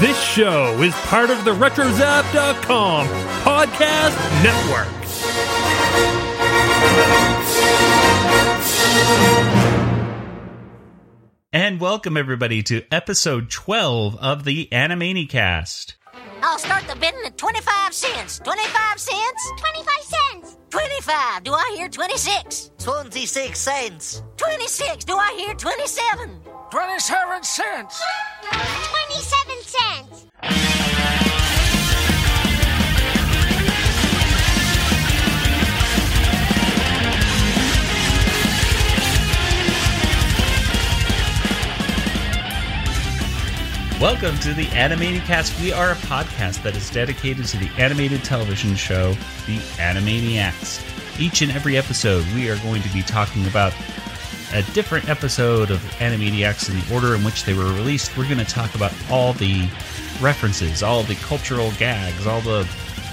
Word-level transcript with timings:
This 0.00 0.22
show 0.22 0.78
is 0.82 0.94
part 1.06 1.30
of 1.30 1.46
the 1.46 1.52
RetroZap.com 1.52 3.06
podcast 3.42 4.44
network. 4.44 4.92
And 11.50 11.80
welcome 11.80 12.18
everybody 12.18 12.62
to 12.64 12.82
episode 12.92 13.48
12 13.50 14.16
of 14.16 14.44
the 14.44 14.68
Animaniacast. 14.70 15.94
I'll 16.42 16.58
start 16.58 16.84
the 16.88 16.96
bidding 16.96 17.24
at 17.24 17.38
25 17.38 17.94
cents. 17.94 18.38
25 18.40 19.00
cents? 19.00 19.52
25 19.58 19.94
cents. 20.02 20.58
25. 20.68 21.44
Do 21.44 21.54
I 21.54 21.74
hear 21.74 21.88
26? 21.88 22.72
26 22.78 23.58
cents. 23.58 24.22
26. 24.36 25.04
Do 25.06 25.16
I 25.16 25.34
hear 25.38 25.54
27? 25.54 26.40
27 26.70 27.42
cents. 27.42 28.02
Welcome 44.00 44.38
to 44.40 44.52
the 44.52 44.66
Animaniacast. 44.66 45.58
We 45.58 45.72
are 45.72 45.92
a 45.92 45.94
podcast 45.94 46.62
that 46.64 46.76
is 46.76 46.90
dedicated 46.90 47.46
to 47.46 47.56
the 47.56 47.70
animated 47.78 48.22
television 48.22 48.74
show, 48.74 49.14
The 49.46 49.56
Animaniacs. 49.78 51.18
Each 51.18 51.40
and 51.40 51.50
every 51.50 51.78
episode, 51.78 52.22
we 52.34 52.50
are 52.50 52.58
going 52.58 52.82
to 52.82 52.92
be 52.92 53.00
talking 53.00 53.46
about 53.46 53.72
a 54.52 54.60
different 54.74 55.08
episode 55.08 55.70
of 55.70 55.78
Animaniacs 55.98 56.68
in 56.68 56.78
the 56.78 56.94
order 56.94 57.14
in 57.14 57.24
which 57.24 57.44
they 57.44 57.54
were 57.54 57.72
released. 57.72 58.14
We're 58.18 58.28
going 58.28 58.36
to 58.36 58.44
talk 58.44 58.74
about 58.74 58.92
all 59.10 59.32
the 59.32 59.62
references, 60.20 60.82
all 60.82 61.02
the 61.02 61.14
cultural 61.14 61.70
gags, 61.78 62.26
all 62.26 62.42
the 62.42 62.68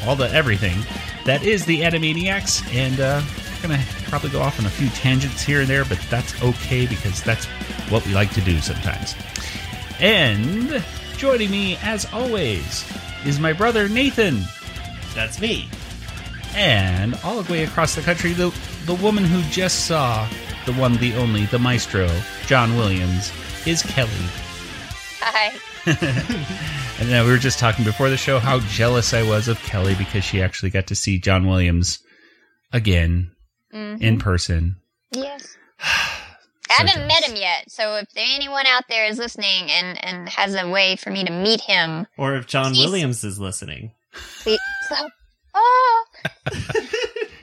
all 0.06 0.18
the 0.18 0.30
everything 0.34 0.80
that 1.24 1.44
is 1.44 1.64
the 1.64 1.80
Animaniacs, 1.80 2.62
and 2.76 3.00
uh, 3.00 3.22
we're 3.56 3.70
going 3.70 3.80
to 3.80 3.86
probably 4.10 4.32
go 4.32 4.42
off 4.42 4.60
on 4.60 4.66
a 4.66 4.70
few 4.70 4.90
tangents 4.90 5.44
here 5.44 5.62
and 5.62 5.70
there, 5.70 5.86
but 5.86 6.00
that's 6.10 6.44
okay 6.44 6.86
because 6.88 7.24
that's 7.24 7.46
what 7.90 8.06
we 8.06 8.14
like 8.14 8.34
to 8.34 8.42
do 8.42 8.60
sometimes. 8.60 9.16
And 10.04 10.84
joining 11.16 11.50
me, 11.50 11.78
as 11.78 12.06
always, 12.12 12.86
is 13.26 13.40
my 13.40 13.54
brother 13.54 13.88
Nathan. 13.88 14.42
That's 15.16 15.40
me. 15.40 15.70
And 16.54 17.16
all 17.24 17.42
the 17.42 17.50
way 17.50 17.64
across 17.64 17.96
the 17.96 18.02
country, 18.02 18.34
the, 18.34 18.54
the 18.86 18.96
woman 18.96 19.24
who 19.24 19.42
just 19.50 19.86
saw 19.86 20.28
the 20.66 20.74
one, 20.74 20.98
the 20.98 21.16
only, 21.16 21.46
the 21.46 21.58
maestro, 21.58 22.10
John 22.48 22.76
Williams, 22.76 23.32
is 23.66 23.82
Kelly. 23.82 24.12
Hi. 25.22 25.54
And 27.00 27.10
then 27.10 27.26
we 27.26 27.32
were 27.32 27.38
just 27.38 27.60
talking 27.60 27.84
before 27.84 28.10
the 28.10 28.18
show 28.18 28.40
how 28.40 28.60
jealous 28.60 29.14
I 29.14 29.24
was 29.24 29.48
of 29.48 29.60
Kelly 29.64 29.96
because 29.96 30.24
she 30.24 30.42
actually 30.42 30.70
got 30.70 30.88
to 30.88 30.96
see 30.96 31.20
John 31.20 31.48
Williams 31.48 32.00
again 32.72 33.32
mm-hmm. 33.74 34.02
in 34.02 34.20
person. 34.20 34.78
Yes. 36.80 36.80
I 36.82 36.88
haven't 36.90 37.08
met 37.08 37.24
him 37.24 37.36
yet, 37.36 37.70
so 37.72 37.96
if 37.98 38.10
there 38.14 38.26
anyone 38.28 38.66
out 38.68 38.84
there 38.90 39.06
is 39.06 39.18
listening 39.18 39.70
and, 39.72 40.04
and 40.04 40.30
has 40.30 40.56
a 40.56 40.70
way 40.70 40.96
for 40.96 41.10
me 41.12 41.24
to 41.24 41.32
meet 41.32 41.62
him, 41.62 42.08
Or 42.18 42.36
if 42.36 42.48
John 42.48 42.74
He's- 42.74 42.86
Williams 42.86 43.24
is 43.24 43.40
listening. 43.40 43.92
please. 44.42 44.60
So, 44.90 44.96
oh, 45.56 46.06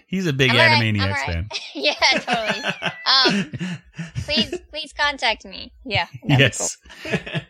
He's 0.07 0.27
a 0.27 0.33
big 0.33 0.51
I'm 0.51 0.57
Animaniacs 0.83 1.03
I'm 1.03 1.15
fan. 1.15 1.49
right. 1.53 1.61
yeah, 1.75 1.95
totally. 2.19 2.65
Um, 3.07 3.53
please, 4.25 4.59
please 4.71 4.93
contact 4.93 5.45
me. 5.45 5.73
Yeah. 5.85 6.07
that'd 6.27 6.37
be 6.39 6.43
Yes. 6.43 6.79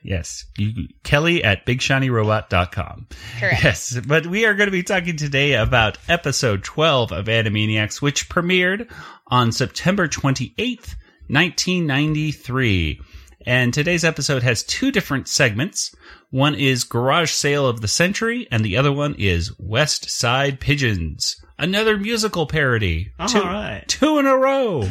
yes. 0.02 0.44
You, 0.58 0.88
Kelly 1.02 1.42
at 1.42 1.64
bigshinyrobot.com. 1.64 3.06
cool. 3.08 3.18
Correct. 3.40 3.64
Yes, 3.64 3.98
but 4.06 4.26
we 4.26 4.44
are 4.44 4.52
going 4.54 4.66
to 4.66 4.72
be 4.72 4.82
talking 4.82 5.16
today 5.16 5.54
about 5.54 5.96
episode 6.06 6.62
12 6.62 7.12
of 7.12 7.24
Animaniacs, 7.26 8.02
which 8.02 8.28
premiered 8.28 8.90
on 9.28 9.52
September 9.52 10.06
28th, 10.06 10.96
1993. 11.32 13.00
And 13.46 13.72
today's 13.72 14.04
episode 14.04 14.42
has 14.42 14.62
two 14.62 14.92
different 14.92 15.26
segments. 15.26 15.94
One 16.30 16.54
is 16.54 16.84
Garage 16.84 17.30
Sale 17.30 17.66
of 17.66 17.80
the 17.80 17.88
Century, 17.88 18.46
and 18.50 18.64
the 18.64 18.76
other 18.76 18.92
one 18.92 19.14
is 19.18 19.52
West 19.58 20.10
Side 20.10 20.60
Pigeons, 20.60 21.36
another 21.58 21.96
musical 21.96 22.46
parody. 22.46 23.12
All 23.18 23.28
two, 23.28 23.40
right. 23.40 23.84
two 23.88 24.18
in 24.18 24.26
a 24.26 24.36
row. 24.36 24.88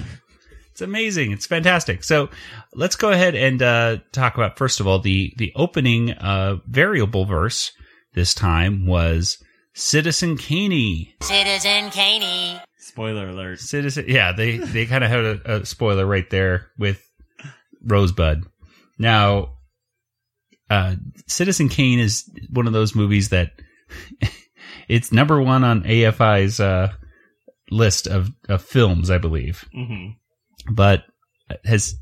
It's 0.72 0.82
amazing. 0.82 1.32
It's 1.32 1.46
fantastic. 1.46 2.04
So 2.04 2.30
let's 2.74 2.96
go 2.96 3.12
ahead 3.12 3.36
and 3.36 3.62
uh, 3.62 3.98
talk 4.14 4.36
about 4.36 4.58
first 4.58 4.80
of 4.80 4.88
all 4.88 5.00
the 5.00 5.34
the 5.38 5.52
opening 5.56 6.12
uh, 6.14 6.58
variable 6.68 7.26
verse. 7.26 7.72
This 8.14 8.34
time 8.34 8.88
was 8.88 9.38
Citizen 9.74 10.38
Caney. 10.38 11.16
Citizen 11.22 11.90
Caney. 11.92 12.62
Spoiler 12.90 13.30
alert. 13.30 13.60
Citizen, 13.60 14.06
yeah, 14.08 14.32
they 14.34 14.58
they 14.58 14.86
kind 14.86 15.04
of 15.04 15.10
had 15.10 15.20
a, 15.26 15.56
a 15.62 15.66
spoiler 15.66 16.06
right 16.06 16.30
there 16.30 16.68
with 16.78 17.02
Rosebud. 17.84 18.46
Now, 18.98 19.58
uh, 20.70 20.96
Citizen 21.28 21.70
Kane 21.70 22.00
is 22.00 22.30
one 22.52 22.68
of 22.68 22.74
those 22.74 22.96
movies 22.96 23.30
that 23.30 23.52
it's 24.88 25.12
number 25.12 25.42
one 25.42 25.64
on 25.64 25.84
AFI's 25.84 26.60
uh, 26.60 26.92
list 27.72 28.08
of, 28.08 28.30
of 28.48 28.62
films, 28.64 29.10
I 29.10 29.18
believe. 29.20 29.66
hmm 29.74 30.10
But 30.72 31.06
has 31.64 31.96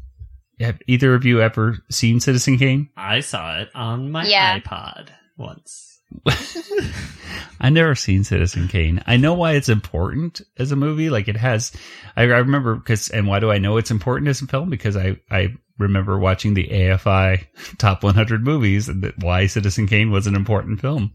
have 0.59 0.79
either 0.87 1.13
of 1.13 1.23
you 1.25 1.41
ever 1.41 1.77
seen 1.91 2.19
Citizen 2.19 2.57
Kane? 2.57 2.89
I 2.97 3.19
saw 3.19 3.59
it 3.59 3.69
on 3.75 4.09
my 4.11 4.25
Yeah. 4.25 4.59
iPod 4.59 5.09
once. 5.37 5.96
I 7.59 7.69
never 7.69 7.95
seen 7.95 8.23
Citizen 8.23 8.67
Kane. 8.67 9.03
I 9.07 9.17
know 9.17 9.33
why 9.33 9.53
it's 9.53 9.69
important 9.69 10.41
as 10.57 10.71
a 10.71 10.75
movie. 10.75 11.09
Like 11.09 11.27
it 11.27 11.37
has, 11.37 11.71
I, 12.15 12.23
I 12.23 12.25
remember 12.25 12.75
because, 12.75 13.09
and 13.09 13.27
why 13.27 13.39
do 13.39 13.51
I 13.51 13.57
know 13.57 13.77
it's 13.77 13.91
important 13.91 14.29
as 14.29 14.41
a 14.41 14.47
film? 14.47 14.69
Because 14.69 14.95
I, 14.95 15.17
I 15.31 15.55
remember 15.77 16.17
watching 16.19 16.53
the 16.53 16.67
AFI 16.67 17.45
top 17.77 18.03
100 18.03 18.43
movies 18.43 18.89
and 18.89 19.03
that 19.03 19.17
why 19.19 19.47
Citizen 19.47 19.87
Kane 19.87 20.11
was 20.11 20.27
an 20.27 20.35
important 20.35 20.81
film. 20.81 21.13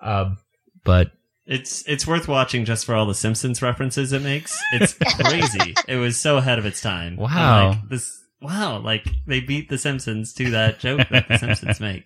Um, 0.00 0.38
but 0.84 1.12
It's 1.46 1.86
it's 1.88 2.06
worth 2.06 2.28
watching 2.28 2.64
just 2.64 2.84
for 2.84 2.94
all 2.94 3.06
the 3.06 3.14
Simpsons 3.14 3.62
references 3.62 4.12
it 4.12 4.22
makes. 4.22 4.58
It's 4.72 4.94
crazy. 5.20 5.74
it 5.88 5.96
was 5.96 6.18
so 6.18 6.36
ahead 6.36 6.58
of 6.58 6.66
its 6.66 6.80
time. 6.80 7.16
Wow. 7.16 7.70
like, 7.70 7.88
this 7.88 8.20
wow, 8.40 8.78
like 8.78 9.06
they 9.26 9.40
beat 9.40 9.68
the 9.68 9.78
Simpsons 9.78 10.34
to 10.34 10.50
that 10.50 10.80
joke 10.80 11.08
that 11.10 11.28
the 11.28 11.38
Simpsons 11.38 11.80
make. 11.80 12.04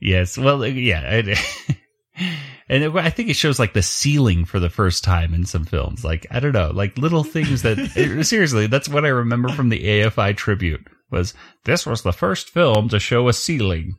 Yes, 0.00 0.36
well, 0.38 0.62
uh, 0.62 0.66
yeah. 0.66 1.22
and 2.68 2.98
I 2.98 3.10
think 3.10 3.30
it 3.30 3.36
shows 3.36 3.58
like 3.58 3.72
the 3.72 3.82
ceiling 3.82 4.44
for 4.44 4.60
the 4.60 4.70
first 4.70 5.04
time 5.04 5.34
in 5.34 5.46
some 5.46 5.64
films. 5.64 6.04
Like, 6.04 6.26
I 6.30 6.40
don't 6.40 6.52
know, 6.52 6.70
like 6.70 6.98
little 6.98 7.24
things 7.24 7.62
that, 7.62 7.78
seriously, 8.24 8.66
that's 8.66 8.88
what 8.88 9.04
I 9.04 9.08
remember 9.08 9.48
from 9.50 9.68
the 9.68 9.82
AFI 9.82 10.36
tribute 10.36 10.86
was 11.10 11.34
this 11.64 11.86
was 11.86 12.02
the 12.02 12.12
first 12.12 12.50
film 12.50 12.88
to 12.90 12.98
show 12.98 13.28
a 13.28 13.32
ceiling. 13.32 13.96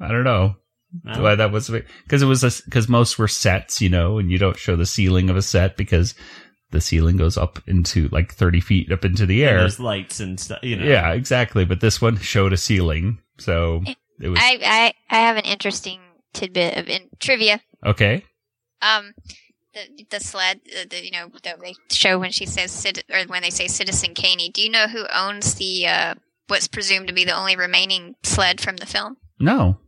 I 0.00 0.08
don't 0.08 0.24
know. 0.24 0.56
Wow. 1.04 1.22
why 1.22 1.34
that 1.34 1.52
was 1.52 1.68
because 1.68 2.22
it 2.22 2.26
was 2.26 2.62
because 2.64 2.88
most 2.88 3.18
were 3.18 3.28
sets, 3.28 3.82
you 3.82 3.88
know, 3.90 4.18
and 4.18 4.30
you 4.30 4.38
don't 4.38 4.56
show 4.56 4.76
the 4.76 4.86
ceiling 4.86 5.28
of 5.28 5.36
a 5.36 5.42
set 5.42 5.76
because 5.76 6.14
the 6.70 6.80
ceiling 6.80 7.16
goes 7.16 7.36
up 7.36 7.58
into 7.66 8.08
like 8.08 8.32
30 8.32 8.60
feet 8.60 8.92
up 8.92 9.04
into 9.04 9.26
the 9.26 9.42
And 9.42 9.50
air. 9.50 9.58
there's 9.60 9.80
lights 9.80 10.20
and 10.20 10.38
stuff. 10.38 10.60
You 10.62 10.76
know. 10.76 10.84
Yeah, 10.86 11.12
exactly. 11.12 11.64
But 11.64 11.80
this 11.80 12.00
one 12.00 12.16
showed 12.18 12.52
a 12.52 12.56
ceiling. 12.56 13.18
So 13.38 13.82
it 14.20 14.28
was 14.28 14.38
I, 14.40 14.58
I, 14.62 14.94
I 15.10 15.20
have 15.20 15.36
an 15.36 15.44
interesting 15.44 16.00
tidbit 16.32 16.76
of 16.76 16.88
in, 16.88 17.08
trivia. 17.18 17.60
okay. 17.84 18.24
Um, 18.82 19.14
the 19.74 20.04
the 20.10 20.20
sled, 20.20 20.60
uh, 20.74 20.84
the, 20.88 21.04
you 21.04 21.10
know, 21.10 21.30
that 21.42 21.60
they 21.60 21.74
show 21.90 22.18
when 22.18 22.30
she 22.30 22.46
says 22.46 22.70
cit- 22.70 23.04
or 23.10 23.20
when 23.26 23.42
they 23.42 23.50
say 23.50 23.66
Citizen 23.68 24.14
Caney. 24.14 24.50
Do 24.50 24.62
you 24.62 24.70
know 24.70 24.86
who 24.88 25.06
owns 25.14 25.54
the 25.54 25.86
uh, 25.86 26.14
what's 26.48 26.68
presumed 26.68 27.08
to 27.08 27.14
be 27.14 27.24
the 27.24 27.36
only 27.36 27.56
remaining 27.56 28.14
sled 28.22 28.60
from 28.60 28.76
the 28.76 28.86
film? 28.86 29.16
No. 29.38 29.78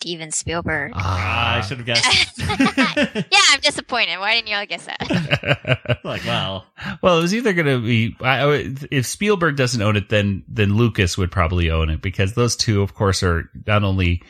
Steven 0.00 0.30
Spielberg. 0.30 0.92
Ah, 0.94 1.56
I 1.56 1.60
should 1.62 1.78
have 1.78 1.86
guessed. 1.86 2.38
yeah, 2.38 3.40
I'm 3.50 3.58
disappointed. 3.60 4.20
Why 4.20 4.34
didn't 4.34 4.46
y'all 4.46 4.64
guess 4.64 4.86
that? 4.86 6.00
like, 6.04 6.24
wow. 6.24 6.62
well, 7.02 7.18
it 7.18 7.22
was 7.22 7.34
either 7.34 7.52
going 7.52 7.66
to 7.66 7.80
be 7.80 8.14
I, 8.20 8.44
I- 8.44 8.74
if 8.92 9.06
Spielberg 9.06 9.56
doesn't 9.56 9.82
own 9.82 9.96
it, 9.96 10.08
then 10.08 10.44
then 10.46 10.76
Lucas 10.76 11.18
would 11.18 11.32
probably 11.32 11.68
own 11.72 11.90
it 11.90 12.00
because 12.00 12.34
those 12.34 12.54
two, 12.54 12.80
of 12.80 12.94
course, 12.94 13.24
are 13.24 13.50
not 13.66 13.82
only 13.82 14.22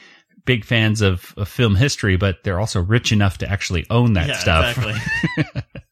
big 0.46 0.64
fans 0.64 1.02
of, 1.02 1.34
of 1.36 1.48
film 1.48 1.76
history, 1.76 2.16
but 2.16 2.44
they're 2.44 2.58
also 2.58 2.80
rich 2.80 3.12
enough 3.12 3.36
to 3.38 3.50
actually 3.50 3.84
own 3.90 4.14
that 4.14 4.28
yeah, 4.28 4.38
stuff. 4.38 4.78
exactly. 4.78 5.62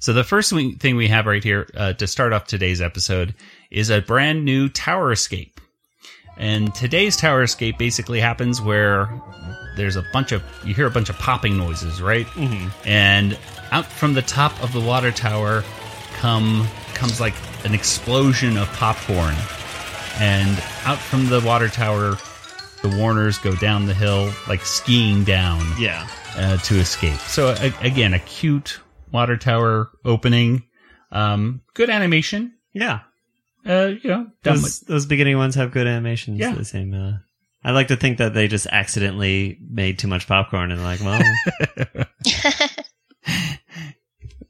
So 0.00 0.12
the 0.12 0.22
first 0.22 0.52
thing 0.52 0.96
we 0.96 1.08
have 1.08 1.24
right 1.24 1.42
here 1.42 1.66
uh, 1.74 1.94
to 1.94 2.06
start 2.06 2.34
off 2.34 2.46
today's 2.46 2.82
episode 2.82 3.34
is 3.70 3.88
a 3.88 4.02
brand 4.02 4.44
new 4.44 4.68
tower 4.68 5.12
escape. 5.12 5.62
And 6.36 6.74
today's 6.74 7.16
tower 7.16 7.42
escape 7.42 7.78
basically 7.78 8.20
happens 8.20 8.60
where 8.60 9.08
there's 9.76 9.96
a 9.96 10.04
bunch 10.12 10.32
of 10.32 10.42
you 10.64 10.74
hear 10.74 10.86
a 10.86 10.90
bunch 10.90 11.08
of 11.10 11.18
popping 11.18 11.56
noises, 11.56 12.00
right? 12.02 12.26
Mhm. 12.28 12.70
And 12.84 13.38
out 13.72 13.86
from 13.86 14.14
the 14.14 14.22
top 14.22 14.60
of 14.62 14.72
the 14.72 14.80
water 14.80 15.10
tower 15.12 15.64
come 16.14 16.66
comes 16.94 17.20
like 17.20 17.34
an 17.64 17.74
explosion 17.74 18.56
of 18.56 18.68
popcorn. 18.74 19.34
And 20.18 20.62
out 20.84 20.98
from 20.98 21.26
the 21.28 21.40
water 21.40 21.68
tower 21.68 22.16
the 22.82 22.88
Warners 22.98 23.38
go 23.38 23.54
down 23.54 23.86
the 23.86 23.94
hill, 23.94 24.30
like 24.46 24.64
skiing 24.66 25.24
down 25.24 25.64
Yeah. 25.78 26.06
uh, 26.36 26.58
to 26.58 26.74
escape. 26.78 27.18
So 27.20 27.48
a, 27.58 27.72
again, 27.80 28.12
a 28.12 28.18
cute 28.18 28.78
water 29.10 29.36
tower 29.38 29.88
opening. 30.04 30.64
Um, 31.10 31.62
good 31.74 31.88
animation. 31.88 32.52
Yeah. 32.74 33.00
Uh, 33.66 33.92
you 34.02 34.10
know, 34.10 34.26
done 34.42 34.56
Those, 34.56 34.80
those 34.80 35.06
beginning 35.06 35.38
ones 35.38 35.54
have 35.54 35.72
good 35.72 35.86
animations. 35.86 36.38
Yeah. 36.38 36.54
The 36.54 36.64
same. 36.64 36.92
Uh, 36.94 37.18
I 37.62 37.70
like 37.70 37.88
to 37.88 37.96
think 37.96 38.18
that 38.18 38.34
they 38.34 38.46
just 38.46 38.66
accidentally 38.66 39.58
made 39.70 39.98
too 39.98 40.08
much 40.08 40.26
popcorn 40.26 40.70
and 40.70 40.82
like, 40.82 41.00
well, 41.00 41.22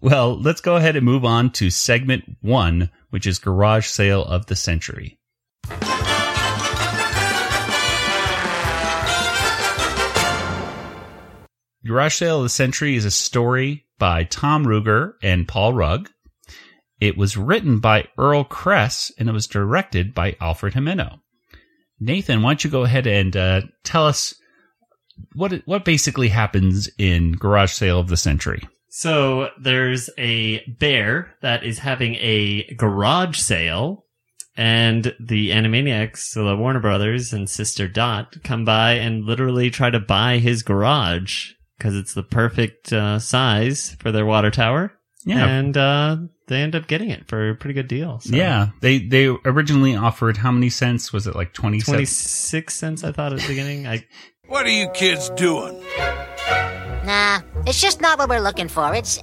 Well, 0.05 0.39
let's 0.39 0.61
go 0.61 0.77
ahead 0.77 0.97
and 0.97 1.05
move 1.07 1.25
on 1.25 1.51
to 1.53 1.71
segment 1.71 2.25
one, 2.43 2.91
which 3.09 3.27
is 3.27 3.39
garage 3.39 3.87
sale 3.87 4.23
of 4.23 4.45
the 4.45 4.55
century. 4.55 5.19
Garage 11.87 12.17
Sale 12.17 12.39
of 12.39 12.43
the 12.43 12.49
Century 12.51 12.97
is 12.97 13.07
a 13.07 13.11
story 13.11 13.87
by 13.99 14.25
Tom 14.25 14.67
Ruegger 14.67 15.15
and 15.23 15.49
Paul 15.49 15.73
Rugg. 15.73 16.11
It 17.05 17.19
was 17.19 17.37
written 17.37 17.81
by 17.81 18.09
Earl 18.17 18.45
Kress 18.45 19.13
and 19.19 19.29
it 19.29 19.33
was 19.33 19.47
directed 19.47 20.15
by 20.15 20.37
Alfred 20.41 20.73
Gimeno. 20.73 21.19
Nathan, 22.01 22.41
why 22.41 22.53
don't 22.53 22.65
you 22.65 22.71
go 22.71 22.85
ahead 22.85 23.07
and 23.07 23.37
uh, 23.37 23.61
tell 23.83 24.07
us 24.07 24.35
what 25.35 25.53
what 25.67 25.85
basically 25.85 26.29
happens 26.29 26.89
in 26.97 27.33
Garage 27.33 27.73
Sale 27.73 28.01
of 28.01 28.09
the 28.09 28.17
Century? 28.17 28.67
So 28.89 29.51
there's 29.61 30.09
a 30.17 30.65
bear 30.79 31.35
that 31.43 31.63
is 31.63 31.81
having 31.81 32.15
a 32.15 32.75
garage 32.75 33.39
sale, 33.39 34.07
and 34.57 35.15
the 35.21 35.51
Animaniacs, 35.51 36.19
so 36.19 36.45
the 36.45 36.57
Warner 36.57 36.81
Brothers 36.81 37.35
and 37.35 37.51
Sister 37.51 37.87
Dot, 37.87 38.43
come 38.45 38.65
by 38.65 38.93
and 38.93 39.27
literally 39.27 39.69
try 39.69 39.91
to 39.91 40.01
buy 40.01 40.39
his 40.39 40.63
garage 40.63 41.51
because 41.77 41.97
it's 41.97 42.15
the 42.15 42.23
perfect 42.23 42.95
uh, 42.95 43.19
size 43.19 43.95
for 43.99 44.11
their 44.11 44.25
water 44.25 44.51
tower. 44.51 44.93
Yeah. 45.27 45.47
and 45.47 45.77
uh, 45.77 46.17
they 46.49 46.61
end 46.63 46.75
up 46.75 46.87
getting 46.87 47.11
it 47.11 47.27
for 47.29 47.51
a 47.51 47.55
pretty 47.55 47.75
good 47.75 47.89
deal. 47.89 48.21
So. 48.21 48.37
Yeah, 48.37 48.69
they 48.81 48.99
they 48.99 49.27
originally 49.45 49.97
offered 49.97 50.37
how 50.37 50.53
many 50.53 50.69
cents? 50.71 51.13
Was 51.13 51.27
it 51.27 51.35
like 51.35 51.53
twenty 51.53 51.81
twenty 51.81 52.05
cents? 52.05 52.19
six 52.31 52.75
cents. 52.77 53.05
I 53.05 53.13
thought 53.13 53.33
at 53.33 53.41
the 53.41 53.49
beginning. 53.49 53.87
I 53.87 54.05
What 54.47 54.67
are 54.67 54.71
you 54.71 54.89
kids 54.91 55.31
doing? 55.31 55.83
Nah, 57.07 57.41
it's 57.67 57.81
just 57.81 58.01
not 58.01 58.19
what 58.19 58.29
we're 58.29 58.41
looking 58.41 58.69
for. 58.69 58.95
It's 58.95 59.19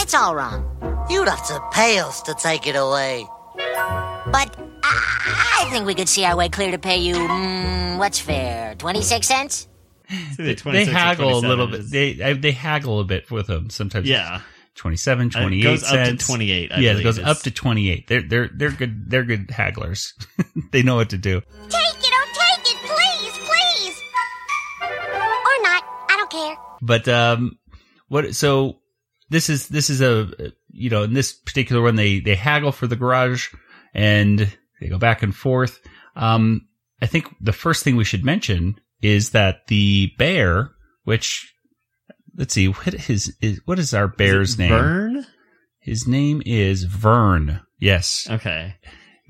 it's 0.00 0.14
all 0.14 0.34
wrong. 0.34 0.64
You'd 1.10 1.28
have 1.28 1.44
to 1.48 1.60
pay 1.72 1.98
us 1.98 2.22
to 2.22 2.34
take 2.34 2.66
it 2.66 2.76
away. 2.76 3.26
But 3.56 4.56
I 4.84 5.62
I 5.64 5.68
think 5.72 5.86
we 5.86 5.94
could 5.94 6.08
see 6.08 6.24
our 6.24 6.36
way 6.36 6.48
clear 6.48 6.70
to 6.70 6.78
pay 6.78 6.98
you. 6.98 7.14
Mm, 7.16 7.98
what's 7.98 8.18
fair? 8.20 8.74
Twenty 8.76 9.02
six 9.02 9.26
cents? 9.26 9.66
it's 10.08 10.62
They 10.64 10.84
haggle 10.84 11.36
a 11.38 11.40
little 11.40 11.66
bit. 11.66 11.90
They 11.90 12.12
they 12.14 12.52
haggle 12.52 13.00
a 13.00 13.04
bit 13.04 13.30
with 13.30 13.46
them 13.48 13.70
sometimes. 13.70 14.08
yeah, 14.08 14.40
27, 14.80 15.26
Uh, 15.34 15.40
28 15.40 15.60
it 15.60 15.62
goes 15.62 15.82
up 15.82 15.88
to 15.90 16.04
cents. 16.06 16.26
twenty 16.26 16.50
eight. 16.50 16.70
yeah, 16.78 16.92
it 16.96 17.02
goes 17.02 17.18
up 17.18 17.38
to 17.40 17.50
twenty 17.50 17.90
eight. 17.90 18.06
They're 18.08 18.22
they're 18.22 18.48
they're 18.52 18.70
good. 18.70 19.10
They're 19.10 19.24
good 19.24 19.48
hagglers. 19.48 20.12
they 20.72 20.82
know 20.82 20.96
what 20.96 21.10
to 21.10 21.18
do. 21.18 21.40
Take 21.40 21.80
it, 21.80 22.12
oh, 22.12 22.32
take 22.32 22.74
it, 22.74 22.78
please, 22.80 23.38
please. 23.48 24.02
Or 24.82 25.62
not. 25.62 25.84
I 26.08 26.16
don't 26.16 26.30
care. 26.30 26.56
But 26.80 27.08
um, 27.08 27.58
what? 28.08 28.34
So 28.34 28.78
this 29.28 29.50
is 29.50 29.68
this 29.68 29.90
is 29.90 30.00
a 30.00 30.30
you 30.70 30.88
know 30.90 31.02
in 31.02 31.12
this 31.12 31.32
particular 31.32 31.82
one 31.82 31.96
they 31.96 32.20
they 32.20 32.34
haggle 32.34 32.72
for 32.72 32.86
the 32.86 32.96
garage 32.96 33.48
and 33.94 34.50
they 34.80 34.88
go 34.88 34.98
back 34.98 35.22
and 35.22 35.34
forth. 35.36 35.78
Um, 36.16 36.66
I 37.02 37.06
think 37.06 37.26
the 37.40 37.52
first 37.52 37.84
thing 37.84 37.96
we 37.96 38.04
should 38.04 38.24
mention 38.24 38.80
is 39.02 39.30
that 39.30 39.66
the 39.68 40.12
bear, 40.18 40.70
which 41.04 41.52
let's 42.36 42.54
see, 42.54 42.66
what 42.66 42.94
his 42.94 43.36
is 43.40 43.60
what 43.64 43.78
is 43.78 43.94
our 43.94 44.08
bear's 44.08 44.58
name? 44.58 44.70
Vern. 44.70 45.26
His 45.80 46.06
name 46.06 46.42
is 46.44 46.84
Vern. 46.84 47.60
Yes. 47.78 48.26
Okay. 48.30 48.76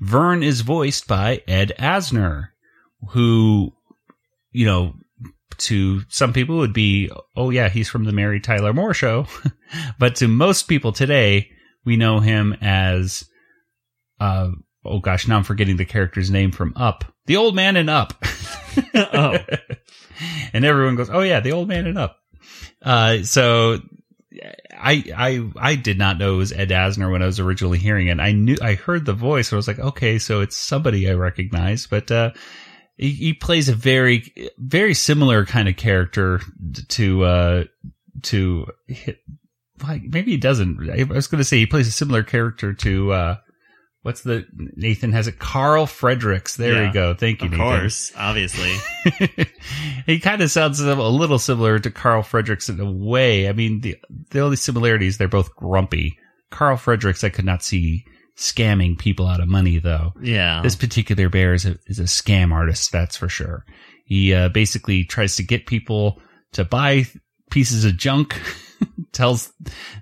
Vern 0.01 0.43
is 0.43 0.61
voiced 0.61 1.07
by 1.07 1.41
Ed 1.47 1.71
Asner, 1.79 2.49
who, 3.09 3.73
you 4.51 4.65
know, 4.65 4.95
to 5.59 6.01
some 6.09 6.33
people 6.33 6.57
would 6.57 6.73
be, 6.73 7.09
oh 7.35 7.51
yeah, 7.51 7.69
he's 7.69 7.87
from 7.89 8.03
the 8.03 8.11
Mary 8.11 8.39
Tyler 8.39 8.73
Moore 8.73 8.93
show. 8.93 9.27
but 9.99 10.15
to 10.17 10.27
most 10.27 10.63
people 10.63 10.91
today, 10.91 11.49
we 11.85 11.97
know 11.97 12.19
him 12.19 12.57
as, 12.61 13.23
uh, 14.19 14.49
oh 14.83 14.99
gosh, 14.99 15.27
now 15.27 15.37
I'm 15.37 15.43
forgetting 15.43 15.77
the 15.77 15.85
character's 15.85 16.31
name 16.31 16.51
from 16.51 16.73
Up. 16.75 17.05
The 17.27 17.37
old 17.37 17.55
man 17.55 17.77
in 17.77 17.89
Up. 17.89 18.23
Oh. 18.95 19.37
and 20.53 20.63
everyone 20.63 20.95
goes, 20.95 21.09
oh 21.09 21.21
yeah, 21.21 21.39
the 21.41 21.51
old 21.51 21.67
man 21.67 21.85
in 21.87 21.97
Up. 21.97 22.17
Uh, 22.81 23.23
so 23.23 23.79
I, 24.75 25.03
I, 25.15 25.49
I 25.55 25.75
did 25.75 25.97
not 25.97 26.17
know 26.17 26.35
it 26.35 26.37
was 26.37 26.51
Ed 26.51 26.69
Asner 26.69 27.11
when 27.11 27.21
I 27.21 27.27
was 27.27 27.39
originally 27.39 27.77
hearing 27.77 28.07
it. 28.07 28.19
I 28.19 28.31
knew, 28.31 28.57
I 28.61 28.75
heard 28.75 29.05
the 29.05 29.13
voice. 29.13 29.51
And 29.51 29.57
I 29.57 29.57
was 29.57 29.67
like, 29.67 29.79
okay, 29.79 30.17
so 30.17 30.41
it's 30.41 30.55
somebody 30.55 31.09
I 31.09 31.13
recognize, 31.13 31.87
but, 31.87 32.09
uh, 32.11 32.31
he, 32.97 33.11
he 33.11 33.33
plays 33.33 33.69
a 33.69 33.75
very, 33.75 34.51
very 34.57 34.93
similar 34.93 35.45
kind 35.45 35.67
of 35.67 35.75
character 35.75 36.41
to, 36.89 37.23
uh, 37.23 37.63
to, 38.23 38.67
like, 39.83 40.03
maybe 40.03 40.31
he 40.31 40.37
doesn't. 40.37 40.89
I 40.89 41.03
was 41.03 41.27
going 41.27 41.39
to 41.39 41.45
say 41.45 41.57
he 41.57 41.65
plays 41.65 41.87
a 41.87 41.91
similar 41.91 42.23
character 42.23 42.73
to, 42.73 43.11
uh, 43.11 43.35
what's 44.03 44.21
the, 44.21 44.45
Nathan 44.75 45.11
has 45.11 45.27
it? 45.27 45.39
Carl 45.39 45.85
Fredericks. 45.85 46.55
There 46.57 46.73
Yeah. 46.73 46.87
you 46.87 46.93
go. 46.93 47.13
Thank 47.13 47.41
you, 47.41 47.45
Of 47.47 47.51
Nathan. 47.51 47.65
course, 47.65 48.11
obviously. 48.17 48.73
he 50.05 50.19
kind 50.19 50.41
of 50.41 50.51
sounds 50.51 50.79
a 50.79 50.95
little 50.95 51.39
similar 51.39 51.79
to 51.79 51.91
Carl 51.91 52.23
Fredericks 52.23 52.69
in 52.69 52.79
a 52.79 52.91
way. 52.91 53.47
I 53.47 53.53
mean, 53.53 53.81
the 53.81 53.97
the 54.31 54.39
only 54.39 54.55
similarity 54.57 55.07
is 55.07 55.17
they're 55.17 55.27
both 55.27 55.55
grumpy. 55.55 56.17
Carl 56.49 56.77
Fredericks, 56.77 57.23
I 57.23 57.29
could 57.29 57.45
not 57.45 57.63
see 57.63 58.05
scamming 58.37 58.97
people 58.97 59.27
out 59.27 59.39
of 59.39 59.47
money, 59.47 59.77
though. 59.77 60.13
Yeah. 60.21 60.61
This 60.61 60.75
particular 60.75 61.29
bear 61.29 61.53
is 61.53 61.65
a, 61.65 61.77
is 61.87 61.99
a 61.99 62.03
scam 62.03 62.51
artist, 62.51 62.91
that's 62.91 63.15
for 63.17 63.29
sure. 63.29 63.65
He 64.05 64.33
uh, 64.33 64.49
basically 64.49 65.03
tries 65.05 65.35
to 65.37 65.43
get 65.43 65.65
people 65.67 66.19
to 66.53 66.65
buy 66.65 67.05
pieces 67.51 67.85
of 67.85 67.97
junk. 67.97 68.39
Tells 69.11 69.51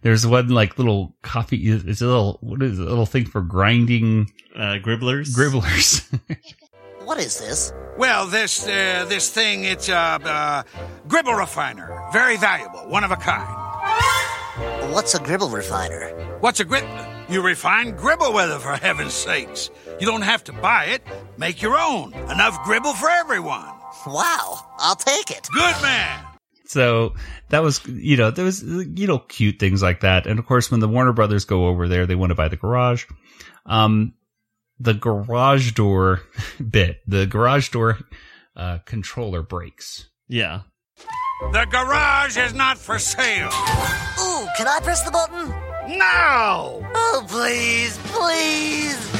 there's 0.01 0.25
one 0.25 0.49
like 0.49 0.77
little 0.77 1.15
coffee. 1.21 1.57
It's 1.57 2.01
a 2.01 2.05
little 2.07 2.37
what 2.41 2.61
is 2.61 2.79
it, 2.79 2.85
a 2.85 2.89
little 2.89 3.05
thing 3.05 3.25
for 3.25 3.41
grinding 3.41 4.31
uh, 4.55 4.77
gribblers. 4.81 5.35
gribblers. 5.35 6.05
What 7.09 7.17
is 7.17 7.39
this? 7.39 7.73
Well, 7.97 8.27
this 8.27 8.67
uh, 8.67 9.03
this 9.09 9.31
thing, 9.31 9.63
it's 9.63 9.89
a 9.89 9.95
uh, 9.95 10.63
gribble 11.07 11.33
refiner. 11.33 12.03
Very 12.13 12.37
valuable, 12.37 12.81
one 12.81 13.03
of 13.03 13.09
a 13.09 13.15
kind. 13.15 13.49
What's 14.93 15.15
a 15.15 15.19
gribble 15.19 15.49
refiner? 15.49 16.09
What's 16.39 16.59
a 16.59 16.65
grib? 16.65 16.85
You 17.27 17.41
refine 17.41 17.95
gribble 17.95 18.31
with 18.31 18.51
it, 18.51 18.59
for 18.61 18.75
heaven's 18.75 19.13
sakes. 19.13 19.71
You 19.99 20.05
don't 20.05 20.21
have 20.21 20.43
to 20.43 20.53
buy 20.53 20.85
it. 20.85 21.01
Make 21.35 21.63
your 21.63 21.79
own. 21.79 22.13
Enough 22.13 22.63
gribble 22.63 22.93
for 22.93 23.09
everyone. 23.09 23.73
Wow, 24.05 24.59
I'll 24.77 24.95
take 24.95 25.31
it. 25.31 25.47
Good 25.51 25.81
man. 25.81 26.28
So 26.69 27.15
that 27.49 27.63
was, 27.63 27.83
you 27.87 28.15
know, 28.15 28.29
there 28.29 28.45
was, 28.45 28.61
you 28.61 29.07
know, 29.07 29.17
cute 29.17 29.57
things 29.57 29.81
like 29.81 30.01
that. 30.01 30.27
And 30.27 30.37
of 30.37 30.45
course, 30.45 30.69
when 30.69 30.79
the 30.79 30.87
Warner 30.87 31.13
Brothers 31.13 31.45
go 31.45 31.65
over 31.65 31.87
there, 31.87 32.05
they 32.05 32.13
want 32.13 32.29
to 32.29 32.35
buy 32.35 32.47
the 32.47 32.57
garage. 32.57 33.05
Um, 33.65 34.13
the 34.79 34.93
garage 34.93 35.71
door 35.71 36.21
bit, 36.69 37.01
the 37.07 37.25
garage 37.25 37.69
door, 37.69 37.97
uh, 38.55 38.77
controller 38.85 39.41
breaks. 39.41 40.09
Yeah. 40.27 40.61
The 41.53 41.65
garage 41.71 42.37
is 42.37 42.53
not 42.53 42.77
for 42.77 42.99
sale. 42.99 43.47
Ooh, 43.47 44.45
can 44.55 44.67
I 44.67 44.79
press 44.83 45.01
the 45.01 45.11
button? 45.11 45.49
No! 45.97 46.85
Oh, 46.93 47.25
please, 47.27 47.97
please. 48.03 49.13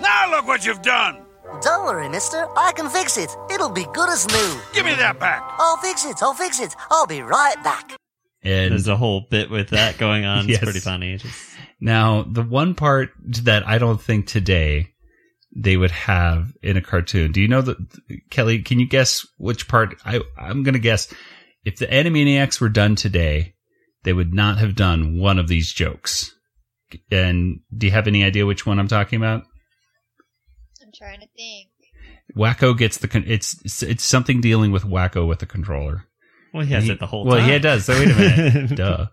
Now 0.00 0.30
look 0.32 0.48
what 0.48 0.66
you've 0.66 0.82
done. 0.82 1.23
Don't 1.62 1.84
worry, 1.84 2.08
mister. 2.08 2.46
I 2.56 2.72
can 2.74 2.88
fix 2.88 3.16
it. 3.16 3.34
It'll 3.50 3.70
be 3.70 3.86
good 3.92 4.08
as 4.08 4.26
new. 4.28 4.60
Give 4.72 4.84
me 4.84 4.94
that 4.94 5.18
back. 5.18 5.42
I'll 5.58 5.76
fix 5.78 6.04
it. 6.04 6.22
I'll 6.22 6.34
fix 6.34 6.60
it. 6.60 6.74
I'll 6.90 7.06
be 7.06 7.22
right 7.22 7.62
back. 7.62 7.96
And 8.42 8.72
There's 8.72 8.88
a 8.88 8.96
whole 8.96 9.26
bit 9.30 9.50
with 9.50 9.70
that 9.70 9.96
going 9.98 10.24
on. 10.24 10.48
Yes. 10.48 10.58
It's 10.58 10.64
pretty 10.64 10.80
funny. 10.80 11.16
Just, 11.16 11.56
now 11.80 12.22
the 12.22 12.42
one 12.42 12.74
part 12.74 13.10
that 13.42 13.66
I 13.66 13.78
don't 13.78 14.00
think 14.00 14.26
today 14.26 14.88
they 15.56 15.76
would 15.76 15.92
have 15.92 16.52
in 16.62 16.76
a 16.76 16.82
cartoon. 16.82 17.32
Do 17.32 17.40
you 17.40 17.48
know 17.48 17.62
that 17.62 17.78
Kelly? 18.30 18.60
Can 18.60 18.78
you 18.80 18.86
guess 18.88 19.26
which 19.38 19.68
part? 19.68 19.96
I 20.04 20.20
I'm 20.38 20.62
gonna 20.62 20.78
guess 20.78 21.12
if 21.64 21.76
the 21.76 21.86
Animaniacs 21.86 22.60
were 22.60 22.68
done 22.68 22.96
today, 22.96 23.54
they 24.02 24.12
would 24.12 24.34
not 24.34 24.58
have 24.58 24.74
done 24.74 25.18
one 25.18 25.38
of 25.38 25.48
these 25.48 25.72
jokes. 25.72 26.34
And 27.10 27.60
do 27.76 27.86
you 27.86 27.92
have 27.92 28.06
any 28.06 28.24
idea 28.24 28.44
which 28.46 28.66
one 28.66 28.78
I'm 28.78 28.88
talking 28.88 29.16
about? 29.16 29.44
I'm 31.00 31.08
trying 31.08 31.20
to 31.20 31.26
think. 31.36 31.68
Wakko 32.36 32.76
gets 32.76 32.98
the 32.98 33.08
con- 33.08 33.24
it's 33.26 33.82
it's 33.82 34.04
something 34.04 34.40
dealing 34.40 34.72
with 34.72 34.84
Wakko 34.84 35.26
with 35.26 35.38
the 35.40 35.46
controller. 35.46 36.04
well, 36.52 36.64
he 36.64 36.72
has 36.74 36.84
He- 36.84 36.92
it 36.92 37.00
the 37.00 37.06
whole 37.06 37.24
well, 37.24 37.38
time. 37.38 37.48
yeah, 37.48 37.54
it 37.56 37.60
does. 37.60 37.84
So 37.86 37.94
wait 37.98 38.10
a 38.10 38.14
minute, 38.14 38.76
duh. 38.76 39.06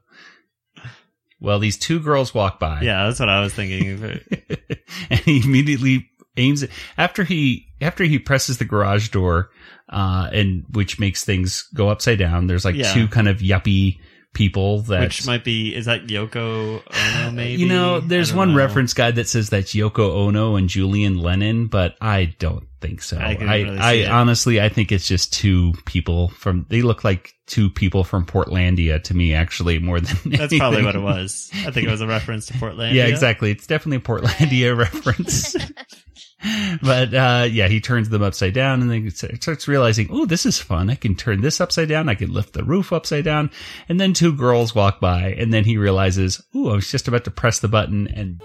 Well, 1.40 1.58
these 1.60 1.78
two 1.78 2.00
girls 2.00 2.34
walk 2.36 2.60
by. 2.60 2.82
Yeah, 2.82 3.06
that's 3.08 3.20
what 3.20 3.30
I 3.30 3.42
was 3.42 3.54
thinking. 3.54 4.04
and 5.10 5.20
he 5.22 5.42
immediately 5.44 6.08
aims 6.38 6.62
it 6.64 6.70
after 6.98 7.24
he 7.24 7.68
after 7.82 8.04
he 8.04 8.20
presses 8.20 8.58
the 8.60 8.66
garage 8.66 9.10
door, 9.10 9.50
uh, 9.90 10.30
and 10.32 10.66
which 10.74 11.00
makes 11.00 11.24
things 11.26 11.68
go 11.74 11.90
upside 11.90 12.20
down. 12.20 12.46
There's 12.48 12.66
like 12.66 12.76
Yeah. 12.76 12.94
two 12.94 13.08
kind 13.08 13.28
of 13.28 13.40
yuppie 13.40 13.98
people 14.34 14.82
that 14.84 15.02
Which 15.02 15.26
might 15.28 15.44
be 15.44 15.76
is 15.76 15.86
that 15.86 16.08
Yoko 16.08 16.82
Ono 16.94 17.32
maybe? 17.34 17.62
you 17.62 17.68
know, 17.68 18.00
there's 18.00 18.34
one 18.34 18.52
know. 18.52 18.58
reference 18.58 18.94
guide 18.94 19.16
that 19.16 19.28
says 19.28 19.50
that's 19.50 19.74
Yoko 19.74 20.12
Ono 20.28 20.56
and 20.56 20.70
Julian 20.70 21.18
Lennon, 21.18 21.68
but 21.68 21.96
I 22.00 22.36
don't 22.40 22.68
think 22.80 23.02
so. 23.02 23.18
I 23.18 23.32
I, 23.32 23.34
couldn't 23.36 23.50
I, 23.50 23.62
really 23.62 23.82
see 23.82 24.02
it. 24.04 24.12
honestly, 24.12 24.62
I 24.62 24.70
think 24.70 24.92
it's 24.92 25.08
just 25.08 25.34
two 25.34 25.74
people 25.86 26.30
from. 26.30 26.66
They 26.70 26.82
look 26.82 27.04
like 27.04 27.34
two 27.46 27.70
people 27.70 28.04
from 28.04 28.26
Portlandia 28.26 29.02
to 29.04 29.14
me, 29.14 29.34
actually, 29.34 29.80
more 29.80 30.00
than 30.00 30.18
That's 30.32 30.58
probably 30.58 30.84
what 30.84 30.96
it 30.96 31.02
was. 31.02 31.52
I 31.66 31.72
think 31.72 31.88
it 31.88 31.92
was 31.92 32.02
a 32.02 32.08
reference 32.08 32.48
to 32.48 32.54
Portland. 32.54 32.96
Yeah, 32.96 33.06
exactly. 33.06 33.52
It's 33.52 33.68
definitely 33.68 33.98
a 33.98 34.00
Portlandia 34.00 34.78
reference. 34.78 35.56
but 36.82 37.14
uh, 37.14 37.48
yeah, 37.50 37.68
he 37.68 37.80
turns 37.80 38.10
them 38.10 38.24
upside 38.24 38.54
down 38.54 38.82
and 38.82 38.90
then 38.90 39.10
starts 39.12 39.68
realizing, 39.68 40.08
oh, 40.12 40.26
this 40.26 40.46
is 40.46 40.58
fun. 40.58 40.90
I 40.90 40.96
can 40.96 41.16
turn 41.16 41.42
this 41.42 41.62
upside 41.62 41.90
down. 41.90 42.10
I 42.10 42.16
can 42.16 42.34
lift 42.34 42.54
the 42.54 42.64
roof 42.64 42.92
upside 42.92 43.26
down. 43.26 43.52
And 43.90 44.00
then 44.00 44.14
two 44.14 44.34
girls 44.34 44.74
walk 44.74 45.00
by, 45.00 45.34
and 45.38 45.54
then 45.54 45.66
he 45.66 45.78
realizes, 45.78 46.42
oh, 46.56 46.70
I 46.70 46.76
was 46.76 46.90
just 46.90 47.08
about 47.08 47.24
to 47.26 47.32
press 47.32 47.60
the 47.60 47.68
button, 47.68 48.08
and 48.08 48.42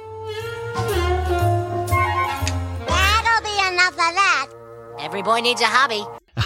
That'll 2.87 3.43
be 3.43 3.75
enough 3.75 3.93
of 3.93 3.97
that. 3.97 4.49
Every 5.01 5.23
boy 5.23 5.41
needs 5.41 5.61
a 5.61 5.67
hobby. 5.67 6.05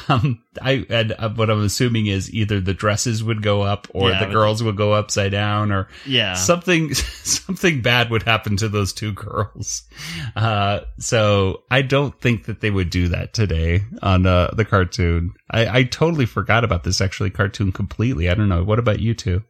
Um, 0.08 0.42
I 0.62 0.84
and 0.88 1.12
uh, 1.18 1.30
what 1.30 1.50
I'm 1.50 1.62
assuming 1.62 2.06
is 2.06 2.32
either 2.32 2.60
the 2.60 2.74
dresses 2.74 3.24
would 3.24 3.42
go 3.42 3.62
up, 3.62 3.88
or 3.92 4.10
Yeah, 4.10 4.24
the 4.24 4.32
girls 4.32 4.62
would 4.62 4.76
go 4.76 4.92
upside 4.92 5.32
down, 5.32 5.72
or 5.72 5.88
Yeah. 6.06 6.34
something 6.34 6.94
something 6.94 7.82
bad 7.82 8.10
would 8.10 8.22
happen 8.22 8.56
to 8.58 8.68
those 8.68 8.92
two 8.92 9.12
girls. 9.12 9.82
Uh, 10.36 10.80
so 10.98 11.62
I 11.70 11.82
don't 11.82 12.18
think 12.20 12.46
that 12.46 12.60
they 12.60 12.70
would 12.70 12.90
do 12.90 13.08
that 13.08 13.32
today 13.34 13.82
on 14.02 14.26
uh, 14.26 14.50
the 14.56 14.64
cartoon. 14.64 15.32
I, 15.50 15.78
I 15.78 15.82
totally 15.84 16.26
forgot 16.26 16.64
about 16.64 16.84
this 16.84 17.00
actually 17.00 17.30
cartoon 17.30 17.72
completely. 17.72 18.28
I 18.28 18.34
don't 18.34 18.48
know. 18.48 18.62
What 18.62 18.78
about 18.78 19.00
you 19.00 19.14
two? 19.14 19.42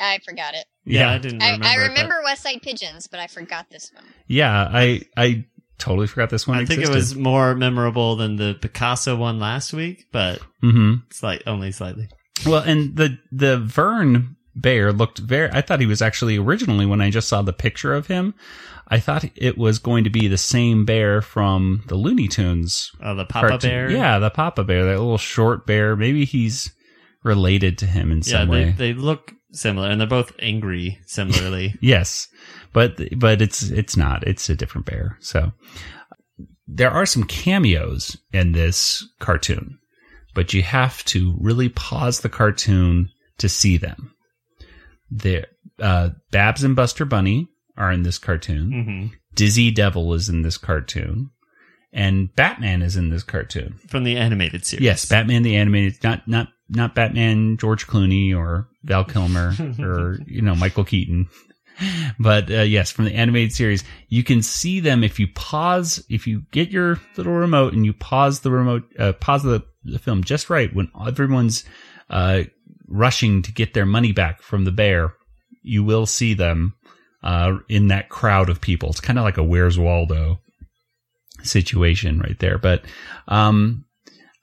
I 0.00 0.18
forgot 0.24 0.54
it. 0.54 0.64
Yeah, 0.84 1.10
I 1.10 1.18
didn't 1.18 1.42
I, 1.42 1.52
remember. 1.52 1.66
It, 1.66 1.70
but 1.72 1.88
remember 1.88 2.20
West 2.24 2.42
Side 2.42 2.62
Pigeons, 2.62 3.06
but 3.08 3.20
I 3.20 3.26
forgot 3.26 3.68
this 3.70 3.90
one. 3.94 4.04
Yeah, 4.26 4.68
I 4.72 5.02
I 5.16 5.44
totally 5.78 6.06
forgot 6.06 6.30
this 6.30 6.46
one. 6.46 6.58
I 6.58 6.64
think 6.64 6.82
it 6.82 6.88
was 6.88 7.14
more 7.14 7.54
memorable 7.54 8.16
than 8.16 8.36
the 8.36 8.56
Picasso 8.60 9.16
one 9.16 9.38
last 9.38 9.72
week, 9.72 10.06
but 10.12 10.40
hmm 10.60 10.96
slight 11.10 11.42
only 11.46 11.72
slightly. 11.72 12.08
Well, 12.46 12.62
and 12.62 12.96
the 12.96 13.18
the 13.32 13.58
Vern 13.58 14.36
bear 14.54 14.92
looked 14.92 15.18
very. 15.18 15.50
I 15.50 15.60
thought 15.60 15.80
he 15.80 15.86
was 15.86 16.02
actually 16.02 16.36
originally 16.36 16.86
when 16.86 17.00
I 17.00 17.10
just 17.10 17.28
saw 17.28 17.42
the 17.42 17.52
picture 17.52 17.94
of 17.94 18.06
him. 18.06 18.34
I 18.88 19.00
thought 19.00 19.24
it 19.36 19.58
was 19.58 19.78
going 19.78 20.04
to 20.04 20.10
be 20.10 20.28
the 20.28 20.38
same 20.38 20.84
bear 20.86 21.20
from 21.20 21.84
the 21.88 21.94
Looney 21.94 22.26
Tunes. 22.26 22.90
Oh, 23.02 23.14
the 23.14 23.26
Papa 23.26 23.48
cartoon. 23.48 23.70
Bear. 23.70 23.90
Yeah, 23.90 24.18
the 24.18 24.30
Papa 24.30 24.64
Bear, 24.64 24.84
that 24.86 24.98
little 24.98 25.18
short 25.18 25.66
bear. 25.66 25.94
Maybe 25.94 26.24
he's 26.24 26.72
related 27.22 27.76
to 27.78 27.86
him 27.86 28.10
in 28.10 28.18
yeah. 28.18 28.22
some 28.22 28.48
They 28.48 28.64
way. 28.64 28.74
they 28.76 28.94
look 28.94 29.32
similar, 29.52 29.90
and 29.90 30.00
they're 30.00 30.08
both 30.08 30.32
angry 30.38 30.98
similarly. 31.06 31.74
Yes, 31.80 32.28
but 32.78 33.18
but 33.18 33.42
it's 33.42 33.62
it's 33.64 33.96
not. 33.96 34.24
It's 34.24 34.48
a 34.48 34.54
different 34.54 34.86
bear. 34.86 35.16
So 35.18 35.50
there 36.68 36.92
are 36.92 37.06
some 37.06 37.24
cameos 37.24 38.16
in 38.32 38.52
this 38.52 39.04
cartoon, 39.18 39.80
but 40.32 40.54
you 40.54 40.62
have 40.62 41.04
to 41.06 41.36
really 41.40 41.70
pause 41.70 42.20
the 42.20 42.28
cartoon 42.28 43.10
to 43.38 43.48
see 43.48 43.78
them. 43.78 44.14
There, 45.10 45.46
uh, 45.80 46.10
Babs 46.30 46.62
and 46.62 46.76
Buster 46.76 47.04
Bunny 47.04 47.48
are 47.76 47.90
in 47.90 48.04
this 48.04 48.18
cartoon. 48.18 48.70
hmm 48.70 49.14
Dizzy 49.34 49.70
Devil 49.70 50.14
is 50.14 50.28
in 50.28 50.42
this 50.42 50.56
cartoon, 50.56 51.30
and 51.92 52.34
Batman 52.34 52.82
is 52.82 52.96
in 52.96 53.10
this 53.10 53.22
cartoon. 53.24 53.78
From 53.88 54.04
the 54.04 54.16
animated 54.16 54.64
series. 54.64 54.84
Yes, 54.84 55.04
Batman 55.04 55.42
the 55.42 55.56
animated, 55.56 56.02
not 56.04 56.28
not 56.28 56.48
not 56.68 56.94
Batman 56.94 57.56
George 57.56 57.88
Clooney 57.88 58.36
or 58.36 58.68
Val 58.84 59.04
Kilmer 59.04 59.52
or 59.80 60.18
you 60.26 60.42
know 60.42 60.54
Michael 60.54 60.84
Keaton, 60.84 61.28
but 62.18 62.50
uh, 62.50 62.62
yes, 62.62 62.90
from 62.90 63.06
the 63.06 63.14
animated 63.14 63.52
series, 63.52 63.84
you 64.08 64.24
can 64.24 64.42
see 64.42 64.80
them 64.80 65.04
if 65.04 65.18
you 65.18 65.28
pause, 65.28 66.04
if 66.08 66.26
you 66.26 66.42
get 66.50 66.70
your 66.70 67.00
little 67.16 67.32
remote 67.32 67.72
and 67.72 67.84
you 67.84 67.92
pause 67.92 68.40
the 68.40 68.50
remote, 68.50 68.84
uh, 68.98 69.12
pause 69.14 69.42
the, 69.42 69.62
the 69.84 69.98
film 69.98 70.24
just 70.24 70.50
right 70.50 70.74
when 70.74 70.90
everyone's 71.06 71.64
uh, 72.10 72.42
rushing 72.86 73.42
to 73.42 73.52
get 73.52 73.74
their 73.74 73.86
money 73.86 74.12
back 74.12 74.42
from 74.42 74.64
the 74.64 74.72
bear, 74.72 75.14
you 75.62 75.84
will 75.84 76.06
see 76.06 76.34
them 76.34 76.74
uh, 77.22 77.58
in 77.68 77.88
that 77.88 78.08
crowd 78.08 78.48
of 78.48 78.60
people. 78.60 78.90
It's 78.90 79.00
kind 79.00 79.18
of 79.18 79.24
like 79.24 79.38
a 79.38 79.42
Where's 79.42 79.78
Waldo 79.78 80.40
situation 81.42 82.18
right 82.20 82.38
there, 82.38 82.58
but. 82.58 82.84
Um, 83.26 83.84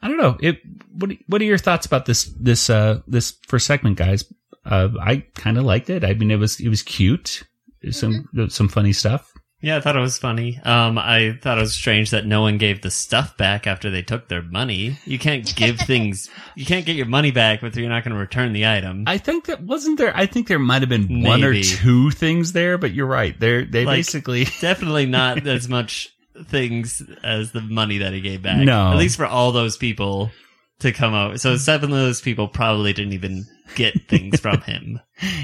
I 0.02 0.08
don't 0.08 0.18
know. 0.18 0.38
It. 0.40 0.60
What 0.92 1.12
What 1.26 1.42
are 1.42 1.46
your 1.46 1.58
thoughts 1.58 1.88
about 1.88 2.06
this 2.06 2.26
this 2.40 2.70
uh 2.70 3.02
this 3.08 3.38
first 3.48 3.66
segment, 3.66 3.98
guys? 3.98 4.24
Uh, 4.66 4.90
I 5.02 5.18
kind 5.36 5.58
of 5.58 5.64
liked 5.64 5.90
it. 5.90 6.04
I 6.04 6.14
mean, 6.14 6.32
it 6.32 6.38
was 6.38 6.60
it 6.60 6.70
was 6.70 6.82
cute. 6.82 7.44
There's 7.82 8.00
Some 8.00 8.28
some 8.50 8.68
funny 8.68 8.94
stuff. 8.94 9.32
Yeah, 9.62 9.78
I 9.78 9.80
thought 9.80 9.96
it 9.96 10.02
was 10.02 10.18
funny. 10.20 10.60
Um, 10.64 10.98
I 11.00 11.40
thought 11.42 11.58
it 11.58 11.62
was 11.62 11.74
strange 11.74 12.12
that 12.12 12.26
no 12.28 12.42
one 12.42 12.60
gave 12.60 12.82
the 12.82 12.92
stuff 12.92 13.36
back 13.36 13.66
after 13.66 13.90
they 13.90 14.04
took 14.04 14.28
their 14.28 14.44
money. 14.44 15.00
You 15.06 15.18
can't 15.18 15.56
give 15.56 15.80
things. 15.88 16.30
You 16.56 16.66
can't 16.66 16.86
get 16.86 16.96
your 16.96 17.08
money 17.08 17.32
back 17.32 17.64
if 17.64 17.76
you're 17.76 17.90
not 17.90 18.04
going 18.04 18.14
to 18.14 18.20
return 18.20 18.54
the 18.54 18.68
item. 18.68 19.06
I 19.08 19.18
think 19.18 19.46
that 19.46 19.64
wasn't 19.64 19.98
there. 19.98 20.16
I 20.16 20.28
think 20.28 20.48
there 20.48 20.60
might 20.60 20.82
have 20.84 20.90
been 20.90 21.24
one 21.24 21.44
or 21.44 21.60
two 21.64 22.12
things 22.12 22.54
there, 22.54 22.78
but 22.78 22.94
you're 22.94 23.08
right. 23.08 23.40
They're 23.40 23.66
they 23.66 23.86
Like- 23.86 23.98
basically 24.00 24.46
Definitely 24.62 25.08
not 25.08 25.48
as 25.48 25.68
much 25.68 26.10
things 26.48 27.02
as 27.24 27.52
the 27.52 27.62
money 27.62 28.00
that 28.00 28.14
he 28.14 28.22
gave 28.22 28.42
back. 28.44 28.58
No. 28.58 28.92
At 28.92 28.98
least 28.98 29.16
for 29.18 29.26
all 29.26 29.52
those 29.52 29.78
people 29.78 30.32
to 30.80 30.92
come 30.92 31.14
out. 31.14 31.40
So 31.40 31.56
seven 31.58 31.92
of 31.92 31.98
those 31.98 32.22
people 32.22 32.48
probably 32.48 32.94
didn't 32.94 33.14
even 33.14 33.46
get 33.76 34.08
things 34.08 34.40
from 34.40 34.62
him. 34.62 35.00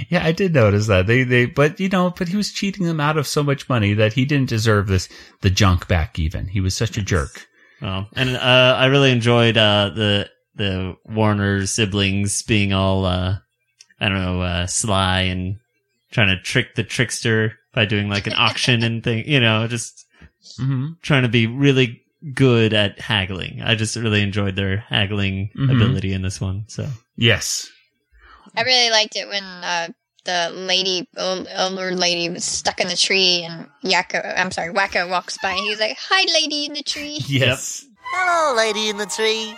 yeah. 0.10 0.26
I 0.26 0.32
did 0.32 0.54
notice 0.54 0.88
that 0.88 1.08
they 1.08 1.24
they 1.24 1.46
but 1.46 1.80
you 1.80 1.90
know 1.90 2.10
but 2.12 2.28
he 2.28 2.38
was 2.38 2.52
cheating 2.52 2.86
them 2.86 3.00
out 3.00 3.18
of 3.18 3.26
so 3.28 3.42
much 3.44 3.68
money 3.70 3.94
that 3.94 4.14
he 4.14 4.26
didn't 4.26 4.50
deserve 4.50 4.88
this 4.88 5.10
the 5.42 5.50
junk 5.50 5.88
back. 5.88 6.20
Even 6.20 6.48
he 6.48 6.60
was 6.62 6.76
such 6.76 6.98
a 6.98 7.02
jerk. 7.02 7.48
Oh, 7.82 8.06
and 8.14 8.36
uh, 8.38 8.76
I 8.78 8.86
really 8.88 9.12
enjoyed 9.12 9.58
uh, 9.58 9.90
the 9.96 10.30
the 10.56 10.96
Warner 11.06 11.66
siblings 11.66 12.44
being 12.44 12.74
all 12.74 13.06
uh, 13.06 13.38
I 14.00 14.10
don't 14.10 14.22
know 14.22 14.42
uh, 14.42 14.68
sly 14.68 15.22
and 15.22 15.58
trying 16.12 16.28
to 16.28 16.42
trick 16.42 16.76
the 16.76 16.84
trickster 16.84 17.54
by 17.74 17.86
doing 17.86 18.10
like 18.10 18.28
an 18.28 18.34
auction 18.36 18.84
and 18.84 19.04
thing. 19.04 19.28
You 19.28 19.40
know, 19.40 19.68
just 19.68 20.06
Mm-hmm. 20.60 20.94
trying 21.04 21.22
to 21.22 21.30
be 21.30 21.46
really 21.46 22.01
good 22.34 22.74
at 22.74 23.00
haggling. 23.00 23.62
I 23.64 23.76
just 23.76 23.96
really 23.96 24.22
enjoyed 24.22 24.56
their 24.56 24.78
haggling 24.78 25.50
Mhm. 25.58 25.72
ability 25.72 26.14
in 26.14 26.22
this 26.22 26.40
one. 26.42 26.66
So 26.68 26.88
Yes. 27.18 27.68
I 28.56 28.62
really 28.64 28.90
liked 28.92 29.16
it 29.16 29.28
when 29.28 29.44
uh, 29.44 29.88
the 30.26 30.52
lady, 30.54 31.08
old, 31.18 31.48
older 31.58 31.96
lady, 31.96 32.30
was 32.30 32.44
stuck 32.44 32.80
in 32.80 32.88
the 32.88 32.96
tree, 32.96 33.44
and 33.44 33.68
Yakko, 33.84 34.38
I'm 34.38 34.52
sorry, 34.52 34.74
Wakko 34.74 35.10
walks 35.10 35.38
by, 35.42 35.52
and 35.52 35.60
he's 35.62 35.80
like, 35.80 35.98
"Hi, 36.10 36.26
lady 36.34 36.66
in 36.66 36.74
the 36.74 36.84
tree." 36.84 37.20
Yes. 37.28 37.86
Hello, 38.14 38.56
lady 38.56 38.90
in 38.90 38.98
the 38.98 39.06
tree. 39.06 39.56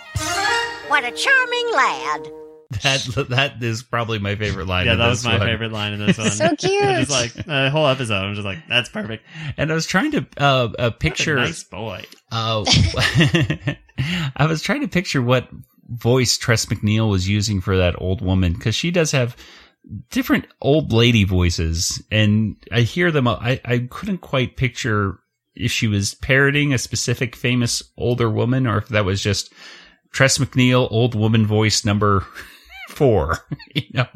What 0.88 1.04
a 1.04 1.12
charming 1.12 1.72
lad. 1.74 2.32
That 2.84 3.28
that 3.30 3.64
is 3.64 3.84
probably 3.84 4.20
my 4.20 4.36
favorite 4.36 4.68
line. 4.68 4.86
yeah, 4.86 4.94
in 4.94 5.00
that 5.00 5.08
was 5.10 5.24
my 5.26 5.38
one. 5.38 5.48
favorite 5.48 5.72
line 5.72 5.94
in 5.94 6.06
this 6.06 6.18
one. 6.20 6.32
So 6.32 6.56
cute. 6.56 6.84
I 6.84 7.00
just 7.00 7.12
like 7.12 7.34
the 7.34 7.70
whole 7.70 7.88
episode. 7.88 8.16
I'm 8.16 8.34
just 8.36 8.46
like, 8.46 8.60
that's 8.68 8.90
perfect. 8.90 9.26
And 9.58 9.72
I 9.72 9.76
was 9.76 9.86
trying 9.86 10.12
to 10.12 10.26
uh, 10.38 10.44
uh 10.44 10.68
What 10.70 10.80
a 10.86 10.92
picture. 10.92 11.36
nice 11.36 11.64
boy. 11.64 12.04
Uh, 12.32 12.64
I 14.36 14.48
was 14.48 14.62
trying 14.62 14.82
to 14.82 14.88
picture 14.88 15.22
what 15.22 15.48
voice 15.90 16.38
Tress 16.38 16.66
MacNeille 16.66 17.10
was 17.10 17.28
using 17.30 17.62
for 17.62 17.78
that 17.78 17.96
old 18.02 18.22
woman 18.22 18.54
because 18.54 18.76
she 18.76 18.92
does 18.92 19.12
have 19.12 19.36
different 20.10 20.48
old 20.62 20.92
lady 20.94 21.24
voices, 21.24 22.02
and 22.12 22.56
I 22.72 22.82
hear 22.82 23.12
them. 23.12 23.28
I 23.28 23.60
I 23.66 23.88
couldn't 23.90 24.20
quite 24.20 24.58
picture 24.58 25.20
if 25.56 25.72
she 25.72 25.88
was 25.88 26.16
parroting 26.16 26.74
a 26.74 26.78
specific 26.80 27.36
famous 27.36 27.84
older 27.98 28.30
woman 28.30 28.66
or 28.66 28.78
if 28.80 28.88
that 28.90 29.06
was 29.06 29.22
just 29.22 29.54
Tress 30.12 30.38
MacNeille 30.40 30.92
old 30.92 31.14
woman 31.16 31.46
voice 31.46 31.86
number 31.86 32.26
four. 32.94 33.40
You 33.76 33.84
know, 33.94 34.08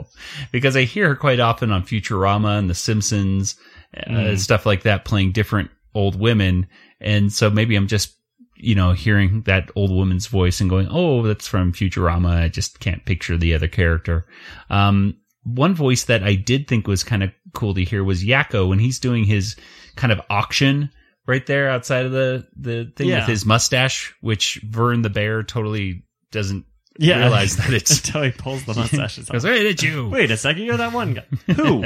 because 0.52 0.76
I 0.78 0.84
hear 0.84 1.08
her 1.10 1.16
quite 1.16 1.40
often 1.40 1.72
on 1.72 1.82
Futurama 1.84 2.60
and 2.60 2.70
The 2.70 2.76
Simpsons, 2.76 3.56
uh, 3.96 4.10
Mm. 4.12 4.38
stuff 4.40 4.66
like 4.68 4.84
that, 4.84 5.04
playing 5.06 5.32
different 5.32 5.72
old 5.96 6.20
women. 6.20 6.68
And 7.02 7.34
so 7.34 7.50
maybe 7.50 7.76
I'm 7.76 7.88
just, 7.88 8.14
you 8.56 8.76
know, 8.76 8.92
hearing 8.92 9.42
that 9.44 9.72
old 9.76 9.90
woman's 9.92 10.28
voice 10.28 10.62
and 10.62 10.70
going, 10.70 10.88
oh, 10.92 11.24
that's 11.24 11.48
from 11.48 11.74
Futurama. 11.74 12.44
I 12.44 12.50
just 12.50 12.80
can't 12.80 13.04
picture 13.06 13.36
the 13.38 13.54
other 13.56 13.68
character. 13.68 14.28
Um, 14.70 15.16
one 15.44 15.74
voice 15.74 16.04
that 16.06 16.24
I 16.24 16.36
did 16.36 16.68
think 16.68 16.88
was 16.88 17.04
kind 17.04 17.24
of 17.24 17.32
cool 17.54 17.74
to 17.74 17.84
hear 17.84 18.04
was 18.04 18.24
Yakko 18.24 18.68
when 18.70 18.80
he's 18.80 19.00
doing 19.00 19.24
his 19.24 19.56
kind 19.96 20.12
of 20.14 20.22
auction 20.30 20.92
right 21.26 21.46
there 21.48 21.70
outside 21.70 22.06
of 22.06 22.12
the, 22.12 22.46
the 22.56 22.92
thing 22.96 23.08
Yeah. 23.10 23.20
with 23.20 23.28
his 23.30 23.46
mustache, 23.46 24.14
which 24.22 24.60
Vern 24.66 25.02
the 25.02 25.10
bear 25.10 25.42
totally 25.44 26.04
doesn't 26.32 26.66
Yeah. 27.00 27.20
realize 27.20 27.58
that 27.58 27.72
it's 27.74 27.98
Until 27.98 28.24
he 28.24 28.32
pulls 28.32 28.66
the 28.66 28.74
mustaches 28.74 29.30
goes 29.30 29.46
off. 29.46 29.52
right 29.52 29.66
at 29.66 29.82
you. 29.82 30.10
Wait 30.10 30.32
a 30.32 30.38
second, 30.38 30.64
you're 30.64 30.78
that 30.78 30.94
one 30.94 31.14
guy. 31.16 31.26
Who? 31.54 31.84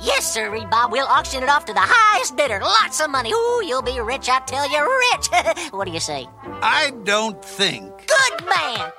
Yes, 0.00 0.32
sir, 0.32 0.50
Reed 0.50 0.68
Bob. 0.70 0.92
We'll 0.92 1.06
auction 1.06 1.42
it 1.42 1.48
off 1.48 1.64
to 1.66 1.72
the 1.72 1.80
highest 1.82 2.36
bidder. 2.36 2.60
Lots 2.60 3.00
of 3.00 3.10
money. 3.10 3.30
Ooh, 3.32 3.62
you'll 3.66 3.80
be 3.82 3.98
rich, 4.00 4.28
I 4.28 4.40
tell 4.40 4.70
you, 4.70 4.82
rich. 5.12 5.72
what 5.72 5.86
do 5.86 5.92
you 5.92 6.00
say? 6.00 6.26
I 6.62 6.92
don't 7.04 7.42
think. 7.42 7.90
Good 8.06 8.46
man. 8.46 8.92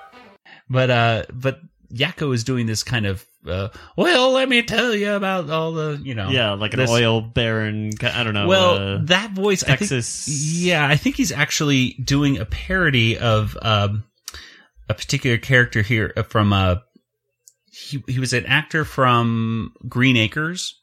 But 0.70 0.90
uh, 0.90 1.24
but 1.32 1.60
Yakko 1.94 2.34
is 2.34 2.44
doing 2.44 2.66
this 2.66 2.84
kind 2.84 3.06
of 3.06 3.24
uh, 3.48 3.70
well, 3.96 4.32
let 4.32 4.50
me 4.50 4.62
tell 4.64 4.94
you 4.94 5.14
about 5.14 5.50
all 5.50 5.72
the 5.72 6.02
you 6.04 6.16
know 6.16 6.30
yeah, 6.30 6.54
like 6.54 6.74
an 6.74 6.80
this- 6.80 6.90
oil 6.90 7.22
baron. 7.22 7.92
I 8.02 8.24
don't 8.24 8.34
know. 8.34 8.48
well, 8.48 8.74
uh, 8.96 8.98
that 9.04 9.32
voice, 9.32 9.64
Texas- 9.64 10.28
I 10.28 10.32
think, 10.32 10.66
yeah, 10.66 10.88
I 10.88 10.96
think 10.98 11.16
he's 11.16 11.32
actually 11.32 11.90
doing 12.04 12.40
a 12.40 12.46
parody 12.46 13.18
of 13.18 13.56
um, 13.62 14.04
a 14.90 14.94
particular 14.94 15.38
character 15.38 15.82
here 15.82 16.14
uh, 16.16 16.24
from 16.24 16.54
a 16.54 16.84
he 17.72 18.04
he 18.08 18.20
was 18.20 18.34
an 18.34 18.46
actor 18.46 18.86
from 18.86 19.74
Green 19.88 20.18
Acres. 20.18 20.76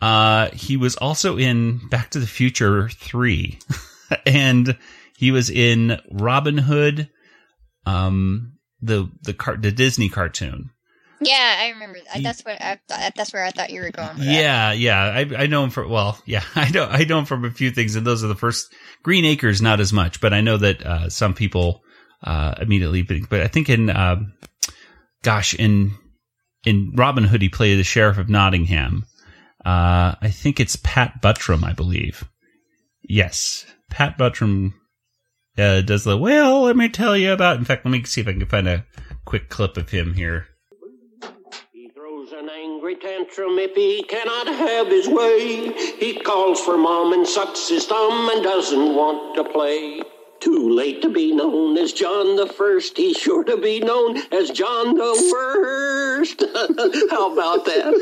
Uh, 0.00 0.50
he 0.50 0.76
was 0.76 0.96
also 0.96 1.38
in 1.38 1.80
Back 1.88 2.10
to 2.10 2.20
the 2.20 2.26
Future 2.26 2.88
three, 2.88 3.58
and 4.26 4.76
he 5.16 5.30
was 5.30 5.50
in 5.50 6.00
Robin 6.10 6.58
Hood, 6.58 7.08
um, 7.86 8.54
the 8.80 9.10
the 9.22 9.34
car 9.34 9.56
the 9.56 9.72
Disney 9.72 10.08
cartoon. 10.08 10.70
Yeah, 11.24 11.56
I 11.60 11.68
remember. 11.70 11.98
That's 12.20 12.44
what 12.44 12.60
I 12.60 12.80
thought. 12.88 13.12
That's 13.14 13.32
where 13.32 13.44
I 13.44 13.50
thought 13.50 13.70
you 13.70 13.80
were 13.80 13.90
going. 13.90 14.16
Yeah, 14.18 14.72
yeah. 14.72 15.00
I 15.00 15.42
I 15.42 15.46
know 15.46 15.64
him 15.64 15.70
for 15.70 15.86
well, 15.86 16.18
yeah. 16.26 16.42
I 16.54 16.70
know 16.70 16.84
I 16.84 17.04
know 17.04 17.20
him 17.20 17.24
from 17.24 17.44
a 17.44 17.50
few 17.50 17.70
things, 17.70 17.96
and 17.96 18.06
those 18.06 18.24
are 18.24 18.28
the 18.28 18.34
first 18.34 18.72
Green 19.02 19.24
Acres, 19.24 19.62
not 19.62 19.80
as 19.80 19.92
much, 19.92 20.20
but 20.20 20.32
I 20.32 20.40
know 20.40 20.56
that 20.56 20.84
uh, 20.84 21.08
some 21.08 21.34
people 21.34 21.81
uh, 22.22 22.54
immediately. 22.60 23.02
But, 23.02 23.28
but 23.28 23.40
I 23.40 23.48
think 23.48 23.68
in 23.68 23.90
um, 23.90 24.32
gosh, 25.22 25.54
in 25.54 25.92
in 26.64 26.92
Robin 26.94 27.24
Hood, 27.24 27.42
he 27.42 27.48
played 27.48 27.78
the 27.78 27.84
sheriff 27.84 28.18
of 28.18 28.28
Nottingham. 28.28 29.04
Uh, 29.64 30.14
I 30.20 30.30
think 30.30 30.60
it's 30.60 30.76
Pat 30.76 31.22
Buttram, 31.22 31.64
I 31.64 31.72
believe. 31.72 32.28
Yes, 33.02 33.64
Pat 33.90 34.18
Buttram 34.18 34.74
uh, 35.58 35.82
does 35.82 36.04
the 36.04 36.16
well. 36.16 36.62
Let 36.62 36.76
me 36.76 36.88
tell 36.88 37.16
you 37.16 37.32
about. 37.32 37.58
In 37.58 37.64
fact, 37.64 37.84
let 37.84 37.92
me 37.92 38.02
see 38.04 38.20
if 38.20 38.28
I 38.28 38.32
can 38.32 38.46
find 38.46 38.68
a 38.68 38.84
quick 39.24 39.48
clip 39.48 39.76
of 39.76 39.90
him 39.90 40.14
here. 40.14 40.46
He 41.72 41.88
throws 41.90 42.32
an 42.32 42.48
angry 42.48 42.96
tantrum 42.96 43.58
if 43.58 43.74
he 43.74 44.02
cannot 44.04 44.46
have 44.48 44.88
his 44.88 45.08
way. 45.08 45.72
He 45.98 46.18
calls 46.20 46.60
for 46.60 46.76
mom 46.76 47.12
and 47.12 47.26
sucks 47.26 47.68
his 47.68 47.86
thumb 47.86 48.30
and 48.32 48.42
doesn't 48.42 48.94
want 48.94 49.36
to 49.36 49.44
play. 49.44 50.02
Too 50.42 50.74
late 50.74 51.02
to 51.02 51.08
be 51.08 51.32
known 51.32 51.78
as 51.78 51.92
John 51.92 52.34
the 52.34 52.48
First. 52.48 52.96
He's 52.96 53.16
sure 53.16 53.44
to 53.44 53.56
be 53.56 53.78
known 53.78 54.16
as 54.32 54.50
John 54.50 54.96
the 54.96 55.30
Worst. 55.32 56.40
How 57.12 57.32
about 57.32 57.64
that? 57.66 57.94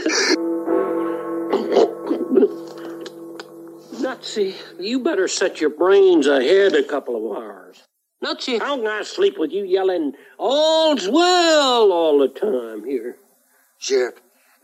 Nutsy, 3.92 4.54
you 4.78 5.00
better 5.00 5.28
set 5.28 5.60
your 5.60 5.68
brains 5.68 6.26
ahead 6.26 6.74
a 6.74 6.82
couple 6.82 7.16
of 7.16 7.36
hours. 7.36 7.82
Nutsy, 8.24 8.58
how 8.58 8.78
can 8.78 8.86
I 8.86 9.02
sleep 9.02 9.38
with 9.38 9.50
you 9.50 9.64
yelling, 9.64 10.14
all's 10.38 11.06
well 11.06 11.92
all 11.92 12.20
the 12.20 12.28
time 12.28 12.86
here? 12.86 13.16
Sheriff, 13.76 14.14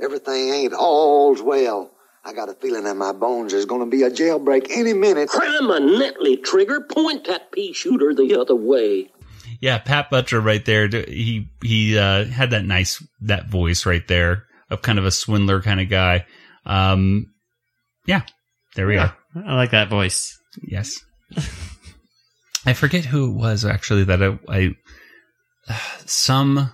everything 0.00 0.48
ain't 0.48 0.72
all's 0.72 1.42
well. 1.42 1.90
I 2.26 2.32
got 2.32 2.48
a 2.48 2.54
feeling 2.54 2.86
in 2.86 2.98
my 2.98 3.12
bones 3.12 3.52
there's 3.52 3.66
gonna 3.66 3.86
be 3.86 4.02
a 4.02 4.10
jailbreak 4.10 4.66
any 4.70 4.92
minute. 4.92 5.28
Cram 5.28 5.70
a 5.70 5.78
neatly, 5.78 6.36
Trigger. 6.36 6.80
Point 6.80 7.28
that 7.28 7.52
pea 7.52 7.72
shooter 7.72 8.12
the 8.14 8.40
other 8.40 8.56
way. 8.56 9.10
Yeah, 9.60 9.78
Pat 9.78 10.10
Butcher 10.10 10.40
right 10.40 10.64
there. 10.64 10.88
He 10.88 11.48
he 11.62 11.96
uh, 11.96 12.24
had 12.24 12.50
that 12.50 12.64
nice 12.64 13.00
that 13.20 13.48
voice 13.48 13.86
right 13.86 14.06
there 14.08 14.44
of 14.70 14.82
kind 14.82 14.98
of 14.98 15.04
a 15.04 15.12
swindler 15.12 15.62
kind 15.62 15.80
of 15.80 15.88
guy. 15.88 16.26
Um, 16.64 17.32
yeah, 18.06 18.22
there 18.74 18.88
we 18.88 18.96
are. 18.96 19.16
I 19.36 19.54
like 19.54 19.70
that 19.70 19.88
voice. 19.88 20.36
Yes. 20.66 20.98
I 22.66 22.72
forget 22.72 23.04
who 23.04 23.30
it 23.30 23.34
was 23.34 23.64
actually 23.64 24.02
that 24.04 24.20
I, 24.20 24.38
I 24.48 25.78
some 26.06 26.72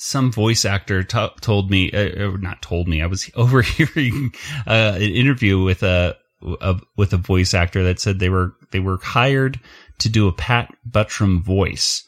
some 0.00 0.32
voice 0.32 0.64
actor 0.64 1.02
t- 1.02 1.28
told 1.42 1.70
me, 1.70 1.92
uh, 1.92 2.30
not 2.38 2.62
told 2.62 2.88
me. 2.88 3.02
I 3.02 3.06
was 3.06 3.30
overhearing 3.36 4.32
uh, 4.66 4.94
an 4.96 5.02
interview 5.02 5.62
with 5.62 5.82
a, 5.82 6.16
a 6.60 6.80
with 6.96 7.12
a 7.12 7.18
voice 7.18 7.52
actor 7.52 7.84
that 7.84 8.00
said 8.00 8.18
they 8.18 8.30
were 8.30 8.54
they 8.72 8.80
were 8.80 8.98
hired 9.02 9.60
to 9.98 10.08
do 10.08 10.26
a 10.26 10.32
Pat 10.32 10.74
Buttram 10.88 11.42
voice, 11.42 12.02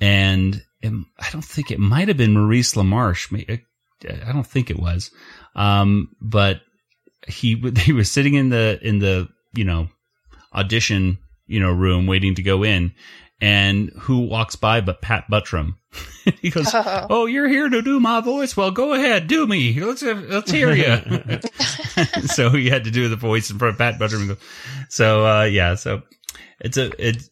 and 0.00 0.62
it, 0.80 0.92
I 1.18 1.30
don't 1.30 1.44
think 1.44 1.70
it 1.70 1.80
might 1.80 2.08
have 2.08 2.16
been 2.16 2.34
Maurice 2.34 2.74
LaMarche. 2.74 3.60
I 4.08 4.32
don't 4.32 4.46
think 4.46 4.70
it 4.70 4.78
was, 4.78 5.10
um, 5.56 6.10
but 6.20 6.60
he 7.26 7.56
he 7.78 7.92
was 7.92 8.10
sitting 8.10 8.34
in 8.34 8.50
the 8.50 8.78
in 8.82 9.00
the 9.00 9.28
you 9.52 9.64
know 9.64 9.88
audition 10.54 11.18
you 11.46 11.58
know 11.58 11.72
room 11.72 12.06
waiting 12.06 12.36
to 12.36 12.42
go 12.42 12.62
in, 12.62 12.92
and 13.42 13.90
who 13.98 14.20
walks 14.20 14.56
by 14.56 14.80
but 14.80 15.02
Pat 15.02 15.24
Buttram. 15.30 15.74
he 16.40 16.48
goes, 16.48 16.68
Oh. 16.72 17.06
"Oh, 17.10 17.26
you're 17.26 17.48
here 17.48 17.68
to 17.68 17.82
do 17.82 18.00
my 18.00 18.20
voice. 18.22 18.56
Well, 18.56 18.70
go 18.70 18.94
ahead, 18.94 19.26
do 19.26 19.46
me. 19.46 19.78
Let's 19.78 20.02
let's 20.02 20.50
hear 20.50 20.72
you." 20.72 20.96
so 22.26 22.48
he 22.50 22.70
had 22.70 22.84
to 22.84 22.90
do 22.90 23.08
the 23.08 23.16
voice 23.16 23.50
in 23.50 23.58
front 23.58 23.74
of 23.74 23.78
Pat 23.78 23.98
Buttram. 23.98 24.20
and 24.20 24.28
go- 24.28 24.36
So 24.88 25.26
uh, 25.26 25.42
yeah, 25.44 25.74
so 25.74 26.00
it's 26.60 26.78
a 26.78 26.90
it's 27.04 27.28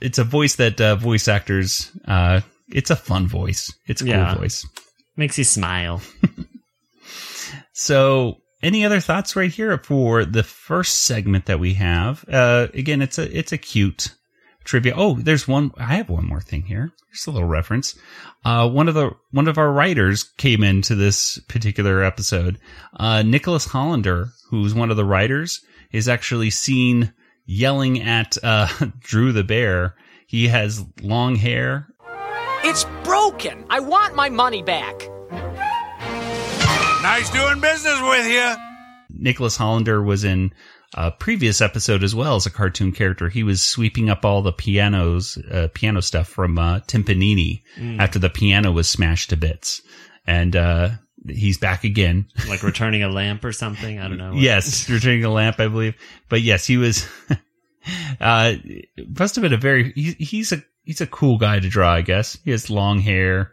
it's 0.00 0.18
a 0.18 0.24
voice 0.24 0.56
that 0.56 0.80
uh, 0.80 0.94
voice 0.94 1.26
actors. 1.26 1.90
Uh, 2.06 2.42
it's 2.68 2.90
a 2.90 2.96
fun 2.96 3.26
voice. 3.26 3.72
It's 3.86 4.02
a 4.02 4.04
cool 4.04 4.34
voice. 4.36 4.64
Makes 5.16 5.38
you 5.38 5.44
smile. 5.44 6.00
So, 7.72 8.38
any 8.62 8.84
other 8.84 9.00
thoughts 9.00 9.36
right 9.36 9.50
here 9.50 9.78
for 9.78 10.24
the 10.24 10.42
first 10.42 11.02
segment 11.04 11.46
that 11.46 11.60
we 11.60 11.74
have? 11.74 12.24
Uh, 12.28 12.68
again, 12.74 13.00
it's 13.02 13.18
a 13.18 13.36
it's 13.38 13.52
a 13.52 13.58
cute 13.58 14.14
trivia. 14.68 14.92
Oh, 14.94 15.14
there's 15.14 15.48
one. 15.48 15.72
I 15.78 15.96
have 15.96 16.10
one 16.10 16.26
more 16.26 16.40
thing 16.42 16.62
here. 16.62 16.92
Just 17.10 17.26
a 17.26 17.30
little 17.30 17.48
reference. 17.48 17.98
Uh, 18.44 18.68
one 18.68 18.86
of 18.86 18.94
the 18.94 19.10
one 19.32 19.48
of 19.48 19.58
our 19.58 19.72
writers 19.72 20.24
came 20.36 20.62
into 20.62 20.94
this 20.94 21.38
particular 21.48 22.04
episode. 22.04 22.58
Uh, 22.94 23.22
Nicholas 23.22 23.64
Hollander, 23.64 24.28
who's 24.50 24.74
one 24.74 24.90
of 24.90 24.96
the 24.96 25.04
writers, 25.04 25.62
is 25.90 26.08
actually 26.08 26.50
seen 26.50 27.12
yelling 27.46 28.02
at 28.02 28.36
uh, 28.44 28.68
Drew 29.00 29.32
the 29.32 29.42
bear. 29.42 29.96
He 30.26 30.48
has 30.48 30.84
long 31.00 31.34
hair. 31.36 31.88
It's 32.62 32.84
broken. 33.02 33.64
I 33.70 33.80
want 33.80 34.14
my 34.14 34.28
money 34.28 34.62
back. 34.62 35.08
Nice 37.02 37.30
doing 37.30 37.60
business 37.60 38.00
with 38.02 38.26
you. 38.26 38.54
Nicholas 39.10 39.56
Hollander 39.56 40.02
was 40.02 40.24
in 40.24 40.52
a 40.94 41.10
previous 41.10 41.60
episode 41.60 42.02
as 42.02 42.14
well 42.14 42.36
as 42.36 42.46
a 42.46 42.50
cartoon 42.50 42.92
character. 42.92 43.28
He 43.28 43.42
was 43.42 43.62
sweeping 43.62 44.08
up 44.08 44.24
all 44.24 44.42
the 44.42 44.52
pianos, 44.52 45.36
uh, 45.50 45.68
piano 45.74 46.00
stuff 46.00 46.28
from 46.28 46.58
uh, 46.58 46.80
Timpanini 46.80 47.62
Mm. 47.78 47.98
after 48.00 48.18
the 48.18 48.30
piano 48.30 48.72
was 48.72 48.88
smashed 48.88 49.30
to 49.30 49.36
bits, 49.36 49.82
and 50.26 50.56
uh, 50.56 50.90
he's 51.28 51.58
back 51.58 51.84
again. 51.84 52.26
like 52.48 52.62
returning 52.62 53.02
a 53.02 53.08
lamp 53.08 53.44
or 53.44 53.52
something. 53.52 53.98
I 53.98 54.08
don't 54.08 54.18
know. 54.18 54.32
yes, 54.36 54.88
returning 54.88 55.24
a 55.24 55.30
lamp, 55.30 55.60
I 55.60 55.68
believe. 55.68 55.94
But 56.28 56.40
yes, 56.42 56.66
he 56.66 56.76
was. 56.78 57.06
uh, 58.20 58.54
must 59.18 59.34
have 59.36 59.42
been 59.42 59.52
a 59.52 59.58
very. 59.58 59.92
He, 59.92 60.12
he's 60.18 60.52
a 60.52 60.62
he's 60.84 61.00
a 61.00 61.06
cool 61.06 61.38
guy 61.38 61.60
to 61.60 61.68
draw, 61.68 61.92
I 61.92 62.02
guess. 62.02 62.38
He 62.44 62.50
has 62.50 62.70
long 62.70 62.98
hair, 63.00 63.52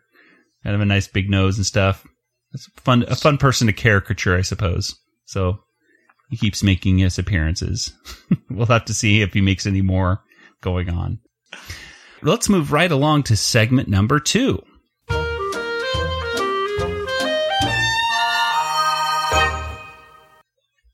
kind 0.64 0.76
of 0.76 0.82
a 0.82 0.86
nice 0.86 1.08
big 1.08 1.30
nose 1.30 1.58
and 1.58 1.66
stuff. 1.66 2.06
It's 2.54 2.68
fun, 2.78 3.04
a 3.08 3.16
fun 3.16 3.38
person 3.38 3.68
to 3.68 3.74
caricature, 3.74 4.38
I 4.38 4.42
suppose. 4.42 4.96
So 5.26 5.60
he 6.30 6.38
keeps 6.38 6.64
making 6.64 6.98
his 7.00 7.18
appearances. 7.20 7.94
we'll 8.50 8.66
have 8.68 8.86
to 8.86 8.94
see 8.94 9.22
if 9.22 9.34
he 9.34 9.42
makes 9.42 9.66
any 9.66 9.82
more 9.82 10.24
going 10.62 10.90
on. 10.90 11.20
Let's 12.22 12.50
move 12.50 12.72
right 12.72 12.92
along 12.92 13.24
to 13.24 13.36
segment 13.38 13.88
number 13.88 14.20
two. 14.20 14.64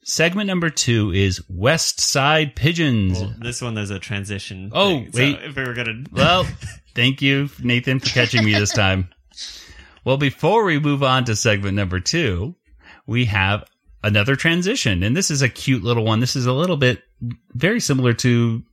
Segment 0.03 0.47
number 0.47 0.69
two 0.69 1.13
is 1.13 1.41
West 1.47 2.01
Side 2.01 2.55
Pigeons. 2.55 3.19
Well, 3.19 3.33
this 3.39 3.61
one 3.61 3.75
there's 3.75 3.91
a 3.91 3.99
transition. 3.99 4.71
Oh, 4.73 5.05
thing, 5.05 5.11
so 5.13 5.19
wait. 5.19 5.39
if 5.43 5.55
we 5.55 5.63
were 5.63 5.73
gonna, 5.73 6.03
Well, 6.11 6.45
thank 6.95 7.21
you, 7.21 7.49
Nathan, 7.61 7.99
for 7.99 8.07
catching 8.07 8.43
me 8.43 8.53
this 8.53 8.73
time. 8.73 9.09
Well, 10.03 10.17
before 10.17 10.63
we 10.63 10.79
move 10.79 11.03
on 11.03 11.25
to 11.25 11.35
segment 11.35 11.75
number 11.75 11.99
two, 11.99 12.55
we 13.05 13.25
have 13.25 13.63
another 14.03 14.35
transition, 14.35 15.03
and 15.03 15.15
this 15.15 15.29
is 15.31 15.41
a 15.41 15.49
cute 15.49 15.83
little 15.83 16.03
one. 16.05 16.19
This 16.19 16.35
is 16.35 16.45
a 16.45 16.53
little 16.53 16.77
bit 16.77 17.03
very 17.53 17.79
similar 17.79 18.13
to 18.13 18.63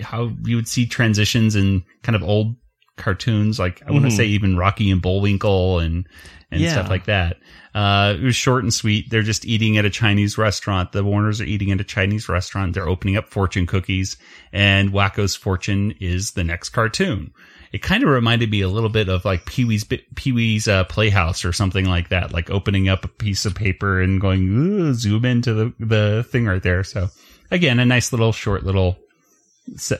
how 0.00 0.30
you 0.44 0.56
would 0.56 0.68
see 0.68 0.86
transitions 0.86 1.56
in 1.56 1.82
kind 2.02 2.16
of 2.16 2.22
old 2.22 2.56
cartoons, 2.96 3.58
like 3.58 3.82
I 3.86 3.92
want 3.92 4.04
to 4.04 4.10
Mhm. 4.10 4.16
say 4.16 4.24
even 4.26 4.56
Rocky 4.56 4.90
and 4.90 5.00
Bullwinkle 5.02 5.78
and 5.78 6.06
and 6.50 6.62
Yeah. 6.62 6.72
stuff 6.72 6.88
like 6.88 7.04
that. 7.04 7.36
Uh, 7.74 8.14
it 8.18 8.22
was 8.24 8.34
short 8.34 8.62
and 8.64 8.72
sweet. 8.72 9.10
They're 9.10 9.20
just 9.22 9.44
eating 9.44 9.76
at 9.76 9.84
a 9.84 9.90
Chinese 9.90 10.38
restaurant. 10.38 10.92
The 10.92 11.04
Warners 11.04 11.42
are 11.42 11.44
eating 11.44 11.70
at 11.72 11.80
a 11.80 11.84
Chinese 11.84 12.26
restaurant. 12.26 12.72
They're 12.72 12.88
opening 12.88 13.18
up 13.18 13.28
fortune 13.28 13.66
cookies, 13.66 14.16
and 14.50 14.90
Wakko's 14.90 15.36
fortune 15.36 15.92
is 16.00 16.30
the 16.30 16.44
next 16.44 16.70
cartoon. 16.70 17.32
It 17.72 17.82
kind 17.82 18.02
of 18.02 18.08
reminded 18.08 18.50
me 18.50 18.60
a 18.62 18.68
little 18.68 18.88
bit 18.88 19.08
of 19.08 19.24
like 19.24 19.44
Pee 19.44 19.64
Wee's 19.64 19.84
Pee 19.84 20.32
Wee's 20.32 20.66
uh, 20.68 20.84
Playhouse 20.84 21.44
or 21.44 21.52
something 21.52 21.84
like 21.84 22.08
that, 22.08 22.32
like 22.32 22.50
opening 22.50 22.88
up 22.88 23.04
a 23.04 23.08
piece 23.08 23.44
of 23.46 23.54
paper 23.54 24.00
and 24.00 24.20
going 24.20 24.48
Ooh, 24.48 24.94
zoom 24.94 25.24
into 25.24 25.52
the 25.54 25.72
the 25.78 26.24
thing 26.30 26.46
right 26.46 26.62
there. 26.62 26.82
So 26.84 27.08
again, 27.50 27.78
a 27.78 27.84
nice 27.84 28.12
little 28.12 28.32
short 28.32 28.64
little, 28.64 28.98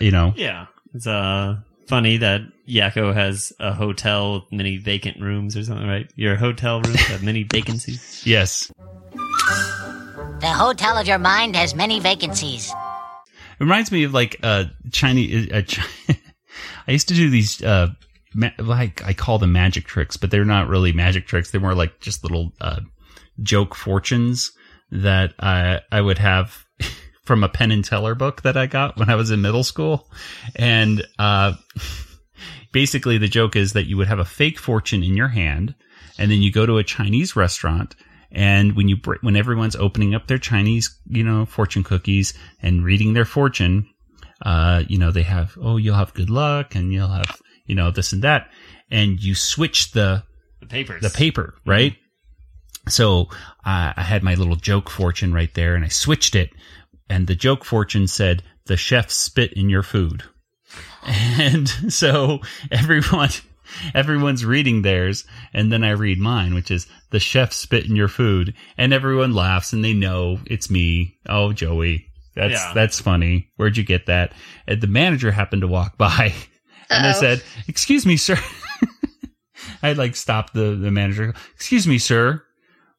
you 0.01 0.11
know, 0.11 0.33
Yeah. 0.37 0.67
It's 0.95 1.07
uh 1.07 1.59
funny 1.87 2.17
that 2.19 2.41
Yakko 2.69 3.13
has 3.15 3.53
a 3.61 3.73
hotel 3.73 4.35
with 4.35 4.53
many 4.53 4.77
vacant 4.79 5.21
rooms 5.21 5.57
or 5.57 5.65
something, 5.65 5.87
right? 5.87 6.11
Your 6.17 6.37
hotel 6.37 6.81
rooms 6.83 7.01
have 7.07 7.23
many 7.31 7.43
vacancies. 7.45 8.23
yes. 8.27 8.71
The 10.41 10.47
hotel 10.55 10.97
of 10.97 11.07
your 11.09 11.19
mind 11.19 11.57
has 11.57 11.75
many 11.75 11.99
vacancies. 12.01 12.71
It 12.71 13.65
reminds 13.65 13.91
me 13.91 14.05
of 14.05 14.15
like 14.15 14.39
a 14.43 14.71
Chinese. 14.93 15.49
a, 15.51 15.63
Chi- 15.65 16.19
I 16.89 16.93
used 16.93 17.09
to 17.09 17.15
do 17.15 17.29
these 17.29 17.63
uh 17.63 17.89
ma- 18.35 18.51
like 18.59 19.05
I 19.05 19.13
call 19.13 19.39
them 19.39 19.53
magic 19.53 19.85
tricks, 19.85 20.17
but 20.17 20.31
they're 20.31 20.45
not 20.45 20.69
really 20.69 20.93
magic 20.93 21.27
tricks. 21.27 21.51
They're 21.51 21.61
more 21.61 21.75
like 21.75 22.01
just 22.01 22.25
little 22.25 22.53
uh 22.61 22.81
joke 23.43 23.75
fortunes 23.75 24.51
that 24.91 25.35
I 25.39 25.81
I 25.93 26.01
would 26.01 26.19
have 26.19 26.65
from 27.25 27.45
a 27.45 27.49
Penn 27.49 27.71
and 27.71 27.85
Teller 27.85 28.15
book 28.15 28.43
that 28.43 28.57
I 28.57 28.67
got 28.67 28.99
when 28.99 29.11
I 29.11 29.17
was 29.17 29.31
in 29.31 29.43
middle 29.43 29.65
school, 29.65 30.11
and 30.57 31.07
uh 31.19 31.53
basically 32.73 33.19
the 33.19 33.29
joke 33.29 33.55
is 33.55 33.75
that 33.75 33.87
you 33.87 33.99
would 33.99 34.09
have 34.09 34.19
a 34.19 34.25
fake 34.25 34.59
fortune 34.59 35.03
in 35.03 35.17
your 35.17 35.29
hand, 35.29 35.75
and 36.19 36.31
then 36.31 36.41
you 36.41 36.51
go 36.51 36.67
to 36.67 36.79
a 36.79 36.85
Chinese 36.85 37.37
restaurant. 37.37 37.95
And 38.31 38.77
when 38.77 38.89
you 38.89 38.97
when 39.23 39.37
everyone's 39.37 39.77
opening 39.77 40.15
up 40.15 40.27
their 40.27 40.39
Chinese, 40.39 40.99
you 41.07 41.25
know, 41.25 41.47
fortune 41.47 41.83
cookies 41.83 42.35
and 42.63 42.85
reading 42.85 43.15
their 43.15 43.25
fortune, 43.25 43.89
uh, 44.43 44.83
you 44.89 44.99
know, 44.99 45.11
they 45.11 45.23
have 45.23 45.57
oh, 45.61 45.77
you'll 45.77 45.95
have 45.97 46.15
good 46.15 46.31
luck 46.31 46.75
and 46.75 46.93
you'll 46.93 47.09
have 47.09 47.41
you 47.67 47.75
know 47.75 47.91
this 47.91 48.13
and 48.13 48.23
that, 48.23 48.49
and 48.91 49.23
you 49.23 49.35
switch 49.35 49.93
the 49.93 50.25
The 50.61 50.67
papers. 50.67 51.03
the 51.03 51.11
paper, 51.11 51.55
right? 51.67 51.97
So 52.89 53.29
uh, 53.67 53.93
I 53.97 54.03
had 54.03 54.23
my 54.23 54.35
little 54.35 54.57
joke 54.57 54.89
fortune 54.89 55.33
right 55.35 55.53
there, 55.55 55.75
and 55.75 55.85
I 55.85 55.89
switched 55.89 56.35
it, 56.35 56.51
and 57.11 57.27
the 57.27 57.35
joke 57.35 57.65
fortune 57.65 58.07
said, 58.07 58.43
"The 58.67 58.77
chef 58.77 59.11
spit 59.11 59.53
in 59.53 59.69
your 59.69 59.83
food," 59.83 60.25
and 61.07 61.69
so 61.93 62.41
everyone. 62.71 63.31
Everyone's 63.95 64.47
reading 64.47 64.81
theirs, 64.81 65.27
and 65.53 65.71
then 65.71 65.85
I 65.85 65.91
read 65.91 66.19
mine, 66.19 66.55
which 66.55 66.71
is 66.71 66.87
the 67.11 67.21
chef 67.21 67.53
spit 67.53 67.85
in 67.85 67.97
your 67.97 68.09
food, 68.09 68.55
and 68.79 68.95
everyone 68.95 69.35
laughs 69.35 69.75
and 69.75 69.85
they 69.85 69.93
know 69.93 70.41
it's 70.47 70.71
me. 70.71 71.19
Oh, 71.29 71.53
Joey, 71.53 72.08
that's 72.39 72.53
Yeah. 72.55 72.73
that's 72.75 73.01
funny. 73.01 73.51
Where'd 73.57 73.77
you 73.77 73.85
get 73.85 74.07
that? 74.07 74.33
And 74.67 74.81
the 74.81 74.87
manager 74.87 75.31
happened 75.31 75.63
to 75.63 75.69
walk 75.69 75.99
by, 75.99 76.33
and 76.89 77.07
I 77.07 77.11
Uh-oh. 77.11 77.21
said, 77.21 77.43
"Excuse 77.69 78.07
me, 78.07 78.17
sir." 78.17 78.39
I 79.83 79.93
like 79.93 80.17
stopped 80.17 80.55
the 80.55 80.75
the 80.77 80.91
manager. 80.91 81.35
Excuse 81.55 81.87
me, 81.87 81.99
sir. 81.99 82.43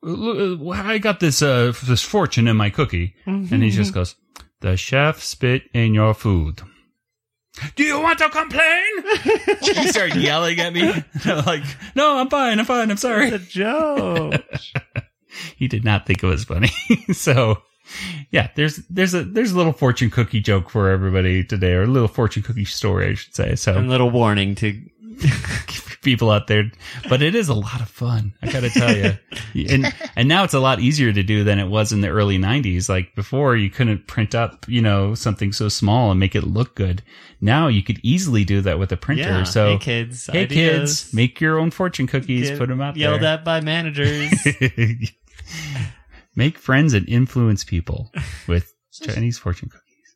Uh, 0.06 0.70
I 0.72 0.98
got 0.98 1.20
this 1.20 1.42
uh 1.42 1.74
this 1.88 2.04
fortune 2.04 2.48
in 2.48 2.56
my 2.58 2.70
cookie, 2.70 3.16
and 3.26 3.64
he 3.64 3.70
just 3.70 3.94
goes, 3.94 4.16
"The 4.62 4.78
chef 4.78 5.22
spit 5.22 5.64
in 5.74 5.94
your 5.94 6.14
food." 6.14 6.62
Do 7.76 7.84
you 7.84 8.00
want 8.00 8.20
to 8.20 8.30
complain? 8.30 8.86
he 9.62 9.88
started 9.90 10.16
yelling 10.18 10.60
at 10.60 10.72
me. 10.72 10.94
Like, 11.26 11.64
no, 11.96 12.18
I'm 12.18 12.30
fine. 12.30 12.58
I'm 12.60 12.66
fine. 12.66 12.90
I'm 12.92 12.96
sorry. 12.96 13.28
It's 13.30 13.44
a 13.44 13.50
joke. 13.50 14.46
he 15.58 15.68
did 15.68 15.84
not 15.84 16.06
think 16.06 16.24
it 16.24 16.28
was 16.28 16.46
funny. 16.46 16.70
so, 17.12 17.58
yeah, 18.32 18.50
there's 18.56 18.78
there's 18.90 19.14
a 19.14 19.24
there's 19.24 19.52
a 19.52 19.58
little 19.58 19.74
fortune 19.74 20.10
cookie 20.10 20.40
joke 20.42 20.70
for 20.70 20.90
everybody 20.90 21.44
today, 21.44 21.74
or 21.74 21.84
a 21.84 21.88
little 21.88 22.08
fortune 22.08 22.44
cookie 22.44 22.66
story, 22.66 23.10
I 23.10 23.14
should 23.16 23.36
say. 23.36 23.56
So, 23.56 23.78
a 23.78 23.82
little 23.82 24.10
warning 24.10 24.56
to 24.56 24.80
people 26.02 26.30
out 26.32 26.48
there, 26.48 26.72
but 27.10 27.22
it 27.22 27.36
is 27.36 27.50
a 27.50 27.54
lot 27.54 27.82
of 27.82 27.90
fun. 27.90 28.34
I 28.42 28.52
got 28.52 28.62
to 28.62 28.70
tell 28.70 28.96
you, 28.96 29.18
and 29.70 29.94
and 30.16 30.28
now 30.30 30.44
it's 30.44 30.54
a 30.54 30.60
lot 30.60 30.80
easier 30.80 31.12
to 31.12 31.24
do 31.24 31.44
than 31.44 31.60
it 31.60 31.68
was 31.68 31.92
in 31.92 32.02
the 32.02 32.08
early 32.10 32.38
'90s. 32.38 32.88
Like 32.88 33.16
before, 33.16 33.56
you 33.56 33.70
couldn't 33.70 34.08
print 34.08 34.34
up, 34.36 34.66
you 34.68 34.82
know, 34.82 35.16
something 35.16 35.52
so 35.52 35.68
small 35.68 36.12
and 36.12 36.20
make 36.20 36.36
it 36.36 36.44
look 36.44 36.76
good. 36.76 37.02
Now 37.42 37.68
you 37.68 37.82
could 37.84 38.00
easily 38.04 38.44
do 38.46 38.62
that 38.62 38.80
with 38.80 38.92
a 38.92 38.98
printer. 38.98 39.24
Yeah. 39.24 39.44
So, 39.44 39.72
Hey, 39.74 39.78
kids, 39.80 40.30
hey 40.32 40.42
ideas. 40.44 41.02
kids, 41.04 41.14
make 41.14 41.42
your 41.42 41.58
own 41.58 41.72
fortune 41.72 42.06
cookies. 42.08 42.50
get 42.50 42.60
put 42.60 42.70
them 42.70 42.80
out 42.82 42.96
yelled 42.96 43.22
there. 43.22 43.34
at 43.36 43.44
by 43.46 43.60
managers. 43.62 44.32
Make 46.40 46.58
friends 46.58 46.94
and 46.94 47.06
influence 47.10 47.66
people 47.66 48.14
with 48.48 48.74
Chinese 48.94 49.38
fortune 49.38 49.68
cookies. 49.68 50.16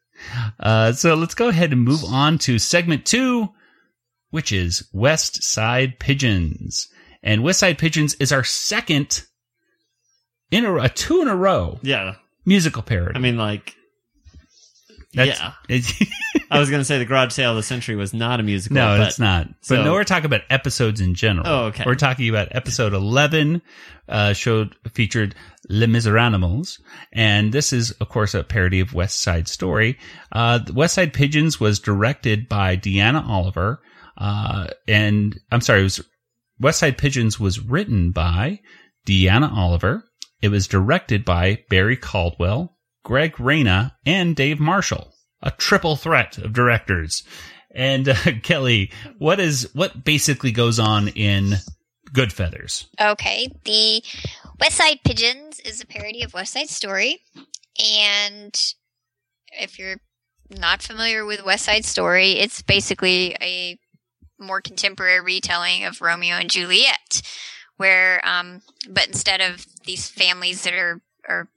Uh, 0.58 0.94
so 0.94 1.16
let's 1.16 1.36
go 1.36 1.50
ahead 1.50 1.74
and 1.74 1.82
move 1.82 2.02
on 2.06 2.38
to 2.38 2.60
segment 2.60 3.06
two, 3.06 3.50
which 4.30 4.54
is 4.54 4.88
West 4.94 5.44
Side 5.44 6.00
Pigeons. 6.00 6.88
And 7.24 7.44
West 7.44 7.60
Side 7.60 7.78
Pigeons 7.78 8.16
is 8.22 8.32
our 8.32 8.46
second 8.46 9.24
in 10.50 10.64
a, 10.64 10.74
a 10.78 10.88
two 10.88 11.22
in 11.22 11.28
a 11.28 11.36
row 11.36 11.80
yeah. 11.82 12.16
musical 12.46 12.84
parody. 12.84 13.18
I 13.18 13.20
mean, 13.20 13.36
like, 13.36 13.76
That's- 15.14 15.42
yeah. 15.68 16.08
I 16.50 16.60
was 16.60 16.70
going 16.70 16.80
to 16.80 16.86
say 16.86 17.00
the 17.00 17.06
garage 17.06 17.34
sale 17.34 17.50
of 17.50 17.58
the 17.58 17.64
century 17.64 17.98
was 17.98 18.14
not 18.14 18.40
a 18.40 18.44
musical. 18.44 18.76
no, 18.76 18.98
but 18.98 19.08
it's 19.08 19.20
not. 19.20 19.50
But 19.68 19.84
no, 19.84 19.92
we're 19.92 20.06
talking 20.06 20.28
about 20.28 20.44
episodes 20.50 21.02
in 21.02 21.16
general. 21.16 21.46
Oh, 21.46 21.64
okay. 21.66 21.84
We're 21.86 21.96
talking 21.96 22.30
about 22.30 22.50
episode 22.52 22.94
11, 22.94 23.62
uh, 24.08 24.32
showed, 24.32 24.76
featured 24.94 25.36
Les 25.70 25.88
Miserables. 25.88 26.80
And 27.12 27.54
this 27.54 27.74
is, 27.74 27.92
of 27.92 28.10
course, 28.10 28.34
a 28.34 28.44
parody 28.44 28.80
of 28.80 28.94
West 28.94 29.22
Side 29.22 29.48
Story. 29.48 29.98
Uh, 30.32 30.60
West 30.74 30.96
Side 30.96 31.14
Pigeons 31.14 31.60
was 31.60 31.80
directed 31.80 32.50
by 32.50 32.78
Deanna 32.78 33.28
Oliver. 33.28 33.82
Uh, 34.18 34.68
and 34.88 35.40
I'm 35.52 35.62
sorry, 35.62 35.82
it 35.82 35.84
was 35.84 36.02
West 36.60 36.80
Side 36.80 36.98
Pigeons 36.98 37.40
was 37.40 37.60
written 37.60 38.12
by 38.12 38.60
Deanna 39.08 39.52
Oliver. 39.52 40.04
It 40.42 40.50
was 40.50 40.68
directed 40.68 41.26
by 41.26 41.64
Barry 41.70 41.98
Caldwell, 41.98 42.78
Greg 43.04 43.40
Reyna, 43.40 43.96
and 44.06 44.36
Dave 44.36 44.60
Marshall. 44.60 45.14
A 45.42 45.52
triple 45.52 45.96
threat 45.96 46.38
of 46.38 46.54
directors. 46.54 47.24
And 47.74 48.10
uh, 48.10 48.16
Kelly, 48.44 48.92
what 49.18 49.40
is 49.40 49.70
what 49.74 50.04
basically 50.04 50.52
goes 50.52 50.80
on 50.80 51.08
in 51.10 51.56
Good 52.14 52.32
Feathers? 52.32 52.88
Okay, 53.02 53.50
the 53.66 54.04
West 54.60 54.78
Side 54.78 55.00
Pigeons 55.04 55.60
is 55.62 55.82
a 55.82 55.86
parody 55.86 56.24
of 56.24 56.34
West 56.34 56.54
Side 56.54 56.70
Story, 56.70 57.20
and 57.80 58.74
if 59.52 59.80
you're 59.80 59.98
not 60.50 60.82
familiar 60.82 61.26
with 61.26 61.44
West 61.44 61.66
Side 61.66 61.86
Story, 61.86 62.34
it's 62.34 62.62
basically 62.62 63.36
a 63.42 63.80
more 64.40 64.62
contemporary 64.62 65.22
retelling 65.22 65.84
of 65.86 66.02
Romeo 66.02 66.36
and 66.36 66.50
Juliet, 66.50 67.22
where 67.78 68.26
um, 68.28 68.62
but 68.90 69.08
instead 69.08 69.42
of 69.42 69.66
these 69.86 70.08
families 70.08 70.64
that 70.64 70.74
are 70.74 71.02
are 71.28 71.48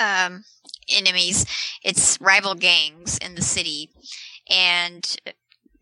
um, 0.00 0.44
enemies, 0.88 1.46
it's 1.82 2.20
rival 2.20 2.54
gangs 2.54 3.18
in 3.18 3.34
the 3.34 3.42
city, 3.42 3.90
and 4.50 5.16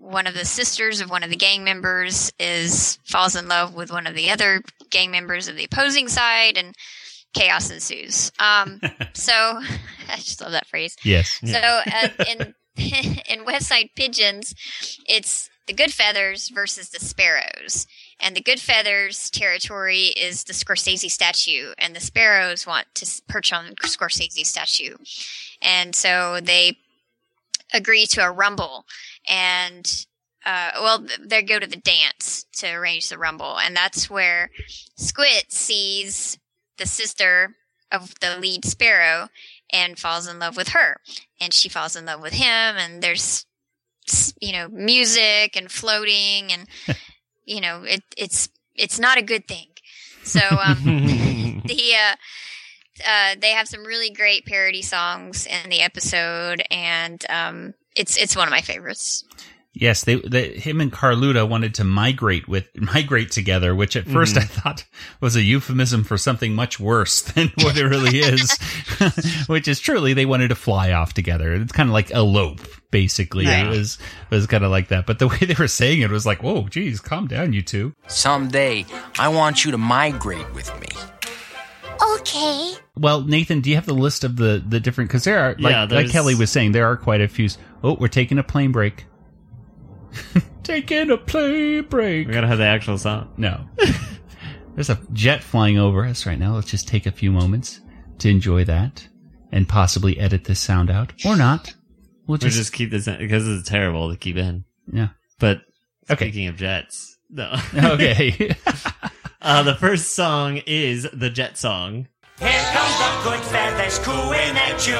one 0.03 0.27
of 0.27 0.35
the 0.35 0.45
sisters 0.45 1.01
of 1.01 1.11
one 1.11 1.23
of 1.23 1.31
the 1.31 1.37
gang 1.37 1.62
members 1.62 2.33
is 2.41 2.99
falls 3.05 3.37
in 3.37 3.47
love 3.47 3.75
with 3.75 3.93
one 3.93 4.07
of 4.07 4.17
the 4.17 4.31
other 4.31 4.62
gang 4.91 5.11
members 5.12 5.47
of 5.47 5.57
the 5.57 5.65
opposing 5.65 6.09
side 6.09 6.59
and 6.59 6.75
chaos 7.35 7.71
ensues. 7.71 8.33
Um 8.41 8.81
so 9.15 9.33
i 10.09 10.17
just 10.17 10.41
love 10.41 10.53
that 10.53 10.67
phrase. 10.67 10.97
Yes. 11.05 11.38
so 11.45 11.57
uh, 11.57 12.09
in 12.29 12.55
in 13.29 13.45
west 13.45 13.69
side 13.69 13.91
pigeons 13.95 14.55
it's 15.07 15.49
the 15.69 15.73
good 15.73 15.93
feathers 15.93 16.49
versus 16.49 16.91
the 16.91 16.99
sparrows. 16.99 17.87
And 18.19 18.35
the 18.35 18.41
good 18.41 18.61
feathers 18.61 19.31
territory 19.31 20.07
is 20.07 20.45
the 20.45 20.53
scorsese 20.53 21.11
statue 21.11 21.73
and 21.79 21.95
the 21.95 22.01
sparrows 22.01 22.67
want 22.67 22.87
to 22.97 23.23
perch 23.29 23.53
on 23.53 23.67
the 23.67 23.75
scorsese 23.88 24.45
statue. 24.45 24.97
And 25.61 25.95
so 25.95 26.41
they 26.43 26.79
agree 27.73 28.07
to 28.07 28.25
a 28.25 28.33
rumble 28.33 28.85
and 29.29 30.07
uh, 30.45 30.73
well 30.81 31.07
they 31.21 31.43
go 31.43 31.59
to 31.59 31.67
the 31.67 31.77
dance 31.77 32.47
to 32.55 32.71
arrange 32.73 33.09
the 33.09 33.19
rumble. 33.19 33.59
And 33.59 33.77
that's 33.77 34.11
where 34.11 34.51
Squit 34.99 35.51
sees 35.53 36.39
the 36.79 36.87
sister 36.87 37.57
of 37.91 38.15
the 38.21 38.39
lead 38.39 38.65
sparrow 38.65 39.29
and 39.73 39.99
falls 39.99 40.27
in 40.27 40.39
love 40.39 40.57
with 40.57 40.69
her. 40.69 41.01
And 41.41 41.53
she 41.53 41.69
falls 41.69 41.97
in 41.97 42.07
love 42.07 42.21
with 42.21 42.35
him 42.35 42.47
and 42.77 43.03
there's 43.03 43.47
you 44.41 44.53
know 44.53 44.69
music 44.69 45.57
and 45.57 45.71
floating 45.71 46.53
and 46.53 46.67
you 47.45 47.61
know 47.61 47.85
it, 47.85 48.03
it's 48.17 48.49
it's 48.75 48.99
not 48.99 49.19
a 49.19 49.23
good 49.23 49.47
thing. 49.47 49.69
So 50.25 50.41
um 50.41 50.83
the 51.65 51.95
uh 51.95 52.17
uh, 53.07 53.35
they 53.41 53.51
have 53.51 53.69
some 53.69 53.85
really 53.85 54.11
great 54.11 54.47
parody 54.47 54.83
songs 54.83 55.47
in 55.47 55.71
the 55.71 55.81
episode, 55.81 56.63
and 56.71 57.25
um, 57.29 57.75
it's 57.97 58.17
it's 58.17 58.37
one 58.37 58.49
of 58.49 58.53
my 58.53 58.61
favorites. 58.61 59.25
Yes, 59.75 60.05
they, 60.05 60.17
they 60.17 60.51
him 60.53 60.83
and 60.83 60.93
Carluta 60.93 61.49
wanted 61.49 61.75
to 61.77 61.85
migrate 61.85 62.47
with 62.47 62.69
migrate 62.77 63.31
together, 63.31 63.75
which 63.75 63.97
at 63.97 64.05
1st 64.05 64.37
I 64.37 64.41
mm-hmm. 64.41 64.61
thought 64.61 64.85
was 65.21 65.35
a 65.35 65.43
euphemism 65.43 66.05
for 66.05 66.19
something 66.19 66.55
much 66.55 66.79
worse 66.79 67.23
than 67.33 67.51
what 67.57 67.77
it 67.79 67.85
really 67.87 68.19
is. 68.19 68.59
which 69.47 69.69
is 69.69 69.81
truly 69.81 70.13
they 70.13 70.27
wanted 70.27 70.49
to 70.49 70.55
fly 70.55 70.93
off 70.93 71.15
together. 71.15 71.55
It's 71.55 71.73
kind 71.73 71.89
of 71.89 71.95
like 71.95 72.11
elope, 72.11 72.61
basically. 72.91 73.47
Right. 73.47 73.65
It 73.65 73.69
was 73.69 73.99
it 74.31 74.35
was 74.35 74.47
kind 74.47 74.65
of 74.65 74.71
like 74.71 74.89
that. 74.89 75.07
But 75.07 75.19
the 75.19 75.29
way 75.29 75.39
they 75.39 75.55
were 75.55 75.69
saying 75.69 76.03
it 76.03 76.11
was 76.11 76.27
like, 76.27 76.43
"Whoa, 76.43 76.69
geez, 76.69 77.01
calm 77.01 77.27
down, 77.27 77.55
you 77.55 77.63
two. 77.63 77.95
Someday, 78.09 78.85
I 79.19 79.29
want 79.29 79.65
you 79.65 79.71
to 79.71 79.79
migrate 79.79 80.53
with 80.53 80.71
me. 80.81 80.89
Okay. 82.23 82.75
Well, 82.97 83.23
Nathan, 83.23 83.61
do 83.61 83.71
you 83.71 83.77
have 83.77 83.87
the 83.87 83.95
list 83.95 84.25
of 84.25 84.37
the 84.37 84.63
the 84.67 84.81
different? 84.81 85.11
Because 85.11 85.25
there 85.25 85.39
are, 85.41 85.57
like, 85.59 85.73
Yeah, 85.73 85.85
like 85.97 86.11
Kelly 86.11 86.35
was 86.35 86.51
saying, 86.51 86.73
there 86.73 86.87
are 86.87 86.97
quite 86.97 87.21
a 87.21 87.29
few. 87.29 87.49
Oh, 87.83 87.95
we're 87.99 88.09
taking 88.09 88.39
a 88.39 88.43
plane 88.45 88.71
break. 88.73 89.07
taking 90.63 91.11
a 91.11 91.17
plane 91.17 91.85
break. 91.89 92.27
We 92.29 92.33
gotta 92.35 92.47
have 92.47 92.59
the 92.59 92.67
actual 92.67 92.99
song. 92.99 93.33
No. 93.37 93.65
There's 94.75 94.91
a 94.91 94.99
jet 95.13 95.43
flying 95.43 95.79
over 95.79 96.05
us 96.05 96.25
right 96.27 96.39
now. 96.39 96.55
Let's 96.55 96.71
just 96.71 96.89
take 96.89 97.07
a 97.07 97.13
few 97.13 97.31
moments 97.33 97.81
to 98.19 98.29
enjoy 98.31 98.65
that 98.65 99.07
and 99.51 99.69
possibly 99.69 100.19
edit 100.19 100.45
this 100.45 100.61
sound 100.61 100.91
out 100.91 101.13
or 101.27 101.37
not. 101.37 101.75
We'll 102.27 102.35
We'll 102.35 102.39
just, 102.39 102.57
just, 102.57 102.73
keep 102.73 102.91
this 102.91 103.07
in, 103.09 103.19
because 103.19 103.47
it's 103.49 103.69
terrible 103.69 104.11
to 104.11 104.17
keep 104.17 104.37
in. 104.37 104.65
yeah. 104.91 105.09
But 105.39 105.63
Okay. 106.11 106.27
speaking 106.27 106.47
of 106.49 106.57
jets, 106.57 107.19
no. 107.29 107.55
Okay. 107.75 108.55
uh, 109.43 109.63
the 109.65 109.75
first 109.75 110.15
song 110.15 110.59
is 110.67 111.07
the 111.13 111.31
Jet 111.31 111.59
song. 111.59 112.07
Here 112.43 112.67
comes 112.75 112.97
the 112.99 113.11
good 113.23 113.43
feathers 113.55 114.01
cooing 114.01 114.57
at 114.59 114.83
you. 114.83 114.99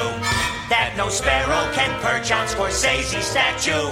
That 0.71 0.93
no 0.95 1.09
sparrow 1.09 1.67
can 1.75 1.91
perch 1.99 2.31
on 2.31 2.47
Scorsese's 2.47 3.27
statue. 3.27 3.91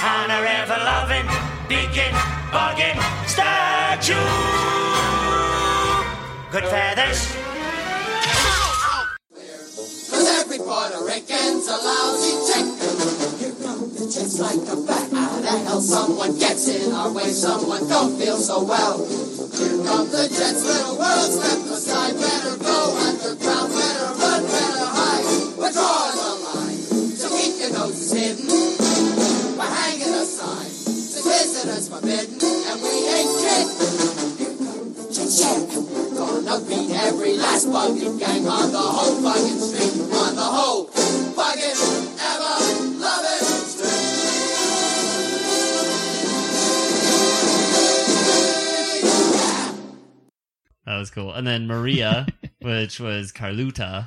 On 0.00 0.30
our 0.32 0.40
ever 0.40 0.80
loving, 0.80 1.28
beacon, 1.68 2.08
bugging 2.48 2.96
statue. 3.28 4.16
Good 6.50 6.64
feathers. 6.72 7.20
Cause 10.08 10.28
every 10.40 10.56
Puerto 10.56 11.04
Rican's 11.04 11.68
a 11.68 11.76
lousy 11.76 12.32
chick. 12.48 12.64
Here 13.44 13.52
come 13.60 13.92
the 13.92 14.08
jets 14.08 14.40
like 14.40 14.64
a 14.72 14.76
bat 14.88 15.15
of 15.56 15.66
hell. 15.66 15.80
Someone 15.80 16.38
gets 16.38 16.68
in 16.68 16.92
our 16.92 17.12
way, 17.12 17.30
someone 17.30 17.88
don't 17.88 18.18
feel 18.18 18.36
so 18.36 18.64
well. 18.64 18.98
Here 19.56 19.78
come 19.84 20.08
the 20.10 20.28
jets, 20.28 20.64
little 20.64 20.98
world, 20.98 21.30
step 21.32 21.60
aside. 21.72 22.14
Better 22.14 22.56
go 22.60 22.78
underground, 23.00 23.72
better 23.72 24.10
run, 24.20 24.42
better 24.44 24.86
hide. 24.96 25.26
We're 25.56 25.72
drawing 25.72 26.18
a 26.20 26.32
line, 26.44 26.80
so 27.16 27.28
keep 27.32 27.60
your 27.60 27.72
noses 27.72 28.12
hidden. 28.12 28.46
We're 29.56 29.64
hanging 29.64 30.12
a 30.12 30.24
sign, 30.24 30.68
so 30.68 31.24
visitors 31.24 31.88
forbidden, 31.88 32.36
and 32.36 32.76
we 32.82 32.94
ain't 33.08 33.32
kidding. 33.40 34.26
Here 35.16 35.60
the 35.66 36.12
gonna 36.16 36.60
beat 36.68 36.90
every 36.94 37.36
last 37.36 37.66
bugging 37.68 38.18
gang 38.18 38.46
on 38.46 38.72
the 38.72 38.78
whole 38.78 39.20
fucking 39.22 39.58
street, 39.58 40.00
on 40.12 40.34
the 40.36 40.42
whole 40.42 40.84
fucking 40.84 41.85
That 50.86 50.98
was 50.98 51.10
cool. 51.10 51.32
And 51.32 51.46
then 51.46 51.66
Maria, 51.66 52.26
which 52.60 53.00
was 53.00 53.32
Carluta. 53.32 54.06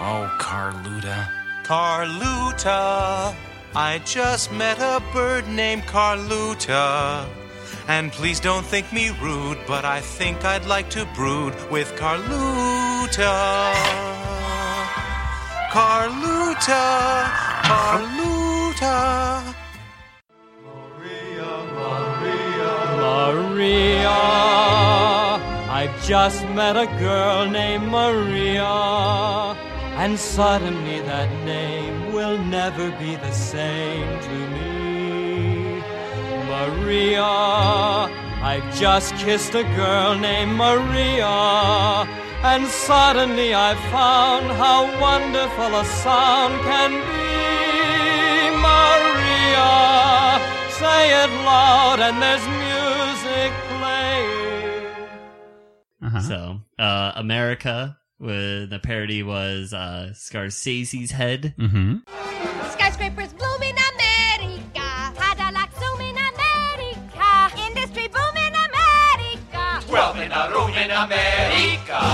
Oh, 0.00 0.36
Carluta. 0.38 1.28
Carluta. 1.64 3.34
I 3.74 4.00
just 4.04 4.52
met 4.52 4.78
a 4.78 5.02
bird 5.12 5.48
named 5.48 5.82
Carluta. 5.84 7.26
And 7.88 8.12
please 8.12 8.40
don't 8.40 8.64
think 8.64 8.92
me 8.92 9.10
rude, 9.22 9.58
but 9.66 9.86
I 9.86 10.00
think 10.00 10.44
I'd 10.44 10.66
like 10.66 10.90
to 10.90 11.06
brood 11.14 11.54
with 11.70 11.94
Carluta. 11.96 13.72
Carluta. 15.70 17.24
Carluta. 17.64 19.54
Maria. 23.34 24.20
I've 25.78 25.96
just 26.02 26.42
met 26.58 26.76
a 26.76 26.86
girl 26.98 27.46
named 27.46 27.88
Maria. 27.88 28.74
And 30.02 30.18
suddenly 30.18 31.00
that 31.00 31.30
name 31.44 32.12
will 32.14 32.38
never 32.38 32.90
be 33.02 33.16
the 33.16 33.32
same 33.32 34.08
to 34.28 34.36
me. 34.54 35.82
Maria. 36.52 37.34
I've 38.50 38.68
just 38.74 39.14
kissed 39.16 39.54
a 39.54 39.64
girl 39.82 40.16
named 40.16 40.54
Maria. 40.66 41.36
And 42.52 42.66
suddenly 42.66 43.54
I 43.54 43.74
found 43.96 44.46
how 44.62 44.80
wonderful 45.06 45.70
a 45.82 45.84
sound 46.04 46.54
can 46.70 46.92
be. 47.10 47.28
Maria. 48.68 49.74
Say 50.80 51.02
it 51.22 51.30
loud 51.44 51.98
and 52.00 52.22
there's 52.22 52.46
music 52.48 52.67
playing. 56.26 56.62
So, 56.78 56.82
uh, 56.82 57.12
America, 57.16 57.98
with 58.18 58.70
the 58.70 58.78
parody 58.78 59.22
was 59.22 59.72
uh, 59.72 60.10
Scorsese's 60.12 61.10
head. 61.10 61.54
Mm-hmm. 61.58 61.98
Skyscrapers 62.72 63.32
bloom 63.32 63.62
in 63.62 63.76
America. 63.94 65.12
Cadillac 65.16 65.70
zoom 65.78 66.00
in 66.00 66.16
America. 66.16 67.56
Industry 67.66 68.08
boom 68.08 68.36
in 68.36 68.54
America. 68.54 69.86
Twelve 69.86 70.18
in 70.18 70.32
a 70.32 70.50
room 70.50 70.70
in 70.70 70.90
America. 70.90 71.98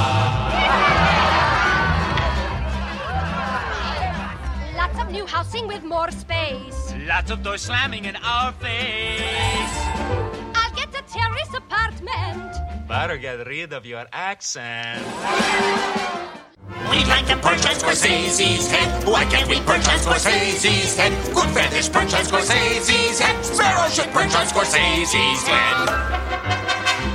Lots 4.76 4.98
of 5.00 5.10
new 5.10 5.24
housing 5.26 5.66
with 5.66 5.82
more 5.84 6.10
space. 6.10 6.92
Lots 7.06 7.30
of 7.30 7.42
doors 7.42 7.62
slamming 7.62 8.04
in 8.04 8.16
our 8.16 8.52
face. 8.52 9.78
I'll 10.54 10.74
get 10.74 10.88
a 10.90 11.02
terrace 11.10 11.54
apartment. 11.54 12.54
Better 12.86 13.16
get 13.16 13.46
rid 13.46 13.72
of 13.72 13.86
your 13.86 14.04
accent. 14.12 15.00
We'd 16.90 17.08
like 17.08 17.26
to 17.32 17.36
perch 17.40 17.64
on 17.64 17.74
Scorsese's 17.80 18.70
head. 18.70 19.04
Why 19.08 19.24
can't 19.24 19.48
we 19.48 19.56
perch 19.60 19.88
on 19.88 19.98
Scorsese's 20.04 20.96
head? 20.96 21.12
Good 21.34 21.48
feathers 21.56 21.88
perch 21.88 22.12
on 22.12 22.24
Scorsese's 22.24 23.18
head. 23.20 23.44
Sparrow 23.44 23.88
should 23.88 24.12
perch 24.12 24.34
on 24.36 24.46
Scorsese's 24.46 25.42
head. 25.48 25.88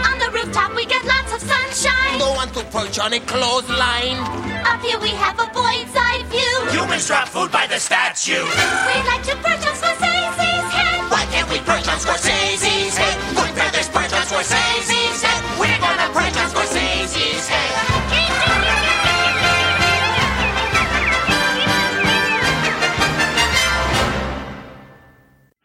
On 0.10 0.18
the 0.18 0.30
rooftop, 0.34 0.74
we 0.76 0.86
get 0.86 1.06
lots 1.06 1.34
of 1.34 1.42
sunshine. 1.42 2.18
No 2.18 2.34
one 2.34 2.50
to 2.50 2.64
perch 2.74 2.98
on 2.98 3.14
a 3.14 3.20
clothesline. 3.20 4.18
Up 4.66 4.82
here, 4.82 5.00
we 5.00 5.10
have 5.10 5.38
a 5.38 5.46
bird's 5.54 5.94
eye 5.94 6.26
view. 6.34 6.82
Humans 6.82 7.06
drop 7.08 7.28
food 7.28 7.52
by 7.52 7.68
the 7.68 7.78
statue. 7.78 8.42
We'd 8.42 9.06
like 9.06 9.22
to 9.30 9.36
perch 9.38 9.64
on 9.70 9.76
Scorsese's 9.78 10.74
head. 10.74 11.12
Why 11.12 11.26
can't 11.30 11.50
we 11.50 11.60
perch 11.60 11.88
on 11.88 11.98
Scorsese's 12.02 12.98
head? 12.98 13.18
Good 13.38 13.54
feathers 13.54 13.90
perch 13.90 14.14
on 14.14 14.26
Scorsese's 14.26 14.99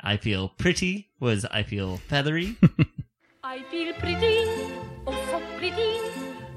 I 0.06 0.18
feel 0.18 0.50
pretty 0.58 1.08
was 1.18 1.46
I 1.46 1.62
feel 1.62 1.96
feathery. 1.96 2.56
I 3.42 3.62
feel 3.70 3.94
pretty, 3.94 4.44
oh 5.06 5.16
so 5.30 5.40
pretty, 5.56 5.96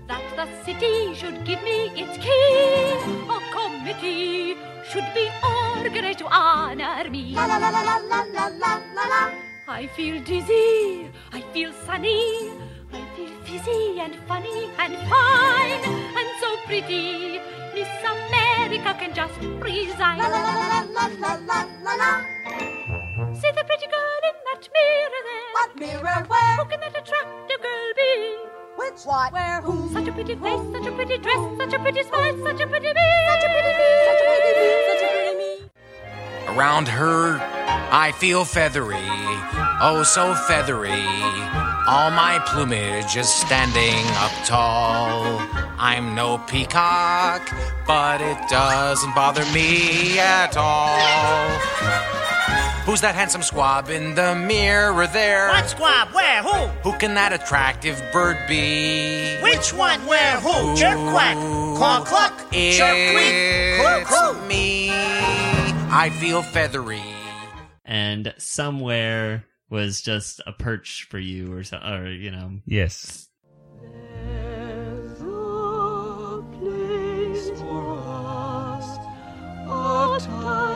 that 0.09 0.21
the 0.35 0.47
city 0.65 1.15
should 1.15 1.45
give 1.45 1.63
me 1.63 1.87
its 1.95 2.17
key. 2.19 2.91
A 3.31 3.39
committee 3.55 4.57
should 4.83 5.07
be 5.15 5.29
organized 5.41 6.19
to 6.19 6.27
honor 6.27 7.09
me. 7.09 7.31
La 7.35 7.45
la 7.45 7.57
la 7.57 7.69
la 7.69 7.81
la 7.81 8.21
la 8.35 8.47
la 8.47 8.81
la 8.93 9.05
la. 9.13 9.31
I 9.69 9.87
feel 9.95 10.21
dizzy, 10.23 11.09
I 11.31 11.39
feel 11.53 11.71
sunny, 11.85 12.51
I 12.91 12.99
feel 13.15 13.31
fizzy 13.45 14.01
and 14.01 14.15
funny 14.27 14.69
and 14.77 14.93
fine 15.07 15.71
and 16.19 16.29
so 16.41 16.49
pretty. 16.65 17.39
Miss 17.73 17.87
America 18.03 18.93
can 18.99 19.13
just 19.13 19.39
resign. 19.63 20.19
La 20.19 20.27
la 20.27 20.41
la 20.43 20.55
la 20.59 21.07
la 21.23 21.35
la 21.47 21.63
la 21.83 21.95
la. 21.95 22.36
See 23.17 23.23
the 23.23 23.63
pretty 23.65 23.87
girl 23.87 24.21
in 24.29 24.35
that 24.45 24.69
mirror 24.77 25.21
there. 25.25 25.49
What 25.53 25.75
mirror? 25.75 26.25
Where? 26.27 26.55
Who 26.57 26.65
can 26.69 26.79
that 26.81 26.95
attractive 26.95 27.61
girl 27.63 27.93
be? 27.95 28.37
Which 28.75 29.01
what? 29.05 29.33
Where? 29.33 29.59
Who? 29.61 29.91
Such 29.91 30.07
a 30.07 30.11
pretty 30.11 30.35
face, 30.35 30.71
such 30.71 30.85
a 30.85 30.91
pretty 30.91 31.17
dress, 31.17 31.57
such 31.57 31.73
a 31.73 31.79
pretty 31.79 32.03
smile, 32.03 32.37
such 32.45 32.61
a 32.61 32.67
pretty 32.67 32.93
me, 32.93 33.09
such 33.27 33.43
a 33.43 33.49
pretty 33.49 33.73
me, 33.73 33.89
such 34.05 34.21
a 34.21 34.25
pretty 34.29 34.53
me, 34.53 34.69
such 34.85 35.01
a 35.01 35.07
pretty 35.13 35.35
me. 35.35 36.55
Around 36.55 36.87
her, 36.89 37.39
I 37.91 38.11
feel 38.11 38.45
feathery, 38.45 39.09
oh 39.81 40.03
so 40.05 40.35
feathery. 40.35 41.07
All 41.87 42.11
my 42.11 42.39
plumage 42.45 43.17
is 43.17 43.33
standing 43.33 44.05
up 44.17 44.31
tall. 44.45 45.41
I'm 45.79 46.13
no 46.13 46.37
peacock, 46.37 47.49
but 47.87 48.21
it 48.21 48.37
doesn't 48.47 49.15
bother 49.15 49.45
me 49.53 50.19
at 50.19 50.55
all. 50.55 52.26
Who's 52.87 53.01
that 53.01 53.15
handsome 53.15 53.41
squab 53.41 53.89
in 53.89 54.15
the 54.15 54.33
mirror 54.33 55.07
there? 55.07 55.49
What 55.49 55.69
squab? 55.69 56.07
Where? 56.13 56.41
Who? 56.41 56.67
Who 56.89 56.97
can 56.97 57.15
that 57.15 57.33
attractive 57.33 58.01
bird 58.13 58.37
be? 58.47 59.35
Which 59.41 59.73
one? 59.73 59.99
Where? 60.07 60.39
Who? 60.39 60.73
Jerk 60.73 60.95
quack. 61.11 61.35
Caw 61.35 62.05
cluck. 62.05 62.49
Chirp 62.53 63.11
tweet. 63.11 63.77
Crow 63.77 63.97
It's 63.99 64.09
crow. 64.09 64.33
me. 64.47 64.89
I 64.89 66.09
feel 66.21 66.41
feathery. 66.41 67.03
And 67.83 68.33
somewhere 68.37 69.43
was 69.69 70.01
just 70.01 70.39
a 70.47 70.53
perch 70.53 71.07
for 71.09 71.19
you 71.19 71.51
or 71.51 71.65
so, 71.65 71.79
or 71.79 72.07
you 72.09 72.31
know. 72.31 72.61
Yes. 72.65 73.27
place 76.57 77.49
for 77.59 77.99
us, 77.99 78.97
a 79.67 80.17
time 80.25 80.66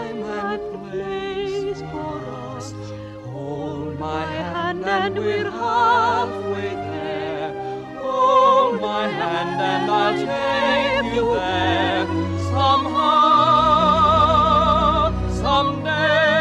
my 4.01 4.25
hand 4.25 4.83
and 4.83 5.15
we're 5.15 5.51
halfway 5.51 6.73
there. 6.89 7.53
Hold 8.01 8.01
oh, 8.01 8.73
oh, 8.73 8.81
my 8.81 9.07
hand 9.07 9.61
and 9.61 9.91
I'll 9.91 10.17
take 10.17 11.13
you 11.13 11.25
there. 11.35 12.07
Somehow, 12.55 13.91
someday, 15.43 16.31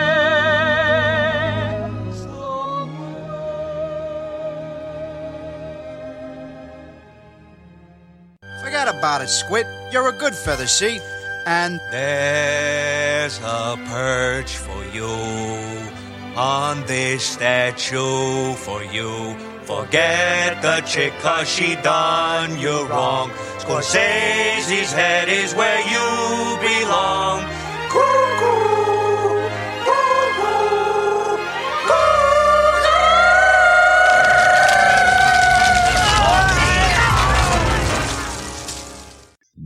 Forget 8.64 8.88
about 8.88 9.20
it, 9.20 9.28
Squit. 9.28 9.66
You're 9.92 10.08
a 10.08 10.16
good 10.18 10.34
feather, 10.34 10.66
see? 10.66 10.98
And 11.46 11.78
There's 11.92 13.38
a 13.42 13.78
perch 13.86 14.56
for 14.56 14.82
you 14.96 15.99
on 16.36 16.84
this 16.86 17.24
statue 17.24 18.54
for 18.54 18.82
you. 18.84 19.34
Forget 19.64 20.62
the 20.62 20.80
chick 20.86 21.12
cause 21.20 21.48
she 21.48 21.76
done 21.76 22.58
you 22.58 22.86
wrong. 22.88 23.30
Scorsese's 23.58 24.92
head 24.92 25.28
is 25.28 25.54
where 25.54 25.80
you 25.80 26.58
belong. 26.60 27.44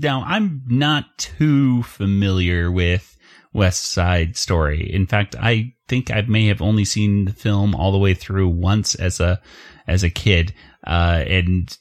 Now, 0.05 0.23
I'm 0.27 0.63
not 0.69 1.17
too 1.17 1.83
familiar 1.83 2.71
with 2.71 3.17
West 3.55 3.85
Side 3.91 4.37
Story. 4.37 4.93
In 4.93 5.07
fact, 5.07 5.35
I 5.41 5.74
think 5.89 6.11
I 6.11 6.23
may 6.23 6.47
have 6.47 6.63
only 6.63 6.85
seen 6.85 7.25
the 7.27 7.33
film 7.33 7.75
all 7.75 7.93
the 7.93 7.99
way 7.99 8.15
through 8.15 8.49
once 8.49 8.95
as 8.95 9.21
a 9.21 9.41
as 9.87 10.03
a 10.03 10.11
kid, 10.11 10.55
uh, 10.87 11.25
and 11.27 11.77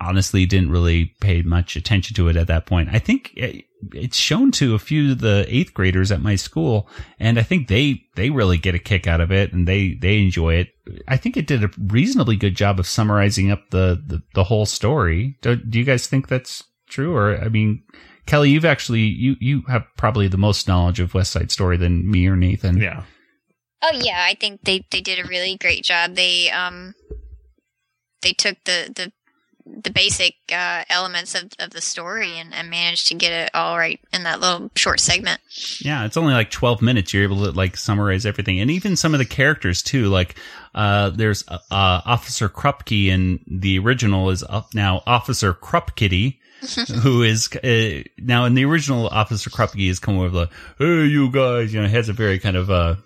honestly 0.00 0.44
didn't 0.44 0.70
really 0.70 1.14
pay 1.20 1.42
much 1.42 1.76
attention 1.76 2.14
to 2.16 2.28
it 2.28 2.36
at 2.36 2.48
that 2.48 2.66
point. 2.66 2.88
I 2.92 2.98
think 2.98 3.32
it- 3.36 3.64
it's 3.92 4.16
shown 4.16 4.50
to 4.50 4.74
a 4.74 4.78
few 4.78 5.12
of 5.12 5.18
the 5.20 5.44
eighth 5.48 5.74
graders 5.74 6.10
at 6.10 6.22
my 6.22 6.36
school, 6.36 6.88
and 7.20 7.38
I 7.38 7.42
think 7.42 7.68
they 7.68 8.02
they 8.16 8.30
really 8.30 8.56
get 8.56 8.74
a 8.74 8.78
kick 8.78 9.06
out 9.06 9.20
of 9.20 9.30
it 9.30 9.52
and 9.52 9.68
they 9.68 9.92
they 10.00 10.20
enjoy 10.22 10.54
it. 10.54 10.68
I 11.06 11.16
think 11.18 11.36
it 11.36 11.46
did 11.46 11.62
a 11.62 11.70
reasonably 11.78 12.36
good 12.36 12.56
job 12.56 12.80
of 12.80 12.86
summarizing 12.86 13.50
up 13.50 13.60
the 13.70 14.02
the, 14.06 14.22
the 14.34 14.44
whole 14.44 14.64
story. 14.66 15.36
Do, 15.42 15.56
do 15.56 15.78
you 15.78 15.84
guys 15.84 16.06
think 16.06 16.28
that's 16.28 16.64
true? 16.88 17.14
Or 17.14 17.36
I 17.38 17.48
mean, 17.48 17.82
Kelly, 18.26 18.50
you've 18.50 18.64
actually 18.64 19.02
you 19.02 19.36
you 19.38 19.62
have 19.68 19.84
probably 19.98 20.28
the 20.28 20.38
most 20.38 20.66
knowledge 20.66 20.98
of 20.98 21.12
West 21.14 21.32
Side 21.32 21.52
Story 21.52 21.76
than 21.76 22.10
me 22.10 22.26
or 22.26 22.36
Nathan. 22.36 22.78
Yeah. 22.78 23.02
Oh 23.86 24.00
yeah, 24.00 24.24
I 24.26 24.34
think 24.34 24.62
they 24.62 24.86
they 24.90 25.02
did 25.02 25.24
a 25.24 25.28
really 25.28 25.56
great 25.56 25.84
job. 25.84 26.14
They 26.14 26.50
um 26.50 26.94
they 28.22 28.32
took 28.32 28.56
the 28.64 28.90
the 28.94 29.12
the 29.66 29.90
basic 29.90 30.34
uh, 30.52 30.84
elements 30.90 31.34
of, 31.34 31.50
of 31.58 31.70
the 31.70 31.80
story 31.80 32.38
and, 32.38 32.52
and 32.54 32.68
managed 32.68 33.08
to 33.08 33.14
get 33.14 33.32
it 33.32 33.50
all 33.54 33.78
right 33.78 33.98
in 34.12 34.24
that 34.24 34.40
little 34.40 34.70
short 34.76 35.00
segment. 35.00 35.40
Yeah, 35.80 36.04
it's 36.04 36.16
only 36.16 36.34
like 36.34 36.50
12 36.50 36.82
minutes. 36.82 37.14
You're 37.14 37.22
able 37.22 37.44
to 37.44 37.52
like 37.52 37.76
summarize 37.76 38.26
everything. 38.26 38.60
And 38.60 38.70
even 38.70 38.96
some 38.96 39.14
of 39.14 39.18
the 39.18 39.24
characters 39.24 39.82
too. 39.82 40.08
Like, 40.08 40.36
uh, 40.74 41.10
there's, 41.10 41.44
uh, 41.48 41.58
Officer 41.70 42.48
Krupke 42.48 43.06
in 43.06 43.40
the 43.46 43.78
original 43.78 44.30
is 44.30 44.42
up 44.42 44.74
now 44.74 45.02
Officer 45.06 45.54
Krupkitty, 45.54 46.38
who 47.02 47.22
is, 47.22 47.48
uh, 47.56 48.02
now 48.18 48.44
in 48.44 48.54
the 48.54 48.66
original 48.66 49.08
Officer 49.08 49.48
Krupke 49.48 49.88
is 49.88 49.98
come 49.98 50.18
over 50.18 50.40
like, 50.40 50.50
hey, 50.78 51.06
you 51.06 51.30
guys, 51.30 51.72
you 51.72 51.80
know, 51.80 51.88
has 51.88 52.10
a 52.10 52.12
very 52.12 52.38
kind 52.38 52.56
of, 52.56 52.70
uh, 52.70 52.96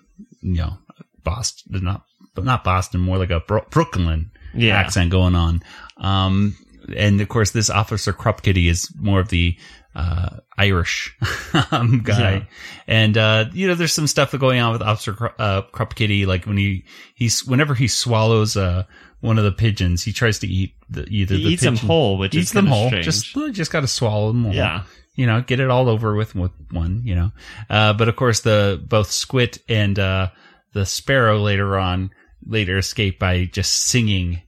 you 0.41 0.55
know, 0.55 0.77
Boston, 1.23 1.83
not, 1.83 2.03
but 2.35 2.43
not 2.45 2.63
Boston, 2.63 3.01
more 3.01 3.17
like 3.17 3.29
a 3.31 3.39
Bro- 3.41 3.67
Brooklyn 3.69 4.31
Yeah. 4.53 4.77
accent 4.77 5.11
going 5.11 5.35
on. 5.35 5.61
Um, 5.97 6.55
and 6.95 7.19
of 7.21 7.29
course, 7.29 7.51
this 7.51 7.69
Officer 7.69 8.13
Krupkitty 8.13 8.69
is 8.69 8.89
more 8.97 9.19
of 9.19 9.29
the, 9.29 9.57
uh, 9.95 10.37
Irish, 10.57 11.15
um, 11.71 12.01
guy. 12.03 12.31
Yeah. 12.33 12.43
And, 12.87 13.17
uh, 13.17 13.45
you 13.53 13.67
know, 13.67 13.75
there's 13.75 13.93
some 13.93 14.07
stuff 14.07 14.31
going 14.37 14.59
on 14.59 14.71
with 14.73 14.81
Officer 14.81 15.33
uh, 15.39 15.63
Krupkitty, 15.73 16.25
like 16.25 16.45
when 16.45 16.57
he, 16.57 16.85
he's, 17.15 17.45
whenever 17.45 17.75
he 17.75 17.87
swallows, 17.87 18.55
uh, 18.55 18.83
one 19.21 19.37
of 19.37 19.43
the 19.43 19.51
pigeons, 19.51 20.03
he 20.03 20.13
tries 20.13 20.39
to 20.39 20.47
eat 20.47 20.73
the, 20.89 21.05
either 21.09 21.35
He 21.35 21.43
the 21.43 21.49
eats 21.49 21.63
them 21.63 21.75
whole, 21.75 22.17
which 22.17 22.33
is 22.35 22.43
eats 22.43 22.51
them 22.53 22.67
whole. 22.67 22.87
strange. 22.87 23.03
Just, 23.05 23.35
just 23.51 23.71
got 23.71 23.81
to 23.81 23.87
swallow 23.87 24.31
them 24.31 24.43
whole. 24.45 24.53
Yeah. 24.53 24.83
You 25.19 25.25
know, 25.25 25.41
get 25.41 25.59
it 25.59 25.69
all 25.69 25.89
over 25.89 26.15
with 26.15 26.33
with 26.33 26.53
one, 26.71 27.01
you 27.03 27.13
know. 27.13 27.31
Uh, 27.69 27.91
but 27.91 28.07
of 28.07 28.15
course 28.15 28.39
the, 28.39 28.81
both 28.87 29.09
Squit 29.09 29.59
and, 29.67 29.99
uh, 29.99 30.29
the 30.71 30.85
sparrow 30.85 31.39
later 31.39 31.77
on, 31.77 32.11
later 32.45 32.77
escape 32.77 33.19
by 33.19 33.43
just 33.43 33.73
singing, 33.73 34.41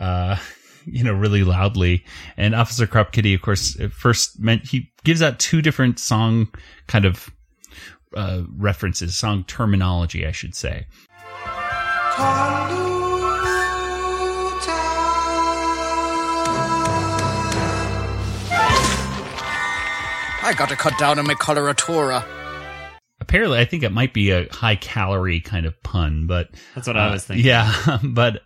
uh, 0.00 0.38
you 0.86 1.04
know, 1.04 1.12
really 1.12 1.44
loudly. 1.44 2.06
And 2.38 2.54
Officer 2.54 2.86
Krupkitty, 2.86 3.34
of 3.34 3.42
course, 3.42 3.76
first 3.92 4.40
meant 4.40 4.66
he 4.66 4.90
gives 5.04 5.20
out 5.20 5.38
two 5.38 5.60
different 5.60 5.98
song 5.98 6.48
kind 6.86 7.04
of, 7.04 7.28
uh, 8.16 8.44
references, 8.56 9.14
song 9.14 9.44
terminology, 9.44 10.26
I 10.26 10.32
should 10.32 10.54
say. 10.54 10.86
I 20.44 20.52
got 20.52 20.68
to 20.68 20.76
cut 20.76 20.98
down 20.98 21.18
on 21.18 21.26
my 21.26 21.32
coloratura. 21.32 22.22
Apparently, 23.18 23.58
I 23.58 23.64
think 23.64 23.82
it 23.82 23.92
might 23.92 24.12
be 24.12 24.30
a 24.30 24.46
high 24.52 24.76
calorie 24.76 25.40
kind 25.40 25.64
of 25.64 25.82
pun, 25.82 26.26
but 26.26 26.50
That's 26.74 26.86
what 26.86 26.98
I 26.98 27.08
uh, 27.08 27.12
was 27.12 27.24
thinking. 27.24 27.46
Yeah, 27.46 27.98
but 28.04 28.42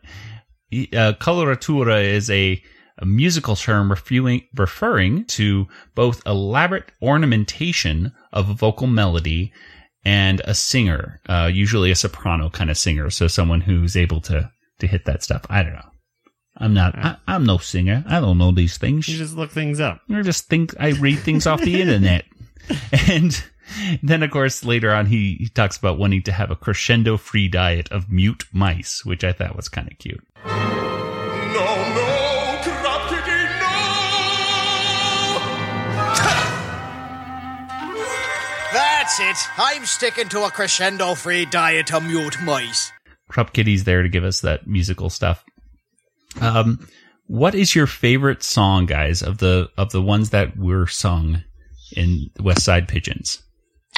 uh, 0.72 1.14
coloratura 1.18 2.04
is 2.04 2.30
a, 2.30 2.62
a 2.98 3.04
musical 3.04 3.56
term 3.56 3.90
refuing, 3.90 4.46
referring 4.54 5.24
to 5.24 5.66
both 5.96 6.24
elaborate 6.24 6.92
ornamentation 7.02 8.12
of 8.32 8.48
a 8.48 8.54
vocal 8.54 8.86
melody 8.86 9.52
and 10.04 10.40
a 10.44 10.54
singer, 10.54 11.20
uh, 11.28 11.50
usually 11.52 11.90
a 11.90 11.96
soprano 11.96 12.48
kind 12.48 12.70
of 12.70 12.78
singer. 12.78 13.10
So 13.10 13.26
someone 13.26 13.60
who's 13.60 13.96
able 13.96 14.20
to 14.22 14.52
to 14.78 14.86
hit 14.86 15.04
that 15.06 15.24
stuff. 15.24 15.44
I 15.50 15.64
don't 15.64 15.72
know. 15.72 15.90
I'm 16.58 16.74
not. 16.74 16.98
I, 16.98 17.16
I'm 17.26 17.44
no 17.44 17.58
singer. 17.58 18.04
I 18.06 18.20
don't 18.20 18.36
know 18.38 18.50
these 18.50 18.78
things. 18.78 19.08
You 19.08 19.16
just 19.16 19.36
look 19.36 19.50
things 19.52 19.78
up. 19.80 20.00
I 20.10 20.22
just 20.22 20.48
think 20.48 20.74
I 20.80 20.90
read 20.90 21.20
things 21.20 21.46
off 21.46 21.60
the 21.60 21.80
internet. 21.80 22.24
And 23.08 23.42
then, 24.02 24.22
of 24.22 24.30
course, 24.30 24.64
later 24.64 24.92
on, 24.92 25.06
he, 25.06 25.36
he 25.38 25.48
talks 25.48 25.76
about 25.76 25.98
wanting 25.98 26.22
to 26.24 26.32
have 26.32 26.50
a 26.50 26.56
crescendo 26.56 27.16
free 27.16 27.48
diet 27.48 27.90
of 27.92 28.10
mute 28.10 28.44
mice, 28.52 29.04
which 29.04 29.22
I 29.22 29.32
thought 29.32 29.54
was 29.56 29.68
kind 29.68 29.90
of 29.90 29.98
cute. 29.98 30.22
No, 30.44 30.52
no. 30.52 32.24
Krupkitty 32.64 33.60
no 33.60 33.68
That's 38.72 39.20
it. 39.20 39.36
I'm 39.56 39.84
sticking 39.84 40.28
to 40.30 40.44
a 40.44 40.50
crescendo 40.50 41.14
free 41.14 41.46
diet 41.46 41.92
of 41.92 42.04
mute 42.04 42.42
mice. 42.42 42.90
Krupkitty's 43.30 43.84
there 43.84 44.02
to 44.02 44.08
give 44.08 44.24
us 44.24 44.40
that 44.40 44.66
musical 44.66 45.08
stuff. 45.10 45.44
Um, 46.40 46.86
what 47.26 47.54
is 47.54 47.74
your 47.74 47.86
favorite 47.86 48.42
song, 48.42 48.86
guys, 48.86 49.22
of 49.22 49.38
the 49.38 49.68
of 49.76 49.90
the 49.92 50.02
ones 50.02 50.30
that 50.30 50.56
were 50.56 50.86
sung 50.86 51.42
in 51.96 52.30
West 52.40 52.62
Side 52.64 52.88
Pigeons? 52.88 53.42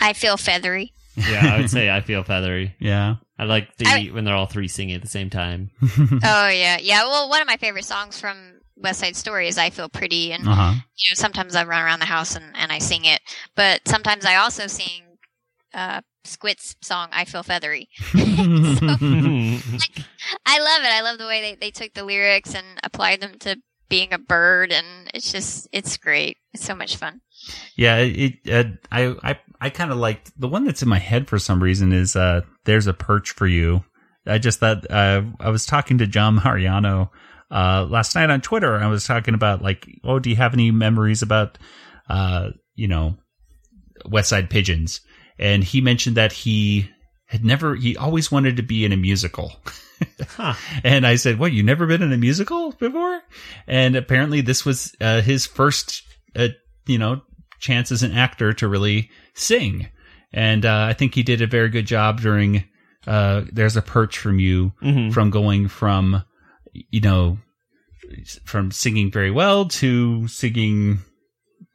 I 0.01 0.13
feel 0.13 0.37
feathery. 0.37 0.93
Yeah, 1.17 1.55
I 1.55 1.61
would 1.61 1.71
say 1.71 1.91
I 1.91 2.01
feel 2.01 2.23
feathery. 2.23 2.75
Yeah. 2.81 3.17
I 3.39 3.45
like 3.45 3.77
the 3.79 3.87
I- 3.87 4.07
when 4.13 4.25
they're 4.25 4.35
all 4.35 4.47
three 4.47 4.69
singing 4.69 4.95
at 4.97 5.03
the 5.03 5.09
same 5.09 5.31
time. 5.31 5.71
oh 5.83 6.49
yeah, 6.49 6.77
yeah. 6.81 7.05
Well, 7.05 7.29
one 7.31 7.41
of 7.41 7.47
my 7.47 7.57
favorite 7.57 7.85
songs 7.87 8.21
from 8.21 8.37
West 8.77 9.01
Side 9.01 9.17
Story 9.17 9.49
is 9.49 9.57
"I 9.59 9.71
Feel 9.71 9.89
Pretty," 9.89 10.33
and 10.33 10.47
Uh-huh. 10.47 10.73
you 10.75 11.11
know 11.11 11.15
sometimes 11.15 11.57
I 11.57 11.65
run 11.65 11.83
around 11.83 12.01
the 12.01 12.07
house 12.07 12.37
and, 12.37 12.45
and 12.55 12.71
I 12.71 12.79
sing 12.81 13.05
it, 13.07 13.21
but 13.57 13.81
sometimes 13.89 14.27
I 14.27 14.37
also 14.37 14.67
sing 14.67 15.03
uh, 15.73 16.03
Squit's 16.25 16.77
song 16.83 17.09
"I 17.13 17.25
Feel 17.25 17.43
Feathery." 17.43 17.89
I 20.47 20.59
love 20.59 20.83
it. 20.83 20.93
I 20.93 21.01
love 21.03 21.19
the 21.19 21.27
way 21.27 21.41
they, 21.41 21.55
they 21.57 21.71
took 21.71 21.95
the 21.95 22.05
lyrics 22.05 22.55
and 22.55 22.67
applied 22.83 23.21
them 23.21 23.39
to 23.41 23.57
being 23.89 24.13
a 24.13 24.19
bird, 24.19 24.73
and 24.73 24.87
it's 25.13 25.33
just 25.33 25.69
it's 25.73 25.97
great. 25.97 26.39
It's 26.53 26.65
so 26.65 26.75
much 26.75 26.97
fun. 26.97 27.21
Yeah, 27.77 27.99
it. 27.99 28.35
Uh, 28.51 28.65
I 28.91 29.15
I 29.23 29.41
I 29.61 29.71
kind 29.71 29.91
of 29.91 29.99
liked 29.99 30.33
the 30.39 30.49
one 30.49 30.65
that's 30.65 30.83
in 30.83 30.89
my 30.89 30.99
head 30.99 31.29
for 31.29 31.39
some 31.39 31.63
reason 31.63 31.93
is 31.93 32.17
uh, 32.17 32.43
"There's 32.65 32.87
a 32.87 32.95
Perch 32.95 33.33
for 33.33 33.47
You." 33.47 33.85
I 34.27 34.39
just 34.39 34.61
thought 34.61 34.89
uh, 34.91 35.23
I 35.41 35.51
was 35.51 35.67
talking 35.67 35.99
to 35.99 36.07
John 36.07 36.37
Mariano 36.45 37.11
uh, 37.51 37.87
last 37.89 38.15
night 38.15 38.31
on 38.31 38.41
Twitter. 38.41 38.77
I 38.77 38.87
was 38.87 39.05
talking 39.05 39.35
about 39.35 39.63
like, 39.63 39.87
oh, 40.05 40.19
do 40.19 40.31
you 40.31 40.37
have 40.37 40.55
any 40.55 40.71
memories 40.71 41.23
about, 41.23 41.59
uh, 42.09 42.51
you 42.75 42.89
know, 42.89 43.17
West 44.07 44.29
Side 44.29 44.51
Pigeons? 44.51 45.01
And 45.39 45.65
he 45.65 45.81
mentioned 45.81 46.17
that 46.17 46.33
he 46.33 46.91
had 47.31 47.45
never, 47.45 47.75
he 47.75 47.97
always 47.97 48.31
wanted 48.31 48.57
to 48.57 48.63
be 48.63 48.85
in 48.85 48.93
a 48.93 48.97
musical. 48.97 49.53
And 50.83 51.07
I 51.07 51.17
said, 51.17 51.39
"What? 51.39 51.53
You 51.53 51.63
never 51.63 51.87
been 51.87 52.03
in 52.03 52.13
a 52.13 52.17
musical 52.17 52.73
before?" 52.73 53.21
And 53.67 53.97
apparently, 53.97 54.41
this 54.41 54.65
was 54.65 54.95
uh, 55.01 55.21
his 55.21 55.45
first, 55.45 56.03
uh, 56.35 56.49
you 56.87 56.97
know, 56.97 57.21
chance 57.59 57.93
as 57.93 58.03
an 58.03 58.13
actor 58.13 58.55
to 58.55 58.67
really 58.69 59.11
sing. 59.35 59.89
And 60.33 60.65
uh, 60.65 60.87
I 60.89 60.95
think 60.95 61.15
he 61.15 61.23
did 61.23 61.43
a 61.43 61.47
very 61.47 61.69
good 61.69 61.87
job 61.87 62.21
during. 62.23 62.65
Uh, 63.07 63.43
There's 63.53 63.77
a 63.77 63.83
perch 63.83 64.17
from 64.19 64.39
you 64.39 64.73
Mhm. 64.83 65.13
from 65.13 65.29
going 65.31 65.69
from, 65.69 66.23
you 66.73 67.01
know, 67.03 67.39
from 68.45 68.71
singing 68.71 69.11
very 69.11 69.31
well 69.31 69.67
to 69.69 70.27
singing. 70.29 71.01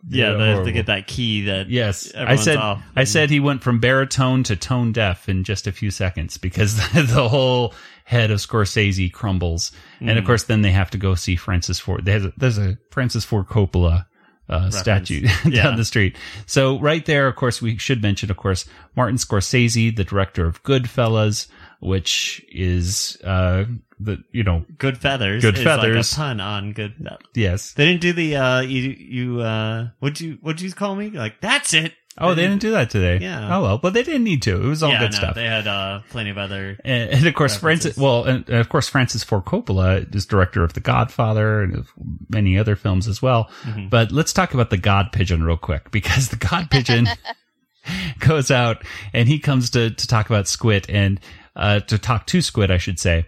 Yeah, 0.08 0.34
they 0.34 0.50
have 0.50 0.66
to 0.66 0.72
get 0.72 0.86
that 0.86 1.08
key 1.08 1.46
that 1.46 1.70
Yes, 1.70 2.14
I 2.16 2.36
said 2.36 2.58
off. 2.58 2.82
I 2.96 3.06
said 3.06 3.30
he 3.32 3.40
went 3.40 3.64
from 3.64 3.80
baritone 3.80 4.44
to 4.44 4.56
tone 4.56 4.92
deaf 4.92 5.28
in 5.28 5.44
just 5.44 5.66
a 5.68 5.72
few 5.72 5.90
seconds 5.92 6.38
because 6.38 6.76
the 6.94 7.28
whole 7.28 7.74
head 8.04 8.30
of 8.30 8.38
Scorsese 8.40 9.12
crumbles, 9.12 9.72
and 10.00 10.12
of 10.12 10.24
Mhm. 10.24 10.28
course 10.28 10.44
then 10.44 10.62
they 10.62 10.72
have 10.72 10.92
to 10.92 10.98
go 11.00 11.16
see 11.16 11.36
Francis 11.36 11.80
Ford. 11.80 12.06
There's 12.06 12.26
a, 12.26 12.34
there's 12.38 12.60
a 12.60 12.78
Francis 12.92 13.26
Ford 13.26 13.48
Coppola 13.48 14.06
uh, 14.48 14.70
statue 14.70 15.22
down 15.44 15.52
Yeah. 15.52 15.76
the 15.76 15.84
street. 15.86 16.16
So 16.46 16.80
right 16.80 17.04
there, 17.04 17.28
of 17.28 17.36
course, 17.36 17.64
we 17.64 17.80
should 17.80 18.04
mention, 18.04 18.30
of 18.30 18.38
course, 18.38 18.66
Martin 18.96 19.18
Scorsese, 19.18 19.96
the 19.96 20.04
director 20.04 20.46
of 20.46 20.62
Goodfellas, 20.62 21.48
which 21.86 22.44
is 22.52 23.18
uh 23.24 23.66
the 24.00 24.24
you 24.32 24.44
know 24.44 24.66
Good 24.78 24.98
feathers. 24.98 25.44
Good 25.44 25.58
is 25.58 25.64
feathers. 25.64 26.12
Like 26.18 26.28
a 26.28 26.30
pun 26.30 26.40
on 26.40 26.74
good. 26.74 27.08
Yes. 27.34 27.74
They 27.74 27.86
didn't 27.86 28.02
do 28.02 28.14
the 28.14 28.36
uh 28.36 28.62
you 28.62 28.82
you 28.82 29.42
uh 29.42 29.90
what'd 30.00 30.20
you 30.20 30.38
what'd 30.42 30.62
you 30.62 30.72
call 30.72 30.96
me? 30.96 31.12
Like 31.12 31.40
that's 31.42 31.74
it. 31.74 31.94
Oh, 32.18 32.34
they 32.34 32.44
didn't 32.44 32.62
do 32.62 32.72
that 32.72 32.90
today. 32.90 33.20
Yeah. 33.22 33.58
Oh 33.58 33.62
well, 33.62 33.78
but 33.78 33.94
they 33.94 34.02
didn't 34.02 34.24
need 34.24 34.42
to. 34.44 34.56
It 34.56 34.66
was 34.68 34.82
all 34.82 34.90
yeah, 34.90 35.00
good 35.00 35.12
no, 35.12 35.18
stuff. 35.18 35.36
They 35.36 35.46
had 35.46 35.68
uh 35.68 36.00
plenty 36.10 36.30
of 36.30 36.38
other 36.38 36.78
And, 36.84 37.10
and 37.12 37.28
of 37.28 37.34
course, 37.36 37.58
Francis. 37.58 37.98
Well, 37.98 38.24
and, 38.24 38.48
and 38.48 38.60
of 38.60 38.70
course, 38.70 38.88
Francis 38.88 39.24
Ford 39.24 39.44
Coppola 39.44 40.14
is 40.16 40.26
director 40.26 40.64
of 40.64 40.74
The 40.74 40.80
Godfather 40.80 41.62
and 41.62 41.76
of 41.76 41.92
many 42.30 42.58
other 42.58 42.76
films 42.76 43.08
as 43.08 43.22
well. 43.22 43.50
Mhm. 43.64 43.90
But 43.90 44.12
let's 44.12 44.32
talk 44.34 44.54
about 44.54 44.70
the 44.70 44.78
God 44.78 45.12
Pigeon 45.12 45.44
real 45.44 45.58
quick 45.58 45.92
because 45.92 46.30
the 46.30 46.38
God 46.38 46.72
Pigeon 46.72 47.08
goes 48.20 48.50
out 48.50 48.84
and 49.14 49.28
he 49.28 49.38
comes 49.38 49.70
to 49.72 49.92
to 49.92 50.08
talk 50.08 50.30
about 50.30 50.46
Squit 50.46 50.86
and 50.88 51.20
uh, 51.56 51.80
to 51.82 51.98
talk 51.98 52.26
to 52.28 52.40
Squit, 52.40 52.70
I 52.72 52.78
should 52.78 53.00
say, 53.00 53.26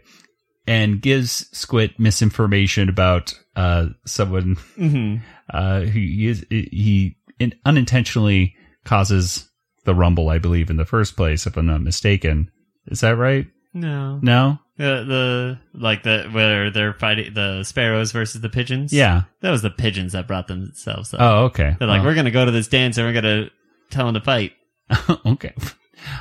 and 0.68 1.02
gives 1.02 1.50
Squit 1.54 1.98
misinformation 2.00 2.90
about 2.90 3.34
uh, 3.56 3.88
someone 4.06 4.56
Mhm. 4.78 5.22
uh, 5.54 5.82
who 5.82 6.00
he 6.00 6.28
is 6.28 6.46
he 6.50 7.16
in, 7.40 7.54
unintentionally 7.66 8.56
causes 8.86 9.50
the 9.86 9.96
rumble, 9.96 10.30
I 10.30 10.38
believe, 10.40 10.70
in 10.70 10.78
the 10.78 10.86
first 10.86 11.16
place, 11.16 11.46
if 11.48 11.56
I'm 11.58 11.66
not 11.68 11.82
mistaken. 11.82 12.52
Is 12.88 13.00
that 13.02 13.16
right? 13.16 13.48
No. 13.74 14.20
No. 14.22 14.60
The 14.78 15.04
the 15.08 15.60
like 15.74 16.04
the 16.04 16.30
where 16.32 16.70
they're 16.70 16.94
fighting 16.94 17.34
the 17.34 17.64
sparrows 17.64 18.12
versus 18.12 18.42
the 18.42 18.50
pigeons. 18.50 18.94
Yeah. 18.94 19.24
that 19.42 19.50
was 19.50 19.62
the 19.64 19.70
pigeons 19.72 20.14
that 20.14 20.28
brought 20.28 20.48
themselves 20.48 21.14
up. 21.14 21.20
Oh, 21.22 21.46
okay. 21.46 21.76
They're 21.80 21.88
like, 21.88 22.02
Oh. 22.02 22.06
we're 22.06 22.14
gonna 22.16 22.30
go 22.32 22.46
to 22.46 22.52
this 22.52 22.68
dance 22.68 22.98
and 22.98 23.08
we're 23.08 23.14
gonna 23.20 23.50
tell 23.90 24.06
them 24.06 24.14
to 24.16 24.22
fight. 24.22 24.54
okay. 25.26 25.54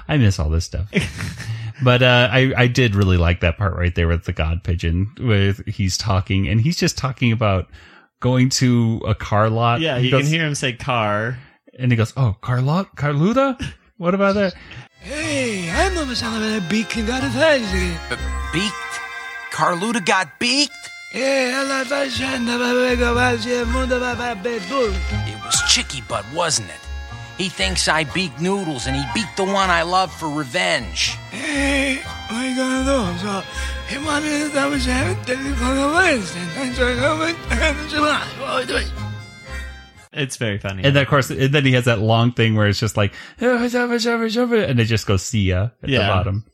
I 0.08 0.16
miss 0.16 0.38
all 0.38 0.48
this 0.48 0.64
stuff. 0.64 0.90
but 1.82 2.02
uh, 2.02 2.28
I 2.30 2.52
I 2.56 2.66
did 2.66 2.94
really 2.94 3.16
like 3.16 3.40
that 3.40 3.56
part 3.58 3.74
right 3.76 3.94
there 3.94 4.08
with 4.08 4.24
the 4.24 4.32
god 4.32 4.62
pigeon 4.64 5.12
with 5.18 5.64
he's 5.66 5.96
talking 5.96 6.48
and 6.48 6.60
he's 6.60 6.76
just 6.76 6.96
talking 6.98 7.32
about 7.32 7.68
going 8.20 8.48
to 8.48 9.02
a 9.06 9.14
car 9.14 9.50
lot. 9.50 9.80
Yeah, 9.80 9.98
He 9.98 10.06
you 10.06 10.10
goes- 10.10 10.22
can 10.22 10.30
hear 10.30 10.46
him 10.46 10.54
say 10.54 10.72
car. 10.72 11.38
and 11.78 11.92
he 11.92 11.96
goes, 11.96 12.12
"Oh, 12.16 12.36
car 12.40 12.62
lot, 12.62 12.96
Carluta? 12.96 13.60
What 13.98 14.14
about 14.14 14.34
that?" 14.36 14.54
Hey, 15.00 15.70
I'm 15.70 15.94
the 15.94 16.16
son 16.16 16.42
of 16.42 16.64
a 16.64 16.68
beak 16.68 16.96
and 16.96 17.06
got 17.06 17.22
a 17.22 17.30
face. 17.30 17.70
Beaked? 18.52 18.74
Carluta 19.52 20.04
got 20.04 20.38
beaked? 20.40 20.72
Yeah, 21.14 21.62
alla 21.62 21.84
facenda 21.84 22.58
va 22.58 23.12
quasi 23.12 23.50
il 23.52 23.66
mondo 23.66 23.98
va 24.00 24.14
va 24.14 24.34
bull. 24.34 24.90
It 25.28 25.38
was 25.44 25.62
Chicky 25.68 26.02
Butt, 26.08 26.24
wasn't 26.34 26.68
it? 26.68 26.85
He 27.38 27.48
thinks 27.48 27.86
I 27.86 28.04
beat 28.04 28.40
Noodles 28.40 28.86
and 28.86 28.96
he 28.96 29.04
beat 29.14 29.28
the 29.36 29.44
one 29.44 29.68
I 29.68 29.82
love 29.82 30.12
for 30.12 30.28
revenge. 30.28 31.10
Hey, 31.30 31.96
what 31.96 32.32
are 32.32 32.48
you 32.48 32.56
gonna 32.56 32.84
do? 32.84 33.18
So, 33.18 33.40
hey, 33.88 33.98
mommy, 33.98 34.48
that 34.48 34.70
was 34.70 34.84
having 34.86 35.22
to 35.24 35.34
go 35.34 35.90
to 35.90 35.94
Wednesday. 35.94 36.40
Thanks 36.54 36.78
for 36.78 36.96
coming. 36.96 37.36
And 37.50 37.90
July. 37.90 38.26
What 38.38 38.48
are 38.48 38.60
we 38.60 38.66
doing? 38.66 38.86
It's 40.12 40.38
very 40.38 40.58
funny. 40.58 40.82
And 40.82 40.96
then 40.96 41.02
of 41.02 41.08
course, 41.08 41.28
and 41.28 41.54
then 41.54 41.66
he 41.66 41.72
has 41.72 41.84
that 41.84 41.98
long 41.98 42.32
thing 42.32 42.54
where 42.54 42.66
it's 42.68 42.80
just 42.80 42.96
like, 42.96 43.12
and 43.38 44.80
it 44.80 44.84
just 44.86 45.06
goes 45.06 45.22
see 45.22 45.42
ya 45.42 45.68
at 45.82 45.88
the 45.88 45.98
bottom. 45.98 46.44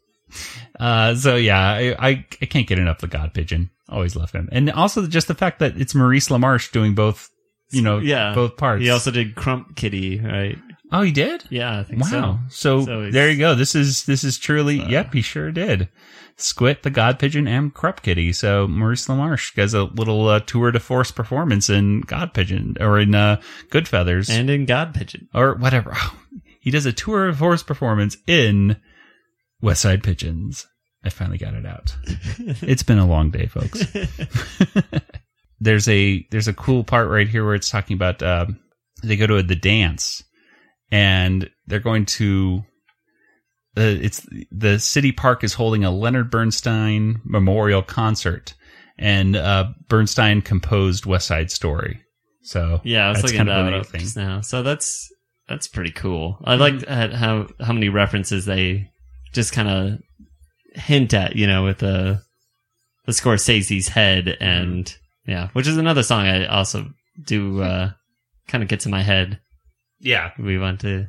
Uh, 0.80 1.14
so 1.14 1.36
yeah, 1.36 1.60
I, 1.60 1.96
I 1.98 2.26
I 2.40 2.46
can't 2.46 2.66
get 2.66 2.80
enough 2.80 3.02
of 3.02 3.10
the 3.10 3.16
God 3.16 3.34
Pigeon. 3.34 3.70
Always 3.88 4.16
love 4.16 4.32
him, 4.32 4.48
and 4.50 4.70
also 4.70 5.06
just 5.06 5.28
the 5.28 5.34
fact 5.34 5.60
that 5.60 5.76
it's 5.76 5.94
Maurice 5.94 6.28
LaMarche 6.28 6.72
doing 6.72 6.94
both, 6.94 7.28
you 7.70 7.82
know, 7.82 7.98
yeah, 7.98 8.34
both 8.34 8.56
parts. 8.56 8.82
He 8.82 8.90
also 8.90 9.10
did 9.10 9.36
Crump 9.36 9.76
Kitty, 9.76 10.18
right? 10.18 10.58
Oh, 10.92 11.02
he 11.02 11.10
did. 11.10 11.44
Yeah, 11.48 11.80
I 11.80 11.84
think 11.84 12.02
wow. 12.02 12.40
so. 12.48 12.80
So, 12.82 12.84
So 12.84 13.10
there 13.10 13.30
you 13.30 13.38
go. 13.38 13.54
This 13.54 13.74
is 13.74 14.04
this 14.04 14.24
is 14.24 14.38
truly. 14.38 14.76
yep, 14.76 15.12
he 15.14 15.22
sure 15.22 15.50
did. 15.50 15.88
Squit, 16.36 16.82
the 16.82 16.90
God 16.90 17.18
Pigeon, 17.18 17.46
and 17.46 17.74
Krupkitty. 17.74 18.34
So 18.34 18.66
Maurice 18.66 19.06
LaMarche 19.06 19.54
does 19.54 19.74
a 19.74 19.84
little 19.84 20.28
uh, 20.28 20.40
tour 20.40 20.70
de 20.70 20.80
force 20.80 21.10
performance 21.10 21.70
in 21.70 22.02
God 22.02 22.34
Pigeon 22.34 22.76
or 22.80 22.98
in 22.98 23.14
uh, 23.14 23.40
Good 23.70 23.88
Feathers 23.88 24.28
and 24.28 24.50
in 24.50 24.66
God 24.66 24.94
Pigeon 24.94 25.28
or 25.34 25.54
whatever. 25.54 25.96
He 26.60 26.70
does 26.70 26.86
a 26.86 26.92
tour 26.92 27.26
de 27.26 27.36
force 27.36 27.64
performance 27.64 28.16
in 28.28 28.76
West 29.60 29.82
Side 29.82 30.04
Pigeons. 30.04 30.68
I 31.02 31.08
finally 31.08 31.36
got 31.36 31.54
it 31.54 31.66
out. 31.66 31.96
it's 32.62 32.84
been 32.84 33.00
a 33.00 33.06
long 33.06 33.32
day, 33.32 33.46
folks. 33.46 33.84
there's 35.60 35.88
a 35.88 36.24
there's 36.30 36.46
a 36.46 36.54
cool 36.54 36.84
part 36.84 37.08
right 37.08 37.26
here 37.26 37.44
where 37.44 37.56
it's 37.56 37.68
talking 37.68 37.96
about 37.96 38.22
um, 38.22 38.60
they 39.02 39.16
go 39.16 39.26
to 39.26 39.42
the 39.42 39.56
dance 39.56 40.22
and 40.92 41.50
they're 41.66 41.80
going 41.80 42.06
to 42.06 42.62
uh, 43.76 43.80
it's 43.80 44.26
the 44.50 44.78
city 44.78 45.10
park 45.10 45.42
is 45.42 45.54
holding 45.54 45.82
a 45.82 45.90
Leonard 45.90 46.30
Bernstein 46.30 47.20
memorial 47.24 47.82
concert 47.82 48.54
and 48.98 49.34
uh, 49.34 49.70
Bernstein 49.88 50.42
composed 50.42 51.06
West 51.06 51.26
Side 51.26 51.50
Story. 51.50 52.00
So 52.42 52.80
Yeah, 52.84 53.06
I 53.06 53.10
was 53.10 53.22
looking 53.22 53.38
kind 53.38 53.48
of 53.48 53.64
that 53.66 53.74
up 53.74 53.86
thing. 53.86 54.00
just 54.02 54.16
now. 54.16 54.42
So 54.42 54.62
that's 54.62 55.10
that's 55.48 55.66
pretty 55.68 55.90
cool. 55.90 56.38
I 56.44 56.56
like 56.56 56.86
how 56.86 57.48
how 57.60 57.72
many 57.72 57.88
references 57.88 58.44
they 58.44 58.90
just 59.32 59.52
kind 59.52 59.68
of 59.68 59.98
hint 60.74 61.14
at, 61.14 61.34
you 61.36 61.46
know, 61.46 61.64
with 61.64 61.78
the 61.78 62.20
the 63.06 63.12
Scorsese's 63.12 63.88
head 63.88 64.36
and 64.40 64.94
yeah, 65.26 65.48
which 65.54 65.66
is 65.66 65.78
another 65.78 66.02
song 66.02 66.26
I 66.26 66.44
also 66.46 66.90
do 67.24 67.62
uh 67.62 67.92
kind 68.48 68.62
of 68.62 68.68
gets 68.68 68.84
in 68.84 68.90
my 68.92 69.02
head. 69.02 69.40
Yeah, 70.02 70.32
we 70.38 70.58
want 70.58 70.80
to. 70.80 71.06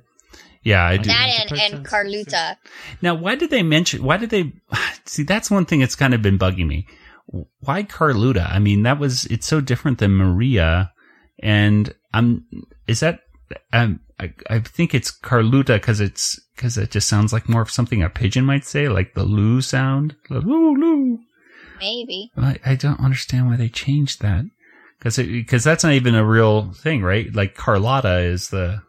Yeah, 0.61 0.85
I 0.85 0.97
do. 0.97 1.09
That 1.09 1.51
and, 1.51 1.59
and 1.59 1.85
Carluta. 1.85 2.55
Now, 3.01 3.15
why 3.15 3.35
did 3.35 3.49
they 3.49 3.63
mention? 3.63 4.03
Why 4.03 4.17
did 4.17 4.29
they 4.29 4.53
see? 5.05 5.23
That's 5.23 5.51
one 5.51 5.65
thing 5.65 5.81
that's 5.81 5.95
kind 5.95 6.13
of 6.13 6.21
been 6.21 6.39
bugging 6.39 6.67
me. 6.67 6.87
Why 7.59 7.83
Carluta? 7.83 8.49
I 8.49 8.59
mean, 8.59 8.83
that 8.83 8.99
was 8.99 9.25
it's 9.25 9.47
so 9.47 9.59
different 9.59 9.97
than 9.97 10.15
Maria, 10.15 10.93
and 11.39 11.93
I'm 12.13 12.45
is 12.87 13.01
that 13.01 13.21
um, 13.73 13.99
I 14.19 14.33
I 14.49 14.59
think 14.59 14.93
it's 14.93 15.11
Carluta 15.11 15.75
because 15.75 15.99
it's 15.99 16.39
because 16.55 16.77
it 16.77 16.91
just 16.91 17.09
sounds 17.09 17.33
like 17.33 17.49
more 17.49 17.61
of 17.61 17.71
something 17.71 18.01
a 18.01 18.09
pigeon 18.09 18.45
might 18.45 18.65
say, 18.65 18.87
like 18.87 19.15
the 19.15 19.23
loo 19.23 19.59
sound, 19.59 20.15
the 20.29 20.39
loo 20.39 20.75
loo. 20.75 21.19
Maybe. 21.79 22.31
I, 22.37 22.57
I 22.65 22.75
don't 22.75 22.99
understand 22.99 23.47
why 23.47 23.57
they 23.57 23.67
changed 23.67 24.21
that 24.21 24.45
because 25.03 25.17
because 25.17 25.63
that's 25.63 25.83
not 25.83 25.93
even 25.93 26.15
a 26.15 26.25
real 26.25 26.71
thing, 26.71 27.03
right? 27.03 27.33
Like 27.35 27.55
Carlotta 27.55 28.19
is 28.19 28.49
the 28.49 28.81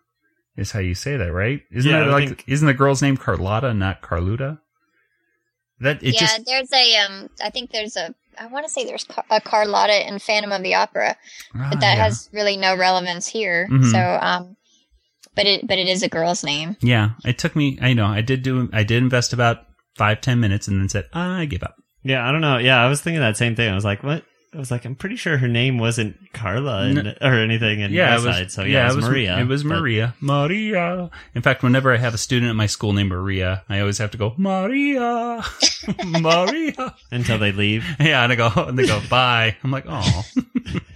is 0.56 0.70
how 0.70 0.78
you 0.80 0.94
say 0.94 1.16
that, 1.16 1.32
right? 1.32 1.62
Isn't 1.72 1.90
Yeah, 1.90 2.00
that 2.04 2.10
like 2.10 2.28
think- 2.28 2.44
isn't 2.46 2.66
the 2.66 2.74
girl's 2.74 3.02
name 3.02 3.16
Carlotta, 3.16 3.74
not 3.74 4.00
Carluta? 4.02 4.60
That 5.80 6.02
it 6.02 6.14
yeah, 6.14 6.20
just 6.20 6.46
there's 6.46 6.72
a 6.72 6.96
um. 6.98 7.28
I 7.42 7.50
think 7.50 7.70
there's 7.72 7.96
a. 7.96 8.14
I 8.38 8.46
want 8.46 8.64
to 8.66 8.70
say 8.72 8.84
there's 8.84 9.06
a 9.30 9.40
Carlotta 9.40 10.06
in 10.08 10.18
Phantom 10.18 10.52
of 10.52 10.62
the 10.62 10.74
Opera, 10.76 11.16
Ah, 11.56 11.68
but 11.70 11.80
that 11.80 11.96
yeah. 11.96 12.04
has 12.04 12.28
really 12.32 12.56
no 12.56 12.76
relevance 12.76 13.26
here. 13.26 13.68
Mhm. 13.70 13.90
So 13.90 13.98
um, 14.22 14.56
but 15.34 15.46
it 15.46 15.66
but 15.66 15.78
it 15.78 15.88
is 15.88 16.02
a 16.04 16.08
girl's 16.08 16.44
name. 16.44 16.76
yeah. 16.80 17.10
It 17.24 17.38
took 17.38 17.56
me. 17.56 17.76
I 17.82 17.92
know. 17.92 18.06
I 18.06 18.20
did 18.20 18.42
do. 18.42 18.70
I 18.72 18.84
did 18.84 19.02
invest 19.02 19.32
about 19.32 19.58
five 19.96 20.20
ten 20.20 20.38
minutes 20.40 20.68
and 20.68 20.80
then 20.80 20.88
said 20.88 21.06
"Ah, 21.12 21.38
I 21.38 21.44
give 21.44 21.64
up. 21.64 21.74
Yeah, 22.04 22.26
I 22.26 22.30
don't 22.32 22.40
know. 22.40 22.58
Yeah, 22.58 22.80
I 22.82 22.88
was 22.88 23.00
thinking 23.00 23.20
that 23.20 23.36
same 23.36 23.56
thing. 23.56 23.68
I 23.70 23.74
was 23.74 23.84
like, 23.84 24.02
what? 24.04 24.24
I 24.54 24.58
was 24.58 24.70
like, 24.70 24.84
I'm 24.84 24.94
pretty 24.94 25.16
sure 25.16 25.36
her 25.38 25.48
name 25.48 25.78
wasn't 25.78 26.32
Carla 26.32 26.86
in, 26.86 26.98
N- 26.98 27.16
or 27.20 27.34
anything 27.34 27.80
in 27.80 27.92
yeah, 27.92 28.12
West 28.12 28.24
it 28.24 28.28
was, 28.28 28.36
Side. 28.36 28.50
So 28.52 28.62
yeah, 28.62 28.90
it 28.90 28.94
was, 28.94 29.04
Maria. 29.04 29.38
It 29.40 29.48
was 29.48 29.64
Maria. 29.64 30.14
Maria. 30.20 31.10
In 31.34 31.42
fact, 31.42 31.64
whenever 31.64 31.92
I 31.92 31.96
have 31.96 32.14
a 32.14 32.18
student 32.18 32.50
at 32.50 32.54
my 32.54 32.66
school 32.66 32.92
named 32.92 33.08
Maria, 33.08 33.64
I 33.68 33.80
always 33.80 33.98
have 33.98 34.12
to 34.12 34.18
go 34.18 34.32
Maria, 34.36 35.42
Maria. 36.06 36.94
until 37.10 37.38
they 37.38 37.50
leave. 37.50 37.84
Yeah, 37.98 38.22
and 38.22 38.32
I 38.32 38.36
go 38.36 38.48
and 38.54 38.78
they 38.78 38.86
go 38.86 39.00
bye. 39.10 39.56
I'm 39.64 39.72
like, 39.72 39.86
oh, 39.88 40.22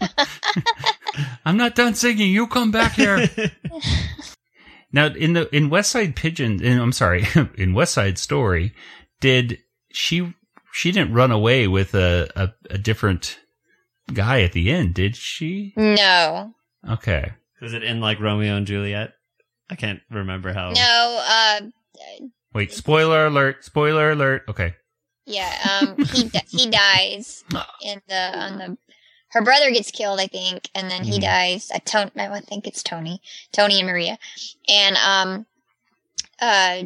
I'm 1.45 1.57
not 1.57 1.75
done 1.75 1.95
singing. 1.95 2.31
You 2.31 2.47
come 2.47 2.71
back 2.71 2.93
here. 2.93 3.29
now 4.93 5.07
in 5.07 5.33
the 5.33 5.55
in 5.55 5.69
West 5.69 5.91
Side 5.91 6.15
Pigeon, 6.15 6.63
in, 6.63 6.79
I'm 6.79 6.93
sorry, 6.93 7.27
in 7.57 7.75
West 7.75 7.95
Side 7.95 8.19
Story, 8.19 8.73
did 9.21 9.59
she 9.91 10.33
she 10.73 10.93
didn't 10.93 11.13
run 11.13 11.33
away 11.33 11.67
with 11.67 11.95
a, 11.95 12.31
a 12.37 12.75
a 12.75 12.79
different 12.79 13.39
guy 14.15 14.43
at 14.43 14.53
the 14.53 14.71
end, 14.71 14.95
did 14.95 15.17
she? 15.17 15.73
No. 15.77 16.55
Okay. 16.89 17.33
Was 17.61 17.73
it 17.75 17.83
in 17.83 18.01
like 18.01 18.21
Romeo 18.21 18.57
and 18.57 18.67
Juliet? 18.67 19.13
I 19.71 19.75
can't 19.75 20.01
remember 20.11 20.53
how. 20.53 20.71
No, 20.71 21.25
uh, 21.29 21.61
Wait, 22.55 22.73
spoiler 22.73 23.27
alert! 23.27 23.65
Spoiler 23.65 24.11
alert! 24.13 24.43
Okay. 24.49 24.75
yeah, 25.27 25.81
um, 25.83 25.97
he 26.07 26.29
di- 26.29 26.45
he 26.49 26.71
dies 26.71 27.45
in 27.83 28.01
the 28.09 28.39
on 28.39 28.59
the. 28.59 28.79
Her 29.31 29.43
brother 29.43 29.71
gets 29.71 29.91
killed, 29.91 30.21
I 30.21 30.27
think, 30.27 30.71
and 30.75 30.91
then 30.91 31.05
he 31.05 31.19
Mhm. 31.19 31.23
dies. 31.23 31.71
I 31.75 31.83
don't. 31.85 32.13
I 32.19 32.41
think 32.41 32.67
it's 32.67 32.83
Tony, 32.83 33.21
Tony 33.53 33.79
and 33.81 33.87
Maria, 33.87 34.19
and 34.69 34.97
um, 34.97 35.47
uh, 36.41 36.85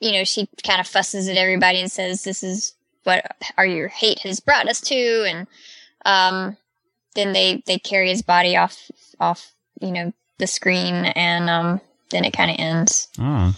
you 0.00 0.12
know, 0.12 0.24
she 0.24 0.48
kind 0.66 0.80
of 0.80 0.86
fusses 0.86 1.28
at 1.28 1.38
everybody 1.38 1.80
and 1.80 1.90
says, 1.90 2.24
"This 2.24 2.42
is 2.42 2.74
what 3.06 3.24
our 3.56 3.64
your 3.66 3.88
hate 3.88 4.18
has 4.20 4.40
brought 4.40 4.68
us 4.68 4.80
to," 4.82 5.24
and 5.26 5.46
um, 6.04 6.56
then 7.14 7.32
they 7.32 7.62
they 7.66 7.78
carry 7.78 8.10
his 8.10 8.22
body 8.22 8.56
off 8.56 8.90
off 9.20 9.52
you 9.80 9.92
know 9.92 10.12
the 10.38 10.46
screen, 10.46 10.94
and 10.94 11.48
um, 11.48 11.80
then 12.10 12.24
it 12.24 12.32
kind 12.32 12.50
of 12.50 12.56
ends. 12.58 13.08
Oh, 13.18 13.54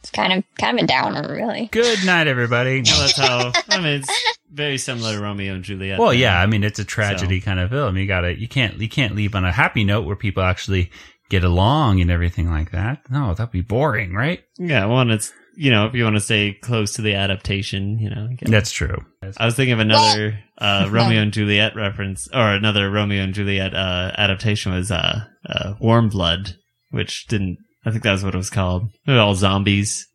It's 0.00 0.10
kind 0.10 0.32
of 0.32 0.44
kind 0.58 0.78
of 0.78 0.84
a 0.84 0.86
downer, 0.86 1.32
really. 1.34 1.66
good 1.72 2.04
night, 2.06 2.26
everybody. 2.26 2.82
Well, 2.86 3.00
that's 3.00 3.18
how. 3.18 3.52
I 3.68 3.76
mean, 3.78 4.00
it's 4.00 4.10
very 4.50 4.78
similar 4.78 5.14
to 5.16 5.20
Romeo 5.22 5.54
and 5.54 5.62
Juliet. 5.64 5.98
Well, 5.98 6.10
then. 6.10 6.18
yeah, 6.20 6.40
I 6.40 6.46
mean 6.46 6.64
it's 6.64 6.78
a 6.78 6.84
tragedy 6.84 7.40
kind 7.40 7.60
of 7.60 7.70
film. 7.70 7.96
You 7.96 8.06
got 8.06 8.22
to 8.22 8.38
you 8.38 8.48
can't 8.48 8.78
you 8.80 8.88
can't 8.88 9.14
leave 9.14 9.34
on 9.34 9.44
a 9.44 9.52
happy 9.52 9.84
note 9.84 10.06
where 10.06 10.16
people 10.16 10.42
actually 10.42 10.90
get 11.28 11.44
along 11.44 12.00
and 12.00 12.10
everything 12.10 12.50
like 12.50 12.72
that. 12.72 13.08
No, 13.10 13.34
that'd 13.34 13.52
be 13.52 13.60
boring, 13.60 14.14
right? 14.14 14.42
Yeah, 14.58 14.86
well, 14.86 15.00
and 15.00 15.12
it's 15.12 15.32
you 15.60 15.70
know 15.70 15.84
if 15.84 15.94
you 15.94 16.04
want 16.04 16.16
to 16.16 16.20
stay 16.20 16.54
close 16.54 16.94
to 16.94 17.02
the 17.02 17.14
adaptation, 17.14 17.98
you 17.98 18.08
know. 18.08 18.28
you 18.30 18.38
That's 18.46 18.72
true. 18.72 18.96
I 19.36 19.44
was 19.44 19.54
thinking 19.54 19.74
of 19.74 19.80
another 19.80 20.38
uh, 20.56 20.88
Romeo 20.90 21.20
and 21.20 21.34
Juliet 21.34 21.76
reference, 21.76 22.28
or 22.32 22.52
another 22.54 22.90
Romeo 22.90 23.22
and 23.22 23.34
Juliet 23.34 23.74
uh, 23.74 24.10
adaptation 24.16 24.72
was 24.72 24.90
uh, 24.90 25.26
uh, 25.46 25.74
Warm 25.78 26.08
Blood, 26.08 26.56
which 26.90 27.26
didn't. 27.26 27.58
I 27.84 27.90
think 27.90 28.04
that 28.04 28.12
was 28.12 28.24
what 28.24 28.34
it 28.34 28.38
was 28.38 28.48
called. 28.48 28.88
They 29.04 29.12
were 29.12 29.20
all 29.20 29.34
zombies, 29.34 30.08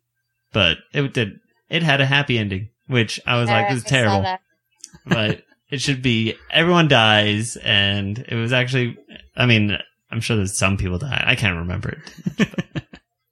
but 0.52 0.78
it 0.92 1.14
did. 1.14 1.34
It 1.70 1.84
had 1.84 2.00
a 2.00 2.06
happy 2.06 2.38
ending, 2.38 2.70
which 2.88 3.20
I 3.24 3.38
was 3.38 3.48
like, 3.48 3.68
"This 3.68 3.78
is 3.78 3.84
I 3.84 3.88
terrible." 3.88 4.36
but 5.06 5.44
it 5.70 5.80
should 5.80 6.02
be 6.02 6.34
everyone 6.50 6.88
dies, 6.88 7.56
and 7.62 8.18
it 8.18 8.34
was 8.34 8.52
actually. 8.52 8.98
I 9.36 9.46
mean, 9.46 9.78
I'm 10.10 10.20
sure 10.20 10.36
there's 10.36 10.58
some 10.58 10.76
people 10.76 10.98
die. 10.98 11.22
I 11.24 11.36
can't 11.36 11.58
remember 11.58 11.90
it. 11.90 12.48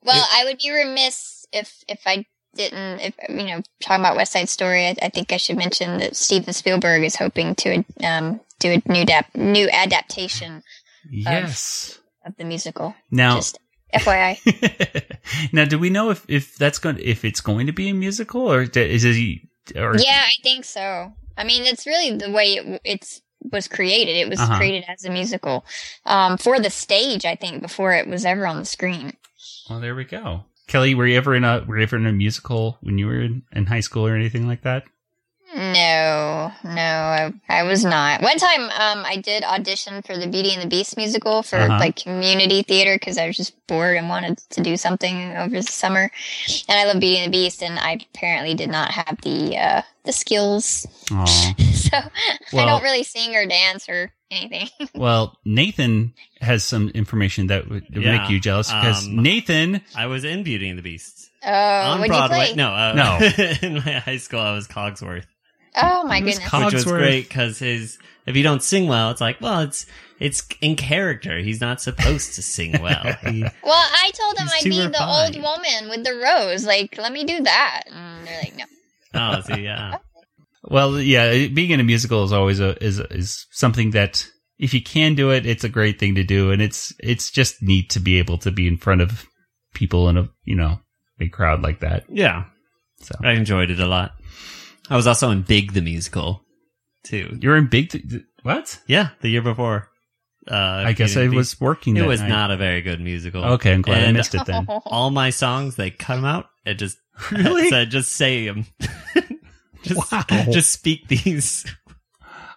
Well, 0.04 0.26
I 0.34 0.44
would 0.44 0.58
be 0.58 0.70
remiss 0.70 1.43
if 1.54 1.82
if 1.88 2.00
I 2.06 2.26
didn't. 2.54 3.00
If 3.00 3.14
you 3.28 3.46
know, 3.46 3.62
talking 3.80 4.04
about 4.04 4.16
West 4.16 4.32
Side 4.32 4.48
Story, 4.48 4.86
I, 4.86 4.94
I 5.02 5.08
think 5.08 5.32
I 5.32 5.36
should 5.38 5.56
mention 5.56 5.98
that 5.98 6.14
Steven 6.16 6.52
Spielberg 6.52 7.02
is 7.04 7.16
hoping 7.16 7.54
to 7.56 7.84
um, 8.04 8.40
do 8.60 8.72
a 8.72 8.82
new 8.92 9.04
dap- 9.04 9.34
new 9.34 9.68
adaptation 9.70 10.62
Yes. 11.10 11.98
of 12.24 12.36
the 12.36 12.44
musical. 12.44 12.94
Now, 13.10 13.36
Just 13.36 13.58
FYI. 13.94 14.38
now, 15.52 15.64
do 15.64 15.78
we 15.78 15.90
know 15.90 16.10
if 16.10 16.24
if 16.28 16.56
that's 16.56 16.78
going 16.78 16.98
if 17.00 17.24
it's 17.24 17.40
going 17.40 17.66
to 17.66 17.72
be 17.72 17.88
a 17.90 17.94
musical 17.94 18.42
or 18.42 18.62
is 18.62 19.04
it 19.04 19.40
or 19.76 19.96
yeah, 19.98 20.22
I 20.26 20.34
think 20.42 20.64
so. 20.64 21.12
I 21.36 21.44
mean, 21.44 21.64
it's 21.64 21.86
really 21.86 22.16
the 22.16 22.30
way 22.30 22.54
it, 22.54 22.80
it's 22.84 23.20
was 23.52 23.68
created. 23.68 24.16
It 24.16 24.28
was 24.28 24.40
Uh-huh. 24.40 24.56
created 24.56 24.84
as 24.88 25.04
a 25.04 25.10
musical 25.10 25.64
um, 26.06 26.38
for 26.38 26.58
the 26.60 26.70
stage, 26.70 27.24
I 27.24 27.34
think, 27.34 27.60
before 27.62 27.92
it 27.92 28.06
was 28.06 28.24
ever 28.24 28.46
on 28.46 28.58
the 28.58 28.64
screen. 28.64 29.12
Well, 29.68 29.80
there 29.80 29.94
we 29.94 30.04
go. 30.04 30.44
Kelly, 30.66 30.94
were 30.94 31.06
you 31.06 31.16
ever 31.16 31.34
in 31.34 31.44
a 31.44 31.64
were 31.66 31.76
you 31.78 31.82
ever 31.82 31.96
in 31.96 32.06
a 32.06 32.12
musical 32.12 32.78
when 32.80 32.98
you 32.98 33.06
were 33.06 33.20
in, 33.20 33.42
in 33.52 33.66
high 33.66 33.80
school 33.80 34.06
or 34.06 34.14
anything 34.16 34.46
like 34.46 34.62
that? 34.62 34.84
No, 35.56 36.50
no, 36.64 36.72
I, 36.72 37.32
I 37.48 37.62
was 37.62 37.84
not. 37.84 38.22
One 38.22 38.38
time, 38.38 38.62
um, 38.62 39.04
I 39.06 39.18
did 39.22 39.44
audition 39.44 40.02
for 40.02 40.16
the 40.18 40.26
Beauty 40.26 40.52
and 40.52 40.60
the 40.60 40.66
Beast 40.66 40.96
musical 40.96 41.44
for 41.44 41.56
Uh-huh. 41.56 41.78
like 41.78 41.94
community 41.94 42.62
theater 42.64 42.96
because 42.96 43.18
I 43.18 43.28
was 43.28 43.36
just 43.36 43.54
bored 43.68 43.96
and 43.96 44.08
wanted 44.08 44.38
to 44.50 44.62
do 44.62 44.76
something 44.76 45.36
over 45.36 45.54
the 45.54 45.62
summer. 45.62 46.10
And 46.68 46.76
I 46.78 46.86
love 46.86 46.98
Beauty 46.98 47.18
and 47.18 47.32
the 47.32 47.38
Beast, 47.38 47.62
and 47.62 47.78
I 47.78 48.00
apparently 48.12 48.54
did 48.54 48.68
not 48.68 48.90
have 48.90 49.20
the 49.22 49.56
uh, 49.56 49.82
the 50.04 50.12
skills, 50.12 50.88
Aw. 51.94 52.10
so 52.48 52.58
I 52.58 52.64
don't 52.66 52.82
really 52.82 53.02
sing 53.02 53.34
or 53.36 53.46
dance 53.46 53.88
or 53.88 54.12
anything. 54.30 54.68
Well, 54.94 55.38
Nathan 55.44 56.14
has 56.40 56.64
some 56.64 56.88
information 56.90 57.48
that 57.48 57.68
would 57.68 57.86
Yeah, 57.90 58.18
make 58.18 58.30
you 58.30 58.40
jealous 58.40 58.68
because 58.70 59.06
um, 59.06 59.22
Nathan. 59.22 59.80
I 59.96 60.06
was 60.06 60.24
in 60.24 60.42
Beauty 60.42 60.68
and 60.68 60.78
the 60.78 60.82
Beast 60.82 61.30
Oh, 61.46 61.50
on 61.52 62.00
what'd 62.00 62.10
Broadway. 62.10 62.38
you 62.38 62.44
play? 62.46 62.54
No, 62.56 62.70
uh, 62.70 62.92
No. 62.94 63.44
in 63.62 63.74
my 63.74 63.98
high 63.98 64.16
school, 64.16 64.40
I 64.40 64.52
was 64.54 64.66
Cogsworth. 64.66 65.26
Oh 65.76 66.04
my 66.04 66.18
It 66.18 66.24
was 66.24 66.34
goodness. 66.34 66.50
Cog- 66.50 66.64
which 66.66 66.74
was 66.74 66.84
Cogsworth. 66.84 66.98
great 66.98 67.28
because 67.28 67.58
his 67.58 67.98
if 68.26 68.36
you 68.36 68.42
don't 68.42 68.62
sing 68.62 68.86
well, 68.86 69.10
it's 69.10 69.20
like 69.20 69.40
well, 69.40 69.60
it's 69.60 69.84
it's 70.20 70.46
in 70.60 70.76
character. 70.76 71.38
He's 71.38 71.60
not 71.60 71.80
supposed 71.80 72.36
to 72.36 72.42
sing 72.42 72.80
well. 72.80 73.02
He, 73.22 73.42
well, 73.42 73.52
I 74.02 74.10
told 74.14 74.38
him 74.38 74.48
I'd 74.50 74.60
too 74.62 74.70
be 74.70 74.76
the 74.78 75.04
old 75.04 75.34
woman 75.36 75.90
with 75.90 76.04
the 76.04 76.14
rose. 76.14 76.64
Like, 76.64 76.96
let 76.96 77.12
me 77.12 77.24
do 77.24 77.42
that. 77.42 77.82
And 77.90 78.26
they're 78.26 78.38
like, 78.40 78.56
no. 78.56 78.64
oh, 79.14 79.40
so 79.40 79.56
yeah, 79.56 79.98
Well, 80.66 80.98
yeah, 81.00 81.46
being 81.48 81.70
in 81.70 81.80
a 81.80 81.84
musical 81.84 82.24
is 82.24 82.32
always 82.32 82.60
a 82.60 82.82
is 82.82 82.98
is 82.98 83.46
something 83.50 83.90
that 83.90 84.26
if 84.58 84.72
you 84.72 84.82
can 84.82 85.14
do 85.14 85.30
it, 85.30 85.44
it's 85.46 85.64
a 85.64 85.68
great 85.68 85.98
thing 86.00 86.14
to 86.14 86.24
do, 86.24 86.50
and 86.50 86.62
it's 86.62 86.92
it's 87.00 87.30
just 87.30 87.62
neat 87.62 87.90
to 87.90 88.00
be 88.00 88.18
able 88.18 88.38
to 88.38 88.50
be 88.50 88.66
in 88.66 88.78
front 88.78 89.00
of 89.02 89.26
people 89.74 90.08
in 90.08 90.16
a 90.16 90.28
you 90.44 90.56
know 90.56 90.78
big 91.18 91.32
crowd 91.32 91.62
like 91.62 91.80
that. 91.80 92.04
yeah. 92.08 92.44
So 93.00 93.14
I 93.22 93.32
enjoyed 93.32 93.70
it 93.70 93.80
a 93.80 93.86
lot. 93.86 94.12
I 94.88 94.96
was 94.96 95.06
also 95.06 95.30
in 95.30 95.42
Big 95.42 95.72
the 95.74 95.82
musical 95.82 96.42
too. 97.04 97.36
you're 97.42 97.56
in 97.56 97.66
big. 97.66 97.90
Th- 97.90 98.22
what? 98.42 98.80
Yeah, 98.86 99.10
the 99.20 99.28
year 99.28 99.42
before. 99.42 99.90
Uh, 100.50 100.84
I 100.86 100.92
guess 100.92 101.16
I 101.16 101.28
was 101.28 101.58
working. 101.60 101.96
It 101.96 102.06
was 102.06 102.20
night. 102.20 102.28
not 102.28 102.50
a 102.50 102.56
very 102.56 102.80
good 102.82 103.00
musical. 103.00 103.44
Okay, 103.44 103.72
I'm 103.72 103.82
glad 103.82 104.08
I 104.08 104.12
missed 104.12 104.34
it 104.34 104.44
then. 104.46 104.66
All 104.86 105.10
my 105.10 105.30
songs, 105.30 105.76
they 105.76 105.90
cut 105.90 106.16
them 106.16 106.24
out. 106.26 106.46
It 106.64 106.74
just 106.74 106.96
Really? 107.32 107.68
said, 107.70 107.90
just 107.90 108.12
say 108.12 108.46
them. 108.46 108.66
just, 109.84 110.12
Wow. 110.12 110.24
just 110.50 110.72
speak 110.72 111.06
these. 111.08 111.64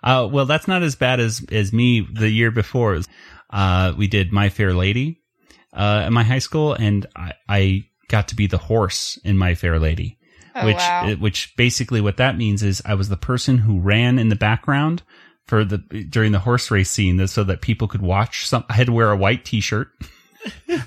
Uh, 0.03 0.29
well, 0.31 0.45
that's 0.45 0.67
not 0.67 0.83
as 0.83 0.95
bad 0.95 1.19
as 1.19 1.43
as 1.51 1.73
me 1.73 2.01
the 2.01 2.29
year 2.29 2.51
before. 2.51 3.01
Uh, 3.49 3.93
we 3.97 4.07
did 4.07 4.31
My 4.31 4.47
Fair 4.49 4.71
Lady 4.73 5.21
uh, 5.73 6.03
at 6.05 6.11
my 6.11 6.23
high 6.23 6.37
school, 6.39 6.73
and 6.73 7.05
I, 7.15 7.33
I 7.49 7.85
got 8.07 8.27
to 8.29 8.35
be 8.35 8.45
the 8.45 8.59
horse 8.59 9.17
in 9.25 9.37
My 9.39 9.55
Fair 9.55 9.79
Lady, 9.79 10.19
Oh, 10.55 10.65
which 10.67 10.75
wow. 10.77 11.15
which 11.19 11.55
basically 11.57 11.99
what 11.99 12.17
that 12.17 12.37
means 12.37 12.61
is 12.61 12.81
I 12.85 12.93
was 12.93 13.09
the 13.09 13.17
person 13.17 13.57
who 13.57 13.79
ran 13.79 14.19
in 14.19 14.29
the 14.29 14.35
background 14.35 15.01
for 15.47 15.65
the 15.65 15.79
during 15.79 16.31
the 16.31 16.39
horse 16.39 16.69
race 16.69 16.91
scene, 16.91 17.27
so 17.27 17.43
that 17.45 17.61
people 17.61 17.87
could 17.87 18.03
watch. 18.03 18.47
Some 18.47 18.65
I 18.69 18.73
had 18.73 18.85
to 18.87 18.93
wear 18.93 19.09
a 19.11 19.17
white 19.17 19.45
T-shirt. 19.45 19.89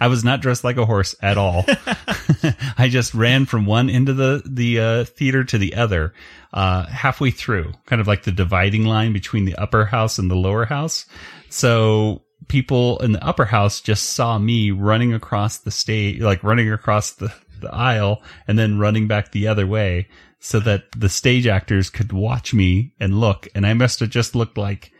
I 0.00 0.08
was 0.08 0.24
not 0.24 0.40
dressed 0.40 0.64
like 0.64 0.76
a 0.76 0.86
horse 0.86 1.14
at 1.20 1.38
all. 1.38 1.64
I 2.78 2.88
just 2.88 3.14
ran 3.14 3.46
from 3.46 3.66
one 3.66 3.90
end 3.90 4.08
of 4.08 4.16
the 4.16 4.42
the 4.44 4.80
uh, 4.80 5.04
theater 5.04 5.44
to 5.44 5.58
the 5.58 5.74
other, 5.74 6.14
uh, 6.52 6.86
halfway 6.86 7.30
through, 7.30 7.72
kind 7.86 8.00
of 8.00 8.06
like 8.06 8.24
the 8.24 8.32
dividing 8.32 8.84
line 8.84 9.12
between 9.12 9.44
the 9.44 9.56
upper 9.56 9.86
house 9.86 10.18
and 10.18 10.30
the 10.30 10.36
lower 10.36 10.64
house. 10.64 11.06
So 11.48 12.22
people 12.48 12.98
in 12.98 13.12
the 13.12 13.24
upper 13.24 13.44
house 13.44 13.80
just 13.80 14.10
saw 14.10 14.38
me 14.38 14.70
running 14.70 15.14
across 15.14 15.58
the 15.58 15.70
stage, 15.70 16.20
like 16.20 16.42
running 16.42 16.70
across 16.70 17.12
the, 17.12 17.32
the 17.60 17.72
aisle 17.72 18.22
and 18.48 18.58
then 18.58 18.78
running 18.78 19.06
back 19.06 19.30
the 19.30 19.46
other 19.46 19.66
way 19.66 20.08
so 20.40 20.58
that 20.58 20.84
the 20.96 21.08
stage 21.08 21.46
actors 21.46 21.90
could 21.90 22.12
watch 22.12 22.52
me 22.54 22.92
and 22.98 23.20
look. 23.20 23.46
And 23.54 23.66
I 23.66 23.74
must 23.74 24.00
have 24.00 24.10
just 24.10 24.34
looked 24.34 24.58
like 24.58 24.90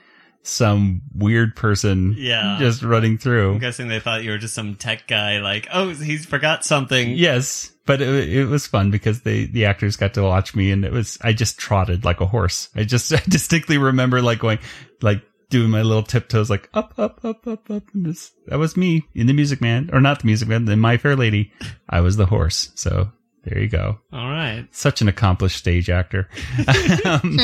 some 0.43 1.03
weird 1.15 1.55
person 1.55 2.15
Yeah. 2.17 2.57
just 2.59 2.83
running 2.83 3.19
through. 3.19 3.53
I'm 3.53 3.59
guessing 3.59 3.89
they 3.89 4.01
thought 4.01 4.25
you 4.25 4.31
were 4.31 4.39
just 4.39 4.55
some 4.55 4.75
tech 4.75 5.07
guy, 5.07 5.39
like, 5.41 5.69
oh, 5.73 5.91
he's 5.91 6.25
forgot 6.27 6.65
something. 6.65 7.11
Yes, 7.11 7.71
but 7.87 8.01
it, 8.01 8.29
it 8.31 8.45
was 8.47 8.67
fun 8.67 8.91
because 8.91 9.23
they 9.23 9.45
the 9.45 9.67
actors 9.67 9.97
got 9.97 10.15
to 10.15 10.23
watch 10.23 10.55
me, 10.55 10.71
and 10.73 10.85
it 10.85 10.93
was 10.93 11.19
I 11.21 11.33
just 11.33 11.59
trotted 11.59 12.05
like 12.05 12.21
a 12.21 12.27
horse. 12.27 12.69
I 12.75 12.85
just 12.85 13.13
I 13.13 13.23
distinctly 13.29 13.79
remember 13.79 14.23
like 14.23 14.39
going 14.39 14.59
like 15.03 15.23
doing 15.51 15.71
my 15.71 15.83
little 15.83 16.05
tiptoes 16.05 16.49
like 16.49 16.69
up 16.75 16.95
up 16.97 17.25
up 17.25 17.47
up 17.47 17.69
up. 17.71 17.83
And 17.93 18.07
this, 18.07 18.33
that 18.47 18.59
was 18.59 18.77
me 18.77 19.03
in 19.15 19.27
the 19.27 19.33
Music 19.33 19.61
Man, 19.61 19.91
or 19.93 20.01
not 20.01 20.21
the 20.21 20.27
Music 20.27 20.49
Man, 20.49 20.69
in 20.69 20.79
My 20.81 20.97
Fair 20.97 21.17
Lady. 21.17 21.53
I 21.89 22.01
was 22.01 22.17
the 22.17 22.27
horse. 22.27 22.71
So 22.77 23.11
There 23.45 23.59
you 23.59 23.69
go. 23.69 23.99
All 24.13 24.29
right. 24.29 24.67
Such 24.71 25.01
an 25.01 25.09
accomplished 25.09 25.57
stage 25.57 25.89
actor. 25.89 26.29
um, 27.05 27.39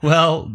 well, 0.00 0.52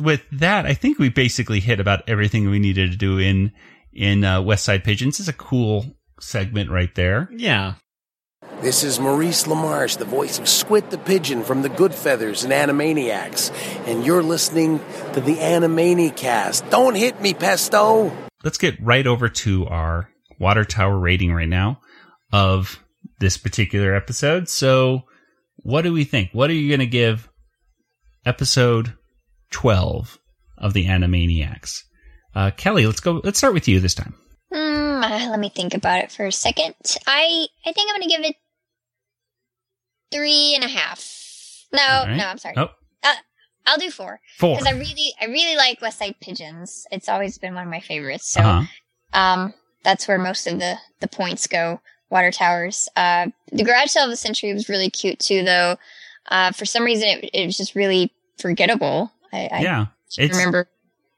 with 0.00 0.22
that, 0.32 0.66
I 0.66 0.74
think 0.74 0.98
we 0.98 1.08
basically 1.08 1.60
hit 1.60 1.80
about 1.80 2.08
everything 2.08 2.50
we 2.50 2.58
needed 2.58 2.90
to 2.90 2.96
do 2.96 3.18
in 3.18 3.52
in 3.92 4.22
uh, 4.24 4.42
West 4.42 4.64
Side 4.64 4.84
Pigeons. 4.84 5.18
Is 5.18 5.28
a 5.28 5.32
cool 5.32 5.86
segment 6.20 6.70
right 6.70 6.94
there. 6.94 7.28
Yeah. 7.32 7.74
This 8.60 8.84
is 8.84 9.00
Maurice 9.00 9.44
LaMarche, 9.44 9.96
the 9.96 10.04
voice 10.04 10.38
of 10.38 10.44
Squit 10.44 10.90
the 10.90 10.98
Pigeon 10.98 11.44
from 11.44 11.62
the 11.62 11.70
Good 11.70 11.94
Feathers 11.94 12.44
and 12.44 12.52
Animaniacs, 12.52 13.50
and 13.86 14.04
you're 14.04 14.22
listening 14.22 14.80
to 15.14 15.20
the 15.20 15.36
Animaniacast. 15.36 16.68
Don't 16.68 16.94
hit 16.94 17.20
me, 17.22 17.32
Pesto! 17.32 18.12
Let's 18.44 18.58
get 18.58 18.78
right 18.82 19.06
over 19.06 19.30
to 19.30 19.66
our 19.66 20.10
water 20.38 20.64
tower 20.66 20.98
rating 20.98 21.32
right 21.32 21.48
now 21.48 21.80
of 22.32 22.82
this 23.20 23.36
particular 23.36 23.94
episode. 23.94 24.48
So, 24.48 25.02
what 25.56 25.82
do 25.82 25.92
we 25.92 26.04
think? 26.04 26.30
What 26.32 26.50
are 26.50 26.54
you 26.54 26.68
going 26.68 26.80
to 26.80 26.86
give 26.86 27.28
episode 28.26 28.94
12 29.50 30.18
of 30.58 30.72
the 30.72 30.86
Animaniacs? 30.86 31.82
Uh, 32.34 32.50
Kelly, 32.50 32.86
let's 32.86 33.00
go. 33.00 33.20
Let's 33.24 33.38
start 33.38 33.54
with 33.54 33.68
you 33.68 33.78
this 33.80 33.94
time. 33.94 34.14
Uh, 34.52 35.28
let 35.30 35.38
me 35.40 35.48
think 35.48 35.74
about 35.74 36.04
it 36.04 36.12
for 36.12 36.26
a 36.26 36.32
second. 36.32 36.74
I 37.06 37.46
I 37.64 37.72
think 37.72 37.90
I'm 37.90 37.98
gonna 38.00 38.08
give 38.10 38.20
it 38.24 38.36
three 40.12 40.52
and 40.54 40.64
a 40.64 40.68
half. 40.68 41.00
No, 41.72 41.78
right. 41.78 42.16
no, 42.16 42.24
I'm 42.26 42.38
sorry. 42.38 42.54
Oh. 42.56 42.68
Uh, 43.02 43.14
I'll 43.66 43.78
do 43.78 43.90
four. 43.90 44.20
Four. 44.38 44.56
Because 44.58 44.66
I 44.72 44.76
really, 44.78 45.12
I 45.20 45.26
really 45.26 45.56
like 45.56 45.80
West 45.80 45.98
Side 45.98 46.16
Pigeons. 46.20 46.86
It's 46.90 47.08
always 47.08 47.38
been 47.38 47.54
one 47.54 47.64
of 47.64 47.70
my 47.70 47.80
favorites. 47.80 48.30
So, 48.30 48.40
Uh-huh. 48.40 48.66
um, 49.18 49.54
that's 49.84 50.06
where 50.08 50.18
most 50.18 50.46
of 50.46 50.58
the 50.58 50.76
the 51.00 51.08
points 51.08 51.46
go. 51.46 51.80
Water 52.10 52.30
towers. 52.30 52.88
Uh, 52.96 53.28
the 53.52 53.64
Garage 53.64 53.90
Sale 53.90 54.04
of 54.04 54.10
the 54.10 54.16
Century 54.16 54.52
was 54.52 54.68
really 54.68 54.90
cute 54.90 55.18
too, 55.18 55.44
though. 55.44 55.76
Uh, 56.28 56.52
for 56.52 56.64
some 56.64 56.84
reason, 56.84 57.08
it, 57.08 57.30
it 57.32 57.46
was 57.46 57.56
just 57.56 57.74
really 57.74 58.12
forgettable. 58.38 59.10
I, 59.32 59.48
I 59.52 59.60
Yeah, 59.60 59.86
can't 60.14 60.32
remember 60.32 60.68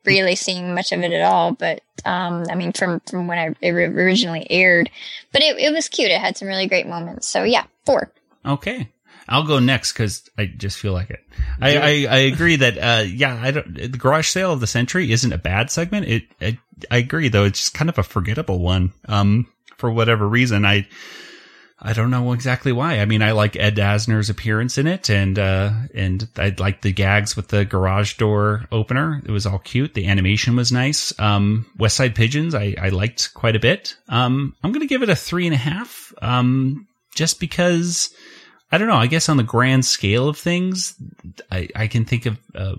really 0.04 0.36
seeing 0.36 0.74
much 0.74 0.92
of 0.92 1.00
it 1.00 1.12
at 1.12 1.22
all. 1.22 1.52
But 1.52 1.80
um, 2.04 2.44
I 2.50 2.54
mean, 2.54 2.72
from 2.72 3.00
from 3.00 3.26
when 3.26 3.38
I 3.38 3.54
it 3.60 3.70
originally 3.70 4.46
aired, 4.50 4.90
but 5.32 5.42
it 5.42 5.58
it 5.58 5.72
was 5.72 5.88
cute. 5.88 6.10
It 6.10 6.20
had 6.20 6.36
some 6.36 6.48
really 6.48 6.66
great 6.66 6.86
moments. 6.86 7.26
So 7.26 7.42
yeah, 7.42 7.64
four. 7.86 8.10
Okay. 8.44 8.88
I'll 9.28 9.44
go 9.46 9.60
next 9.60 9.92
because 9.92 10.28
I 10.36 10.46
just 10.46 10.78
feel 10.78 10.92
like 10.92 11.08
it. 11.08 11.20
I, 11.60 11.76
I. 11.76 12.06
I 12.10 12.18
agree 12.18 12.56
that, 12.56 12.76
uh, 12.76 13.04
yeah, 13.04 13.38
I 13.40 13.52
don't, 13.52 13.74
the 13.76 13.88
garage 13.88 14.28
sale 14.28 14.52
of 14.52 14.58
the 14.58 14.66
century 14.66 15.12
isn't 15.12 15.32
a 15.32 15.38
bad 15.38 15.70
segment. 15.70 16.08
It, 16.08 16.24
I, 16.40 16.58
I 16.90 16.96
agree 16.98 17.28
though. 17.28 17.44
It's 17.44 17.60
just 17.60 17.74
kind 17.74 17.88
of 17.88 17.98
a 17.98 18.02
forgettable 18.02 18.58
one. 18.58 18.92
Um, 19.06 19.46
for 19.82 19.90
whatever 19.90 20.28
reason, 20.28 20.64
I, 20.64 20.86
I 21.80 21.92
don't 21.92 22.12
know 22.12 22.34
exactly 22.34 22.70
why. 22.70 23.00
I 23.00 23.04
mean, 23.04 23.20
I 23.20 23.32
like 23.32 23.56
Ed 23.56 23.78
Asner's 23.78 24.30
appearance 24.30 24.78
in 24.78 24.86
it 24.86 25.10
and, 25.10 25.36
uh, 25.36 25.72
and 25.92 26.28
I 26.36 26.54
like 26.56 26.82
the 26.82 26.92
gags 26.92 27.34
with 27.34 27.48
the 27.48 27.64
garage 27.64 28.16
door 28.16 28.64
opener. 28.70 29.20
It 29.26 29.32
was 29.32 29.44
all 29.44 29.58
cute. 29.58 29.94
The 29.94 30.06
animation 30.06 30.54
was 30.54 30.70
nice. 30.70 31.12
Um, 31.18 31.66
West 31.76 31.96
Side 31.96 32.14
Pigeons, 32.14 32.54
I, 32.54 32.76
I 32.80 32.90
liked 32.90 33.34
quite 33.34 33.56
a 33.56 33.58
bit. 33.58 33.96
Um, 34.08 34.54
I'm 34.62 34.72
to 34.72 34.86
give 34.86 35.02
it 35.02 35.08
a 35.08 35.16
three 35.16 35.46
and 35.46 35.54
a 35.54 35.58
half. 35.58 36.14
Um, 36.22 36.86
just 37.16 37.40
because, 37.40 38.14
I 38.70 38.78
don't 38.78 38.86
know. 38.86 38.94
I 38.94 39.08
guess 39.08 39.28
on 39.28 39.36
the 39.36 39.42
grand 39.42 39.84
scale 39.84 40.28
of 40.28 40.38
things, 40.38 40.94
I, 41.50 41.68
I 41.74 41.88
can 41.88 42.04
think 42.04 42.26
of, 42.26 42.38
uh, 42.54 42.76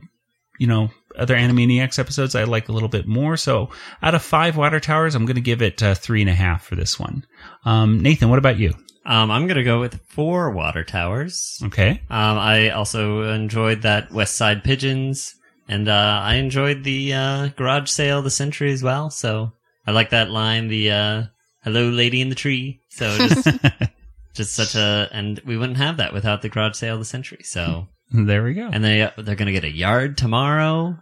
you 0.57 0.67
know, 0.67 0.87
other 1.17 1.35
Animaniacs 1.35 1.99
episodes 1.99 2.35
I 2.35 2.43
like 2.43 2.69
a 2.69 2.71
little 2.71 2.89
bit 2.89 3.07
more. 3.07 3.37
So 3.37 3.69
out 4.01 4.15
of 4.15 4.23
five 4.23 4.57
water 4.57 4.79
towers, 4.79 5.15
I'm 5.15 5.25
going 5.25 5.35
to 5.35 5.41
give 5.41 5.61
it 5.61 5.81
uh, 5.81 5.95
three 5.95 6.21
and 6.21 6.29
a 6.29 6.33
half 6.33 6.65
for 6.65 6.75
this 6.75 6.99
one. 6.99 7.25
Um, 7.65 8.01
Nathan, 8.01 8.29
what 8.29 8.39
about 8.39 8.57
you? 8.57 8.73
Um, 9.05 9.31
I'm 9.31 9.47
gonna 9.47 9.63
go 9.63 9.79
with 9.79 10.01
four 10.07 10.51
water 10.51 10.83
towers. 10.83 11.59
Okay. 11.63 12.01
Um, 12.09 12.37
I 12.37 12.69
also 12.69 13.23
enjoyed 13.23 13.81
that 13.81 14.11
West 14.11 14.37
Side 14.37 14.63
Pigeons, 14.63 15.35
and 15.67 15.89
uh, 15.89 16.21
I 16.23 16.35
enjoyed 16.35 16.83
the 16.83 17.13
uh, 17.13 17.47
garage 17.49 17.89
sale 17.89 18.19
of 18.19 18.23
the 18.23 18.29
century 18.29 18.71
as 18.71 18.81
well. 18.81 19.09
So 19.09 19.51
I 19.85 19.91
like 19.91 20.11
that 20.11 20.29
line, 20.29 20.69
the 20.69 20.91
uh, 20.91 21.23
"Hello, 21.63 21.89
lady 21.89 22.21
in 22.21 22.29
the 22.29 22.35
tree." 22.35 22.79
So 22.91 23.17
just, 23.17 23.47
just 24.33 24.55
such 24.55 24.75
a, 24.75 25.09
and 25.11 25.41
we 25.45 25.57
wouldn't 25.57 25.79
have 25.79 25.97
that 25.97 26.13
without 26.13 26.41
the 26.41 26.49
garage 26.49 26.77
sale 26.77 26.93
of 26.93 27.01
the 27.01 27.05
century. 27.05 27.43
So 27.43 27.89
there 28.25 28.43
we 28.43 28.53
go. 28.53 28.69
And 28.71 28.83
they 28.83 29.11
they're 29.17 29.35
gonna 29.35 29.51
get 29.51 29.63
a 29.63 29.71
yard 29.71 30.17
tomorrow. 30.17 30.97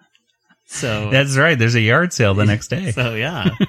So 0.67 1.09
That's 1.09 1.35
right. 1.37 1.59
There's 1.59 1.75
a 1.75 1.81
yard 1.81 2.13
sale 2.13 2.33
the 2.33 2.45
next 2.45 2.69
day. 2.69 2.91
So 2.95 3.13
yeah, 3.15 3.49
good 3.59 3.67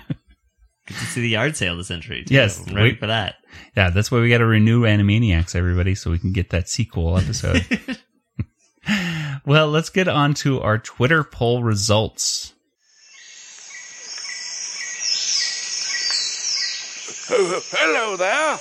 to 0.87 1.05
see 1.07 1.21
the 1.21 1.29
yard 1.29 1.57
sale 1.57 1.77
this 1.77 1.91
entry. 1.91 2.25
Too. 2.25 2.35
Yes, 2.35 2.61
I'm 2.61 2.75
ready 2.75 2.91
wait- 2.91 3.01
for 3.01 3.09
that. 3.09 3.37
Yeah, 3.77 3.91
that's 3.91 4.11
why 4.11 4.21
we 4.21 4.31
got 4.31 4.39
to 4.39 4.47
renew 4.47 4.83
Animaniacs, 4.83 5.55
everybody, 5.55 5.95
so 5.95 6.11
we 6.11 6.19
can 6.19 6.33
get 6.33 6.51
that 6.51 6.69
sequel 6.69 7.19
episode. 7.19 7.67
well, 9.47 9.69
let's 9.69 9.91
get 9.91 10.09
on 10.09 10.35
to 10.35 10.61
our 10.61 10.79
Twitter 10.79 11.23
poll 11.25 11.63
results. 11.63 12.55
Oh, 17.31 17.63
hello 17.73 18.17
there. 18.17 18.59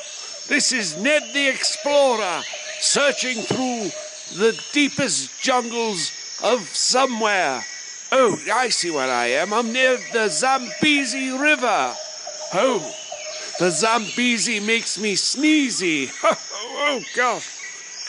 This 0.48 0.72
is 0.72 1.02
Ned 1.02 1.24
the 1.34 1.48
Explorer, 1.50 2.42
searching 2.80 3.38
through 3.44 3.90
the 4.38 4.60
deepest 4.72 5.42
jungles 5.42 6.12
of 6.44 6.62
somewhere. 6.70 7.64
Oh, 8.12 8.38
I 8.52 8.70
see 8.70 8.92
where 8.92 9.10
I 9.10 9.28
am. 9.28 9.54
I'm 9.54 9.72
near 9.72 9.98
the 10.12 10.28
Zambezi 10.28 11.32
River. 11.32 11.96
Oh, 12.54 12.96
the 13.60 13.72
Zambezi 13.72 14.60
makes 14.60 14.98
me 14.98 15.14
sneezy. 15.14 16.12
oh, 16.24 17.02
gosh. 17.16 17.58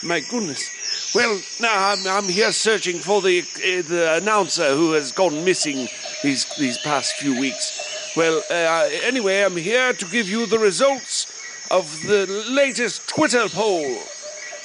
My 0.02 0.20
goodness. 0.20 1.14
Well, 1.14 1.40
now 1.60 1.90
I'm, 1.90 2.06
I'm 2.06 2.28
here 2.28 2.52
searching 2.52 2.98
for 2.98 3.20
the, 3.20 3.40
uh, 3.40 3.88
the 3.88 4.18
announcer 4.20 4.74
who 4.74 4.92
has 4.92 5.12
gone 5.12 5.44
missing 5.44 5.88
these, 6.22 6.46
these 6.56 6.78
past 6.78 7.14
few 7.14 7.38
weeks. 7.38 8.12
Well, 8.16 8.42
uh, 8.50 8.88
anyway, 9.04 9.42
I'm 9.42 9.56
here 9.56 9.92
to 9.92 10.04
give 10.06 10.28
you 10.28 10.46
the 10.46 10.58
results 10.58 11.32
of 11.70 12.02
the 12.02 12.26
latest 12.50 13.08
Twitter 13.08 13.48
poll. 13.48 13.98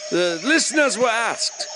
The 0.10 0.40
listeners 0.44 0.98
were 0.98 1.10
asked 1.10 1.68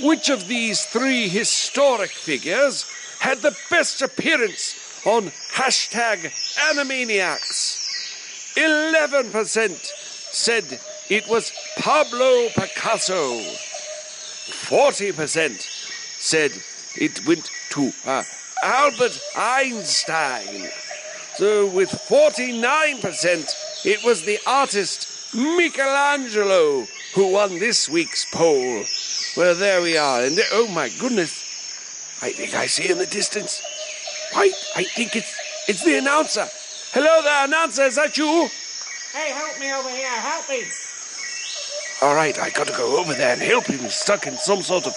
which 0.00 0.28
of 0.28 0.46
these 0.46 0.84
three 0.84 1.28
historic 1.28 2.10
figures 2.10 2.84
had 3.18 3.38
the 3.38 3.56
best 3.70 4.00
appearance 4.00 4.74
on 5.04 5.24
hashtag 5.54 6.30
Animaniacs. 6.70 7.80
11% 8.56 9.70
said 10.32 10.80
it 11.10 11.28
was 11.28 11.52
Pablo 11.76 12.48
Picasso. 12.54 13.40
40% 14.68 15.60
said 16.20 16.52
it 16.96 17.26
went 17.26 17.50
to 17.70 17.92
uh, 18.06 18.22
Albert 18.62 19.18
Einstein. 19.36 20.68
So, 21.34 21.66
with 21.66 21.90
49%, 21.90 23.84
it 23.84 24.04
was 24.04 24.22
the 24.22 24.38
artist 24.46 25.34
Michelangelo 25.34 26.86
who 27.14 27.32
won 27.32 27.58
this 27.58 27.88
week's 27.88 28.24
poll. 28.24 28.84
Well, 29.36 29.54
there 29.54 29.80
we 29.82 29.96
are. 29.96 30.22
And 30.24 30.36
there- 30.36 30.48
oh 30.52 30.66
my 30.68 30.88
goodness, 30.88 31.32
I 32.22 32.30
think 32.32 32.54
I 32.54 32.66
see 32.66 32.88
in 32.90 32.98
the 32.98 33.06
distance. 33.06 33.62
Wait, 34.36 34.54
I 34.76 34.84
think 34.84 35.14
it's 35.16 35.32
it's 35.68 35.84
the 35.84 35.96
announcer. 35.98 36.46
Hello 36.92 37.22
there, 37.22 37.44
announcer. 37.44 37.82
Is 37.84 37.94
that 37.96 38.16
you? 38.18 38.48
Hey, 39.12 39.30
help 39.30 39.58
me 39.58 39.72
over 39.72 39.88
here, 39.90 40.08
help 40.08 40.48
me. 40.48 40.62
All 42.02 42.14
right, 42.14 42.38
I 42.38 42.50
got 42.50 42.66
to 42.66 42.72
go 42.72 42.98
over 42.98 43.14
there 43.14 43.32
and 43.32 43.40
help 43.42 43.66
him. 43.66 43.78
He's 43.78 43.94
stuck 43.94 44.26
in 44.26 44.36
some 44.36 44.62
sort 44.62 44.86
of 44.86 44.94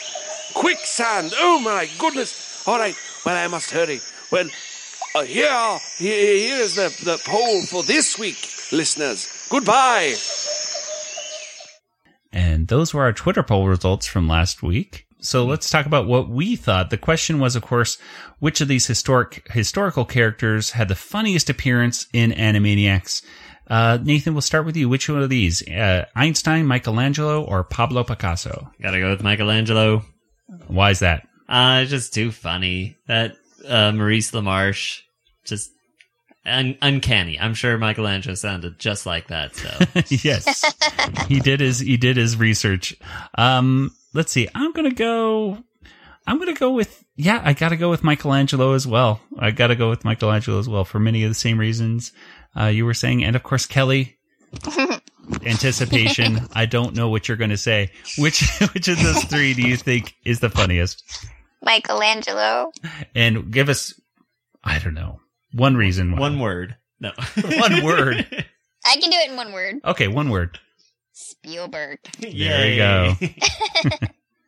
quicksand. 0.54 1.34
Oh 1.38 1.60
my 1.60 1.88
goodness! 2.00 2.68
All 2.68 2.80
right, 2.80 2.96
well 3.26 3.36
I 3.38 3.48
must 3.48 3.72
hurry. 3.72 4.02
Well, 4.32 4.50
uh, 5.16 5.24
here 5.24 5.78
here, 5.98 6.36
here 6.38 6.58
is 6.60 6.76
the 6.76 6.90
the 7.04 7.18
poll 7.24 7.66
for 7.68 7.84
this 7.84 8.18
week, 8.18 8.38
listeners. 8.72 9.28
Goodbye. 9.50 10.16
And 12.68 12.80
those 12.80 12.94
were 12.94 13.04
our 13.04 13.14
Twitter 13.14 13.44
poll 13.44 13.68
results 13.68 14.08
from 14.08 14.28
last 14.28 14.62
week. 14.62 15.06
So 15.20 15.46
let's 15.46 15.70
talk 15.70 15.86
about 15.86 16.06
what 16.06 16.30
we 16.30 16.58
thought. 16.58 16.90
The 16.90 16.98
question 16.98 17.40
was, 17.40 17.56
of 17.56 17.64
course, 17.64 17.98
which 18.40 18.60
of 18.60 18.68
these 18.68 18.86
historic 18.86 19.48
historical 19.52 20.04
characters 20.04 20.72
had 20.72 20.90
the 20.90 20.96
funniest 20.96 21.50
appearance 21.50 22.08
in 22.12 22.32
Animaniacs? 22.32 23.24
Uh, 23.70 24.00
Nathan, 24.02 24.34
we'll 24.34 24.42
start 24.42 24.66
with 24.66 24.76
you. 24.76 24.90
Which 24.90 25.10
one 25.10 25.24
of 25.24 25.30
these? 25.30 25.66
Uh, 25.68 26.06
Einstein, 26.16 26.68
Michelangelo, 26.68 27.42
or 27.42 27.64
Pablo 27.64 28.04
Picasso? 28.04 28.70
Gotta 28.82 29.00
go 29.00 29.12
with 29.12 29.24
Michelangelo. 29.24 30.04
Why 30.68 30.92
is 30.92 31.00
that? 31.00 31.26
Uh, 31.48 31.80
it's 31.82 31.92
just 31.92 32.14
too 32.14 32.32
funny. 32.32 32.98
That 33.08 33.36
uh, 33.66 33.94
Maurice 33.94 34.32
LaMarche, 34.32 35.02
just 35.46 35.72
un- 36.48 36.78
uncanny. 36.82 37.40
I'm 37.40 37.54
sure 37.54 37.78
Michelangelo 37.78 38.36
sounded 38.36 38.80
just 38.80 39.06
like 39.06 39.28
that. 39.28 39.56
So 39.56 39.70
yes, 40.28 40.64
he 41.28 41.40
did 41.40 41.60
his 41.60 41.80
he 41.80 41.98
did 41.98 42.18
his 42.18 42.38
research. 42.38 42.96
Um, 43.38 43.92
let's 44.14 44.32
see. 44.32 44.48
I'm 44.56 44.72
gonna 44.72 44.94
go. 44.94 45.64
I'm 46.26 46.40
gonna 46.40 46.54
go 46.54 46.72
with 46.72 47.04
yeah. 47.16 47.42
I 47.44 47.54
gotta 47.54 47.78
go 47.78 47.90
with 47.90 48.04
Michelangelo 48.04 48.74
as 48.74 48.88
well. 48.88 49.22
I 49.38 49.52
gotta 49.52 49.76
go 49.76 49.90
with 49.90 50.06
Michelangelo 50.06 50.60
as 50.60 50.68
well 50.68 50.86
for 50.86 51.00
many 51.00 51.24
of 51.24 51.30
the 51.30 51.36
same 51.36 51.60
reasons 51.60 52.12
uh, 52.60 52.66
you 52.66 52.86
were 52.86 52.94
saying, 52.94 53.24
and 53.24 53.36
of 53.36 53.44
course 53.44 53.66
Kelly. 53.66 54.18
anticipation. 55.46 56.40
I 56.54 56.66
don't 56.66 56.96
know 56.96 57.10
what 57.10 57.28
you're 57.28 57.38
going 57.38 57.50
to 57.50 57.58
say. 57.58 57.92
Which 58.18 58.48
which 58.74 58.88
of 58.88 59.02
those 59.02 59.24
three 59.26 59.54
do 59.54 59.62
you 59.62 59.76
think 59.76 60.16
is 60.24 60.40
the 60.40 60.50
funniest? 60.50 61.04
Michelangelo. 61.62 62.72
And 63.14 63.52
give 63.52 63.68
us, 63.70 64.00
I 64.64 64.80
don't 64.80 64.94
know, 64.94 65.20
one 65.54 65.76
reason. 65.76 66.14
Why. 66.14 66.20
One 66.20 66.40
word. 66.40 66.76
No. 67.00 67.12
one 67.42 67.84
word. 67.84 68.26
I 68.86 68.96
can 68.98 69.10
do 69.10 69.18
it 69.18 69.30
in 69.30 69.36
one 69.36 69.54
word. 69.54 69.76
Okay, 69.86 70.08
one 70.08 70.30
word. 70.30 70.60
Spielberg. 71.14 72.00
There 72.20 72.70
you 72.70 72.78
go. 72.78 73.14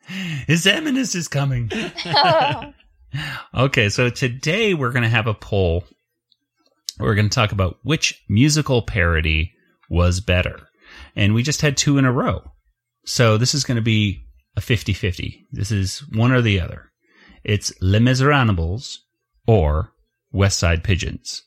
His 0.46 0.66
Eminence 0.66 1.14
is 1.14 1.28
coming. 1.28 1.70
Okay, 3.54 3.88
so 3.88 4.08
today 4.08 4.74
we're 4.74 4.92
going 4.92 5.02
to 5.02 5.08
have 5.08 5.26
a 5.26 5.34
poll. 5.34 5.84
We're 6.98 7.14
going 7.14 7.28
to 7.28 7.34
talk 7.34 7.52
about 7.52 7.78
which 7.82 8.22
musical 8.28 8.82
parody 8.82 9.52
was 9.88 10.20
better. 10.20 10.68
And 11.16 11.34
we 11.34 11.42
just 11.42 11.60
had 11.60 11.76
two 11.76 11.98
in 11.98 12.04
a 12.04 12.12
row. 12.12 12.42
So 13.04 13.36
this 13.36 13.54
is 13.54 13.64
going 13.64 13.76
to 13.76 13.82
be 13.82 14.24
a 14.56 14.60
50 14.60 14.92
50. 14.92 15.46
This 15.52 15.70
is 15.70 16.00
one 16.12 16.32
or 16.32 16.42
the 16.42 16.60
other. 16.60 16.90
It's 17.42 17.72
Les 17.80 18.00
Miserables 18.00 18.98
or 19.46 19.92
West 20.32 20.58
Side 20.58 20.82
Pigeons. 20.84 21.42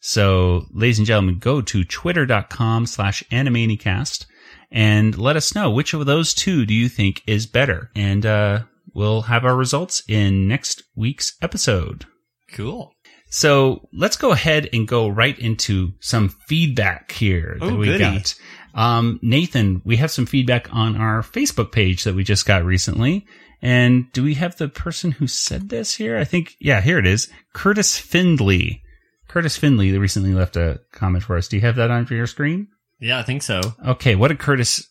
So, 0.00 0.66
ladies 0.72 0.98
and 0.98 1.06
gentlemen, 1.06 1.38
go 1.38 1.60
to 1.62 1.84
twitter.com 1.84 2.86
slash 2.86 3.22
animaniacast 3.30 4.26
and 4.70 5.16
let 5.16 5.36
us 5.36 5.54
know 5.54 5.70
which 5.70 5.94
of 5.94 6.04
those 6.06 6.34
two 6.34 6.66
do 6.66 6.74
you 6.74 6.88
think 6.88 7.22
is 7.26 7.46
better. 7.46 7.90
And, 7.94 8.26
uh, 8.26 8.60
we'll 8.92 9.22
have 9.22 9.44
our 9.44 9.56
results 9.56 10.02
in 10.08 10.46
next 10.46 10.82
week's 10.94 11.36
episode. 11.42 12.04
Cool. 12.52 12.92
So 13.30 13.88
let's 13.92 14.16
go 14.16 14.30
ahead 14.30 14.68
and 14.72 14.86
go 14.86 15.08
right 15.08 15.36
into 15.38 15.92
some 16.00 16.28
feedback 16.46 17.10
here 17.12 17.56
that 17.60 17.66
Oh, 17.66 17.76
we 17.76 17.86
goody. 17.86 17.98
got. 17.98 18.34
Um, 18.74 19.18
Nathan, 19.22 19.82
we 19.84 19.96
have 19.96 20.10
some 20.10 20.26
feedback 20.26 20.68
on 20.74 20.96
our 20.96 21.22
Facebook 21.22 21.72
page 21.72 22.04
that 22.04 22.14
we 22.14 22.24
just 22.24 22.46
got 22.46 22.64
recently. 22.64 23.26
And 23.62 24.12
do 24.12 24.22
we 24.22 24.34
have 24.34 24.56
the 24.56 24.68
person 24.68 25.12
who 25.12 25.26
said 25.26 25.68
this 25.70 25.94
here? 25.94 26.18
I 26.18 26.24
think, 26.24 26.54
yeah, 26.60 26.80
here 26.80 26.98
it 26.98 27.06
is. 27.06 27.28
Curtis 27.54 27.96
Findley. 27.98 28.82
Curtis 29.28 29.56
Findley 29.56 29.96
recently 29.96 30.34
left 30.34 30.56
a 30.56 30.80
comment 30.92 31.24
for 31.24 31.36
us. 31.36 31.48
Do 31.48 31.56
you 31.56 31.62
have 31.62 31.76
that 31.76 31.90
on 31.90 32.04
for 32.04 32.14
your 32.14 32.26
screen? 32.26 32.68
Yeah, 33.00 33.18
I 33.18 33.22
think 33.22 33.42
so. 33.42 33.60
Okay. 33.86 34.16
What 34.16 34.28
did 34.28 34.38
Curtis 34.38 34.86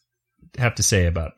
have 0.58 0.76
to 0.76 0.84
say 0.84 1.06
about 1.06 1.34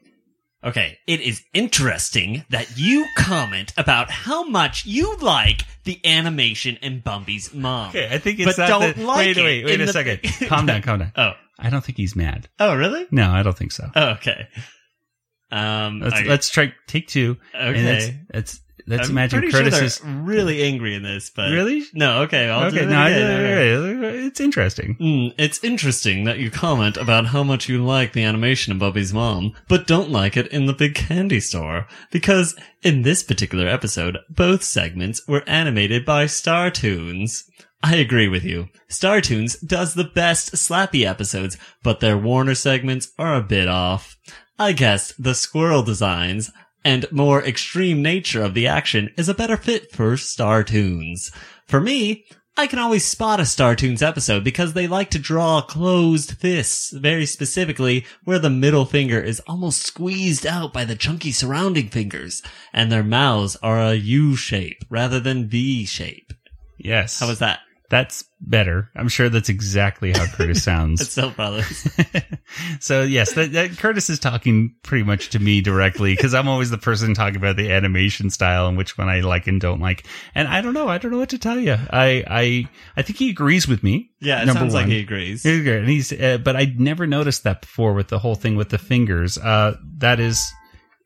Okay, 0.63 0.97
it 1.05 1.21
is 1.21 1.43
interesting 1.53 2.43
that 2.49 2.75
you 2.75 3.05
comment 3.15 3.71
about 3.77 4.09
how 4.09 4.43
much 4.45 4.83
you 4.83 5.15
like 5.17 5.61
the 5.83 5.99
animation 6.03 6.79
in 6.81 7.01
Bumbie's 7.01 7.53
mom. 7.53 7.89
Okay, 7.89 8.09
I 8.11 8.17
think 8.17 8.39
it's 8.39 8.57
but 8.57 8.67
don't 8.67 8.97
like 8.97 9.17
wait, 9.19 9.37
it 9.37 9.43
wait, 9.43 9.65
wait 9.65 9.73
in 9.75 9.81
a 9.81 9.85
the- 9.85 9.93
second. 9.93 10.21
Calm 10.49 10.65
down, 10.65 10.81
calm 10.81 10.99
down. 10.99 11.11
Oh, 11.15 11.33
I 11.59 11.69
don't 11.69 11.83
think 11.83 11.97
he's 11.97 12.15
mad. 12.15 12.49
oh, 12.59 12.75
really? 12.75 13.05
No, 13.11 13.31
I 13.31 13.43
don't 13.43 13.57
think 13.57 13.71
so. 13.71 13.89
Oh, 13.95 14.09
okay. 14.11 14.47
Um, 15.51 15.99
Let's 16.01 16.15
I- 16.15 16.23
let's 16.23 16.49
try 16.49 16.73
take 16.87 17.07
two. 17.07 17.37
Okay. 17.53 18.19
let's 18.33 18.59
let's, 18.87 19.05
I'm 19.05 19.11
imagine 19.11 19.49
Curtis 19.51 19.75
sure 19.75 19.83
is 19.83 20.01
really 20.03 20.63
angry 20.63 20.95
in 20.95 21.03
this, 21.03 21.29
but 21.29 21.51
Really? 21.51 21.83
no. 21.93 22.23
Okay, 22.23 22.49
I'll 22.49 22.69
do 22.71 22.77
okay. 22.77 22.85
it 22.85 22.89
No, 22.89 23.05
again. 23.05 24.25
It's 24.25 24.39
interesting. 24.39 24.95
Mm, 24.99 25.33
it's 25.37 25.63
interesting 25.63 26.23
that 26.25 26.39
you 26.39 26.49
comment 26.51 26.97
about 26.97 27.27
how 27.27 27.43
much 27.43 27.69
you 27.69 27.83
like 27.85 28.13
the 28.13 28.23
animation 28.23 28.73
of 28.73 28.79
Bubby's 28.79 29.13
mom, 29.13 29.53
but 29.69 29.87
don't 29.87 30.09
like 30.09 30.35
it 30.35 30.47
in 30.47 30.65
the 30.65 30.73
big 30.73 30.95
candy 30.95 31.39
store. 31.39 31.87
Because 32.11 32.55
in 32.83 33.03
this 33.03 33.23
particular 33.23 33.67
episode, 33.67 34.17
both 34.29 34.63
segments 34.63 35.21
were 35.27 35.43
animated 35.47 36.05
by 36.05 36.25
Startoons. 36.25 37.43
I 37.87 37.97
agree 37.97 38.27
with 38.27 38.43
you. 38.43 38.69
Startoons 38.89 39.57
does 39.63 39.93
the 39.93 40.05
best 40.05 40.53
Slappy 40.53 41.05
episodes, 41.05 41.55
but 41.83 41.99
their 41.99 42.17
Warner 42.17 42.55
segments 42.55 43.11
are 43.19 43.35
a 43.35 43.43
bit 43.43 43.67
off. 43.67 44.17
I 44.57 44.71
guess 44.71 45.13
the 45.19 45.35
squirrel 45.35 45.83
designs 45.83 46.51
and 46.83 47.05
more 47.11 47.43
extreme 47.43 48.01
nature 48.01 48.41
of 48.41 48.55
the 48.55 48.65
action 48.65 49.11
is 49.19 49.29
a 49.29 49.35
better 49.35 49.55
fit 49.55 49.91
for 49.91 50.17
Startoons. 50.17 51.31
For 51.67 51.79
me, 51.79 52.25
I 52.57 52.65
can 52.65 52.79
always 52.79 53.05
spot 53.05 53.39
a 53.39 53.43
Startoons 53.43 54.01
episode 54.01 54.43
because 54.43 54.73
they 54.73 54.87
like 54.87 55.11
to 55.11 55.19
draw 55.19 55.61
closed 55.61 56.39
fists, 56.39 56.89
very 56.89 57.27
specifically 57.27 58.03
where 58.23 58.39
the 58.39 58.49
middle 58.49 58.85
finger 58.85 59.21
is 59.21 59.41
almost 59.41 59.83
squeezed 59.83 60.47
out 60.47 60.73
by 60.73 60.85
the 60.85 60.95
chunky 60.95 61.31
surrounding 61.31 61.89
fingers, 61.89 62.41
and 62.73 62.91
their 62.91 63.03
mouths 63.03 63.55
are 63.57 63.79
a 63.79 63.93
U 63.93 64.35
shape 64.35 64.83
rather 64.89 65.19
than 65.19 65.47
V 65.47 65.85
shape. 65.85 66.33
Yes. 66.79 67.19
How 67.19 67.27
was 67.27 67.37
that? 67.37 67.59
That's 67.89 68.25
better. 68.41 68.89
I'm 68.95 69.09
sure 69.09 69.29
that's 69.29 69.49
exactly 69.49 70.11
how 70.11 70.25
Curtis 70.25 70.63
sounds. 70.63 71.01
It's 71.01 71.11
Still 71.11 71.29
Brothers. 71.31 71.87
so 72.79 73.03
yes, 73.03 73.33
that, 73.33 73.51
that 73.53 73.77
Curtis 73.77 74.09
is 74.09 74.19
talking 74.19 74.75
pretty 74.83 75.03
much 75.03 75.29
to 75.31 75.39
me 75.39 75.61
directly 75.61 76.15
because 76.15 76.33
I'm 76.33 76.47
always 76.47 76.71
the 76.71 76.77
person 76.77 77.13
talking 77.13 77.37
about 77.37 77.57
the 77.57 77.71
animation 77.71 78.29
style 78.29 78.67
and 78.67 78.77
which 78.77 78.97
one 78.97 79.07
I 79.07 79.19
like 79.19 79.47
and 79.47 79.61
don't 79.61 79.79
like. 79.79 80.05
And 80.33 80.47
I 80.47 80.61
don't 80.61 80.73
know. 80.73 80.87
I 80.87 80.97
don't 80.97 81.11
know 81.11 81.19
what 81.19 81.29
to 81.29 81.37
tell 81.37 81.59
you. 81.59 81.73
I 81.91 82.23
I 82.27 82.69
I 82.97 83.01
think 83.03 83.19
he 83.19 83.29
agrees 83.29 83.67
with 83.67 83.83
me. 83.83 84.11
Yeah, 84.19 84.41
it 84.41 84.45
number 84.47 84.61
sounds 84.61 84.73
like 84.73 84.87
he 84.87 84.99
agrees. 84.99 85.43
He's 85.43 85.63
good. 85.63 85.79
And 85.79 85.89
he's, 85.89 86.11
uh, 86.11 86.39
but 86.43 86.55
I 86.55 86.73
never 86.77 87.05
noticed 87.05 87.43
that 87.43 87.61
before 87.61 87.93
with 87.93 88.07
the 88.07 88.19
whole 88.19 88.35
thing 88.35 88.55
with 88.55 88.69
the 88.69 88.79
fingers. 88.79 89.37
Uh, 89.37 89.75
that 89.97 90.19
is, 90.19 90.51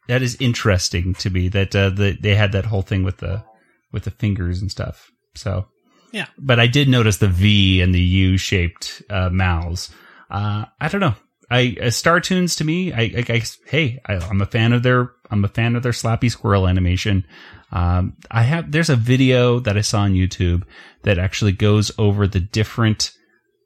that 0.07 0.21
is 0.21 0.37
interesting 0.39 1.13
to 1.15 1.29
me 1.29 1.49
that, 1.49 1.75
uh, 1.75 1.89
the, 1.89 2.17
they 2.19 2.35
had 2.35 2.53
that 2.53 2.65
whole 2.65 2.81
thing 2.81 3.03
with 3.03 3.17
the, 3.17 3.43
with 3.91 4.05
the 4.05 4.11
fingers 4.11 4.61
and 4.61 4.71
stuff. 4.71 5.11
So, 5.35 5.67
Yeah. 6.11 6.27
but 6.37 6.59
I 6.59 6.67
did 6.67 6.89
notice 6.89 7.17
the 7.17 7.27
V 7.27 7.81
and 7.81 7.93
the 7.93 8.01
U 8.01 8.37
shaped, 8.37 9.01
uh, 9.09 9.29
mouths. 9.29 9.91
Uh, 10.29 10.65
I 10.79 10.87
don't 10.87 11.01
know. 11.01 11.15
I, 11.51 11.75
uh, 11.81 11.85
Startoons 11.85 12.57
to 12.57 12.63
me, 12.63 12.93
I, 12.93 13.01
I, 13.01 13.25
I 13.29 13.43
hey, 13.65 13.99
I, 14.05 14.15
I'm 14.15 14.41
a 14.41 14.45
fan 14.45 14.73
of 14.73 14.83
their, 14.83 15.11
I'm 15.31 15.43
a 15.43 15.49
fan 15.49 15.75
of 15.75 15.83
their 15.83 15.91
slappy 15.91 16.29
squirrel 16.29 16.67
animation. 16.67 17.25
Um, 17.71 18.17
I 18.29 18.43
have, 18.43 18.71
there's 18.71 18.89
a 18.89 18.95
video 18.95 19.59
that 19.59 19.77
I 19.77 19.81
saw 19.81 20.01
on 20.01 20.13
YouTube 20.13 20.63
that 21.03 21.19
actually 21.19 21.51
goes 21.53 21.91
over 21.97 22.27
the 22.27 22.39
different, 22.39 23.11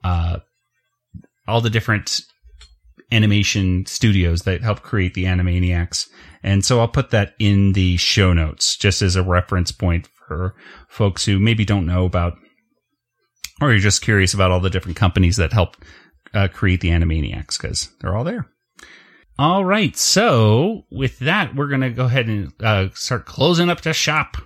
uh, 0.03 0.39
all 1.47 1.61
the 1.61 1.69
different 1.69 2.21
animation 3.11 3.85
studios 3.85 4.41
that 4.43 4.61
help 4.61 4.81
create 4.81 5.13
the 5.13 5.25
Animaniacs. 5.25 6.07
And 6.41 6.65
so 6.65 6.79
I'll 6.79 6.87
put 6.87 7.11
that 7.11 7.33
in 7.39 7.73
the 7.73 7.97
show 7.97 8.33
notes 8.33 8.75
just 8.75 9.01
as 9.01 9.15
a 9.15 9.23
reference 9.23 9.71
point 9.71 10.07
for 10.27 10.55
folks 10.87 11.25
who 11.25 11.39
maybe 11.39 11.65
don't 11.65 11.85
know 11.85 12.05
about, 12.05 12.33
or 13.61 13.71
you're 13.71 13.79
just 13.79 14.01
curious 14.01 14.33
about 14.33 14.51
all 14.51 14.59
the 14.59 14.69
different 14.69 14.97
companies 14.97 15.37
that 15.37 15.53
help 15.53 15.77
uh, 16.33 16.47
create 16.47 16.81
the 16.81 16.89
Animaniacs 16.89 17.59
because 17.59 17.89
they're 17.99 18.15
all 18.15 18.23
there. 18.23 18.47
All 19.37 19.65
right. 19.65 19.95
So 19.97 20.83
with 20.91 21.19
that, 21.19 21.55
we're 21.55 21.67
going 21.67 21.81
to 21.81 21.89
go 21.89 22.05
ahead 22.05 22.27
and 22.27 22.53
uh, 22.61 22.89
start 22.93 23.25
closing 23.25 23.69
up 23.69 23.81
the 23.81 23.93
shop. 23.93 24.37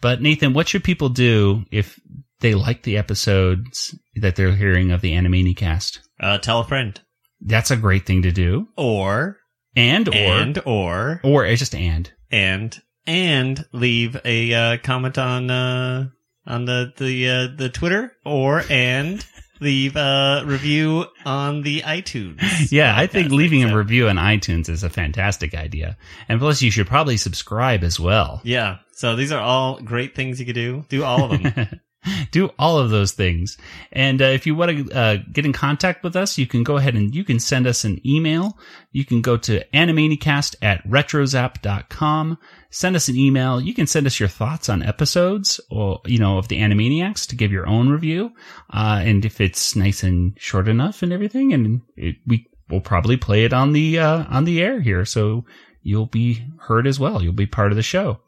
But 0.00 0.20
Nathan, 0.20 0.52
what 0.52 0.68
should 0.68 0.82
people 0.82 1.08
do 1.08 1.64
if 1.70 2.00
they 2.40 2.54
like 2.54 2.82
the 2.82 2.98
episodes 2.98 3.94
that 4.16 4.34
they're 4.34 4.56
hearing 4.56 4.90
of 4.90 5.00
the 5.00 5.12
Animaniacast? 5.12 6.00
Uh, 6.20 6.38
tell 6.38 6.60
a 6.60 6.64
friend. 6.64 7.00
That's 7.40 7.70
a 7.70 7.76
great 7.76 8.04
thing 8.06 8.22
to 8.22 8.32
do. 8.32 8.68
Or 8.76 9.38
and 9.74 10.08
or 10.08 10.14
and 10.14 10.62
or 10.66 11.20
or 11.24 11.44
it's 11.46 11.60
just 11.60 11.74
and 11.74 12.12
and 12.30 12.80
and 13.06 13.64
leave 13.72 14.16
a 14.24 14.54
uh, 14.54 14.76
comment 14.82 15.18
on 15.18 15.50
uh, 15.50 16.08
on 16.46 16.64
the 16.64 16.92
the 16.96 17.28
uh, 17.28 17.48
the 17.56 17.68
Twitter 17.68 18.12
or 18.24 18.62
and 18.70 19.24
leave 19.60 19.96
a 19.96 20.42
review 20.44 21.06
on 21.24 21.62
the 21.62 21.82
iTunes. 21.82 22.40
Yeah, 22.72 22.94
I 22.96 23.06
think 23.06 23.30
leaving 23.30 23.64
a 23.64 23.76
review 23.76 24.08
on 24.08 24.16
iTunes 24.16 24.68
is 24.68 24.82
a 24.82 24.90
fantastic 24.90 25.54
idea. 25.54 25.96
And 26.28 26.40
plus, 26.40 26.62
you 26.62 26.70
should 26.70 26.86
probably 26.86 27.16
subscribe 27.16 27.84
as 27.84 28.00
well. 28.00 28.40
Yeah. 28.44 28.78
So 28.92 29.14
these 29.14 29.30
are 29.32 29.40
all 29.40 29.80
great 29.80 30.14
things 30.14 30.40
you 30.40 30.46
could 30.46 30.54
do. 30.54 30.84
Do 30.88 31.04
all 31.04 31.32
of 31.32 31.42
them. 31.42 31.80
Do 32.30 32.50
all 32.58 32.78
of 32.78 32.90
those 32.90 33.12
things. 33.12 33.56
And 33.92 34.20
uh, 34.20 34.26
if 34.26 34.46
you 34.46 34.54
want 34.54 34.88
to 34.88 34.92
uh, 34.92 35.16
get 35.32 35.46
in 35.46 35.52
contact 35.52 36.02
with 36.02 36.16
us, 36.16 36.38
you 36.38 36.46
can 36.46 36.64
go 36.64 36.76
ahead 36.76 36.94
and 36.94 37.14
you 37.14 37.24
can 37.24 37.38
send 37.38 37.66
us 37.66 37.84
an 37.84 38.00
email. 38.06 38.58
You 38.90 39.04
can 39.04 39.22
go 39.22 39.36
to 39.38 39.64
animaniacast 39.72 40.56
at 40.62 40.86
retrozap.com. 40.88 42.38
Send 42.70 42.96
us 42.96 43.08
an 43.08 43.16
email. 43.16 43.60
You 43.60 43.74
can 43.74 43.86
send 43.86 44.06
us 44.06 44.18
your 44.18 44.28
thoughts 44.28 44.68
on 44.68 44.82
episodes 44.82 45.60
or, 45.70 46.00
you 46.06 46.18
know, 46.18 46.38
of 46.38 46.48
the 46.48 46.58
Animaniacs 46.58 47.26
to 47.28 47.36
give 47.36 47.52
your 47.52 47.68
own 47.68 47.88
review. 47.88 48.32
Uh, 48.72 49.00
and 49.02 49.24
if 49.24 49.40
it's 49.40 49.76
nice 49.76 50.02
and 50.02 50.38
short 50.38 50.68
enough 50.68 51.02
and 51.02 51.12
everything, 51.12 51.52
and 51.52 51.82
it, 51.96 52.16
we 52.26 52.48
will 52.70 52.80
probably 52.80 53.16
play 53.16 53.44
it 53.44 53.52
on 53.52 53.72
the, 53.72 53.98
uh, 53.98 54.24
on 54.28 54.44
the 54.44 54.62
air 54.62 54.80
here. 54.80 55.04
So 55.04 55.44
you'll 55.82 56.06
be 56.06 56.44
heard 56.60 56.86
as 56.86 56.98
well. 56.98 57.22
You'll 57.22 57.32
be 57.32 57.46
part 57.46 57.72
of 57.72 57.76
the 57.76 57.82
show. 57.82 58.20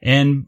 And 0.00 0.46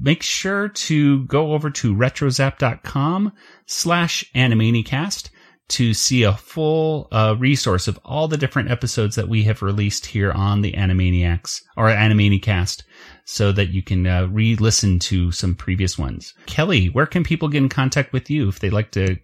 make 0.00 0.22
sure 0.22 0.68
to 0.68 1.24
go 1.24 1.52
over 1.52 1.70
to 1.70 1.94
retrozap.com 1.94 3.32
slash 3.66 4.24
animaniacast 4.34 5.30
to 5.70 5.94
see 5.94 6.24
a 6.24 6.34
full 6.34 7.06
uh, 7.12 7.36
resource 7.38 7.86
of 7.86 7.98
all 8.04 8.26
the 8.26 8.36
different 8.36 8.70
episodes 8.70 9.14
that 9.14 9.28
we 9.28 9.44
have 9.44 9.62
released 9.62 10.04
here 10.04 10.32
on 10.32 10.62
the 10.62 10.72
Animaniacs 10.72 11.62
or 11.76 11.88
Animaniacast 11.88 12.82
so 13.24 13.52
that 13.52 13.68
you 13.68 13.80
can 13.80 14.04
uh, 14.04 14.26
re-listen 14.26 14.98
to 14.98 15.30
some 15.30 15.54
previous 15.54 15.96
ones. 15.96 16.34
Kelly, 16.46 16.86
where 16.86 17.06
can 17.06 17.22
people 17.22 17.48
get 17.48 17.62
in 17.62 17.68
contact 17.68 18.12
with 18.12 18.28
you 18.28 18.48
if 18.48 18.58
they'd 18.58 18.72
like 18.72 18.90
to 18.92 19.16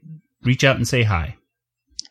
reach 0.44 0.62
out 0.62 0.76
and 0.76 0.86
say 0.86 1.02
hi? 1.02 1.36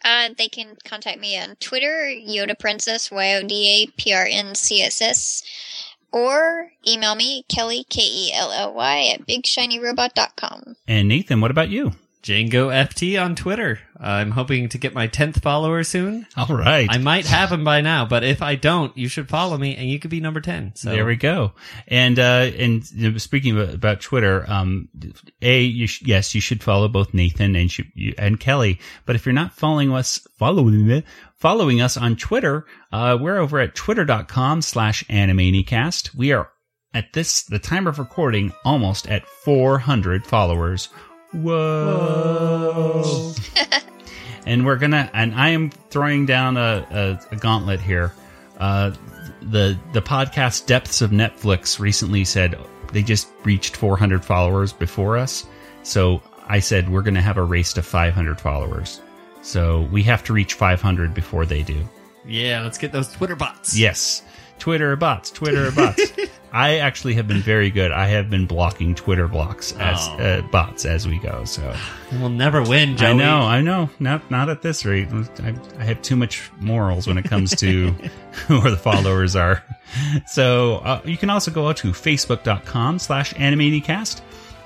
Uh, 0.03 0.29
they 0.37 0.49
can 0.49 0.75
contact 0.83 1.19
me 1.19 1.39
on 1.39 1.55
Twitter, 1.55 2.11
Yoda 2.13 2.59
Princess, 2.59 3.09
Y 3.09 3.35
O 3.35 3.43
D 3.43 3.83
A 3.89 3.99
P 3.99 4.13
R 4.13 4.27
N 4.29 4.53
C 4.53 4.81
S 4.81 5.01
S, 5.01 5.43
or 6.16 6.72
email 6.88 7.13
me, 7.13 7.43
Kelly, 7.49 7.86
K 7.89 8.01
E 8.01 8.32
L 8.34 8.51
L 8.51 8.74
Y, 8.74 9.11
at 9.13 9.28
bigshinyrobot.com. 9.28 10.78
And 10.88 11.09
Nathan, 11.09 11.41
what 11.41 11.51
about 11.51 11.70
you? 11.70 11.91
Django 12.24 12.74
FT 12.74 13.22
on 13.24 13.36
Twitter. 13.36 13.80
I'm 13.99 14.32
hoping 14.32 14.68
to 14.70 14.80
get 14.80 14.95
my 14.95 15.07
10th 15.07 15.43
follower 15.43 15.84
soon. 15.84 16.26
All 16.36 16.47
right. 16.57 16.88
I 16.89 16.97
might 16.97 17.28
have 17.28 17.51
him 17.51 17.63
by 17.63 17.82
now, 17.82 18.03
but 18.05 18.24
if 18.24 18.41
I 18.41 18.55
don't, 18.55 18.97
you 18.97 19.07
should 19.07 19.30
follow 19.30 19.59
me 19.59 19.76
and 19.76 19.88
you 19.88 19.99
could 19.99 20.09
be 20.09 20.20
number 20.20 20.41
10. 20.41 20.76
So 20.76 20.89
There 20.89 21.05
we 21.05 21.18
go. 21.18 21.51
And 21.88 22.18
uh, 22.18 22.49
and 22.57 22.89
you 22.91 23.11
know, 23.11 23.18
speaking 23.20 23.59
about 23.59 24.01
Twitter, 24.01 24.43
um, 24.49 24.89
a 25.43 25.61
you 25.61 25.86
sh- 25.86 26.01
yes, 26.03 26.34
you 26.34 26.41
should 26.41 26.63
follow 26.63 26.88
both 26.88 27.13
Nathan 27.13 27.55
and 27.55 27.70
sh- 27.70 27.82
you, 27.93 28.16
and 28.18 28.39
Kelly. 28.39 28.80
But 29.05 29.16
if 29.16 29.28
you're 29.28 29.34
not 29.34 29.53
following 29.53 29.93
us, 29.93 30.26
following 30.39 31.03
following 31.38 31.81
us 31.81 31.97
on 31.97 32.15
Twitter, 32.15 32.65
uh, 32.91 33.17
we're 33.19 33.38
over 33.38 33.59
at 33.59 33.75
twitter.com 33.75 34.61
slash 34.61 35.03
animaniacast. 35.05 36.15
We 36.15 36.31
are 36.31 36.49
at 36.93 37.13
this 37.13 37.43
the 37.43 37.59
time 37.59 37.88
of 37.88 37.99
recording 37.99 38.53
almost 38.63 39.07
at 39.07 39.27
400 39.27 40.25
followers. 40.25 40.88
Whoa. 41.33 43.03
and 44.45 44.65
we're 44.65 44.77
gonna 44.77 45.09
and 45.13 45.36
I 45.36 45.49
am 45.49 45.69
throwing 45.69 46.25
down 46.25 46.57
a, 46.57 47.19
a, 47.31 47.33
a 47.33 47.38
gauntlet 47.38 47.81
here. 47.81 48.13
Uh, 48.57 48.91
the 49.41 49.77
the 49.91 50.01
podcast 50.01 50.65
Depths 50.65 51.01
of 51.01 51.11
Netflix 51.11 51.79
recently 51.79 52.23
said 52.23 52.57
they 52.93 53.03
just 53.03 53.27
reached 53.43 53.75
400 53.75 54.23
followers 54.23 54.71
before 54.71 55.17
us, 55.17 55.45
so 55.83 56.21
I 56.47 56.59
said 56.59 56.89
we're 56.89 57.01
gonna 57.01 57.21
have 57.21 57.38
a 57.38 57.43
race 57.43 57.73
to 57.73 57.83
500 57.83 58.39
followers. 58.39 59.01
So 59.45 59.81
we 59.91 60.01
have 60.03 60.23
to 60.25 60.33
reach 60.33 60.55
500 60.55 61.13
before 61.13 61.45
they 61.45 61.61
do. 61.61 61.87
yeah, 62.27 62.61
let's 62.63 62.77
get 62.79 62.91
those 62.91 63.11
Twitter 63.11 63.35
bots. 63.35 63.77
Yes. 63.77 64.23
Twitter 64.57 64.95
bots, 64.95 65.29
Twitter 65.31 65.69
bots. 65.71 66.01
I 66.53 66.77
actually 66.77 67.13
have 67.15 67.27
been 67.27 67.41
very 67.41 67.69
good. 67.69 67.91
I 67.91 68.07
have 68.07 68.29
been 68.29 68.45
blocking 68.47 68.95
Twitter 68.95 69.27
blocks 69.27 69.73
as 69.73 69.97
Oh. 69.99 70.17
uh, 70.17 70.41
bots 70.43 70.85
as 70.85 71.05
we 71.07 71.19
go. 71.19 71.43
So 71.43 71.75
We'll 72.13 72.29
never 72.29 72.63
win, 72.63 72.95
Joey. 72.95 73.09
I 73.09 73.13
know, 73.13 73.41
I 73.41 73.61
know. 73.61 73.89
Not 73.99 74.31
not 74.31 74.47
at 74.49 74.61
this 74.61 74.85
rate. 74.85 75.09
I, 75.43 75.53
I 75.77 75.83
have 75.83 76.01
too 76.01 76.15
much 76.15 76.49
morals 76.61 77.05
when 77.05 77.17
it 77.17 77.25
comes 77.25 77.53
to 77.57 77.91
who 78.47 78.61
the 78.61 78.77
followers 78.77 79.35
are. 79.35 79.61
So 80.27 80.77
uh, 80.77 81.01
you 81.03 81.17
can 81.17 81.29
also 81.29 81.51
go 81.51 81.67
out 81.67 81.77
to 81.77 81.91
facebook.com 81.91 82.99
slash 82.99 83.33
animaniacast. 83.33 84.21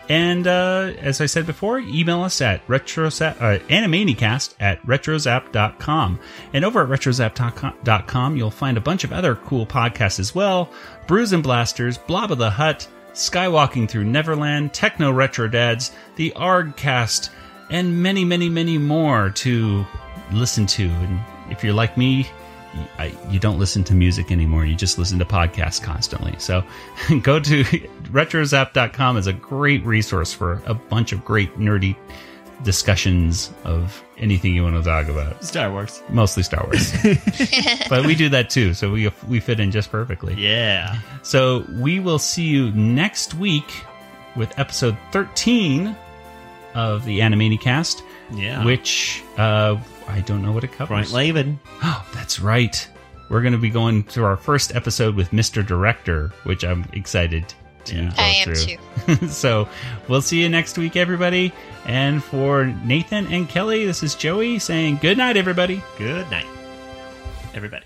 And 0.10 0.48
uh, 0.48 0.94
as 0.98 1.22
I 1.22 1.28
said 1.28 1.46
before, 1.46 1.78
email 1.80 2.24
us 2.24 2.42
at 2.42 2.66
retrozap, 2.68 3.40
uh, 3.40 3.60
animaniacast 3.68 4.56
at 4.60 4.82
retrozap.com. 4.82 6.20
And 6.52 6.66
over 6.66 6.82
at 6.82 6.90
retrozap.com, 6.90 8.36
you'll 8.36 8.50
find 8.50 8.78
a 8.78 8.82
bunch 8.82 9.04
of 9.04 9.14
other 9.14 9.36
cool 9.36 9.68
podcasts 9.68 10.20
as 10.20 10.34
well. 10.34 10.72
Brews 11.06 11.32
and 11.32 11.44
Blasters, 11.44 12.00
Blob 12.00 12.32
of 12.32 12.40
the 12.40 12.50
Hut, 12.50 12.88
Skywalking 13.14 13.88
Through 13.88 14.06
Neverland, 14.06 14.74
Techno 14.74 15.12
Retro 15.12 15.48
Dads, 15.48 15.92
the 16.16 16.34
Argcast, 16.36 17.30
and 17.70 18.02
many, 18.02 18.26
many, 18.26 18.50
many 18.50 18.80
more 18.80 19.30
to 19.30 19.86
listen 20.32 20.66
to. 20.66 20.88
And 20.90 21.20
if 21.52 21.64
you're 21.64 21.74
like 21.74 21.98
me, 21.98 22.28
I, 22.98 23.16
you 23.30 23.40
don't 23.40 23.60
listen 23.60 23.84
to 23.86 23.94
music 23.94 24.32
anymore. 24.32 24.66
You 24.66 24.76
just 24.76 24.98
listen 24.98 25.20
to 25.20 25.26
podcasts 25.26 25.82
constantly. 25.82 26.36
So 26.38 26.64
go 27.22 27.40
to 27.40 27.64
retrozap.com 27.64 29.18
is 29.18 29.28
a 29.28 29.34
great 29.34 29.84
resource 29.86 30.34
for 30.34 30.62
a 30.66 30.74
bunch 30.74 31.12
of 31.12 31.26
great 31.26 31.58
nerdy 31.58 31.96
discussions 32.64 33.54
of 33.64 34.04
anything 34.18 34.54
you 34.54 34.64
want 34.64 34.76
to 34.76 34.84
talk 34.84 35.08
about. 35.08 35.44
Star 35.44 35.72
Wars. 35.72 36.04
Mostly 36.10 36.44
Star 36.44 36.64
Wars. 36.66 36.92
but 37.90 38.06
we 38.06 38.16
do 38.16 38.30
that 38.30 38.50
too. 38.50 38.74
So 38.74 38.92
we, 38.92 39.10
we 39.28 39.40
fit 39.40 39.60
in 39.60 39.72
just 39.72 39.92
perfectly. 39.92 40.36
Yeah. 40.36 41.00
So 41.24 41.66
we 41.72 42.00
will 42.00 42.20
see 42.20 42.44
you 42.44 42.72
next 42.72 43.34
week 43.34 43.72
with 44.36 44.58
episode 44.60 44.98
13 45.12 45.96
of 46.76 47.06
the 47.06 47.20
Animaniacast. 47.20 48.02
Yeah. 48.32 48.64
Which 48.66 49.24
uh, 49.38 49.78
I 50.10 50.22
don't 50.22 50.42
know 50.42 50.52
what 50.52 50.64
it 50.64 50.72
covers. 50.72 51.14
Right, 51.14 51.34
Laven. 51.34 51.58
Oh, 51.84 52.06
that's 52.14 52.40
right. 52.40 52.88
We're 53.30 53.42
going 53.42 53.54
to 53.54 53.60
be 53.60 53.70
going 53.70 54.04
to 54.06 54.24
our 54.24 54.36
first 54.36 54.76
episode 54.76 55.16
with 55.16 55.30
Mr. 55.32 55.66
Director, 55.66 56.30
which 56.44 56.64
I'm 56.64 56.86
excited 56.94 57.54
to 57.86 57.96
go 57.96 58.10
I 58.18 58.30
am 58.30 58.56
through. 58.56 59.28
so 59.30 59.70
we'll 60.08 60.22
see 60.22 60.42
you 60.42 60.50
next 60.50 60.78
week, 60.78 60.96
everybody. 60.96 61.54
And 61.86 62.24
for 62.24 62.66
Nathan 62.66 63.28
and 63.28 63.48
Kelly, 63.48 63.86
this 63.86 64.04
is 64.04 64.16
Joey 64.16 64.60
saying 64.60 64.98
good 65.02 65.18
night, 65.18 65.38
everybody. 65.38 65.84
Good 65.98 66.30
night, 66.32 66.48
everybody. 67.54 67.86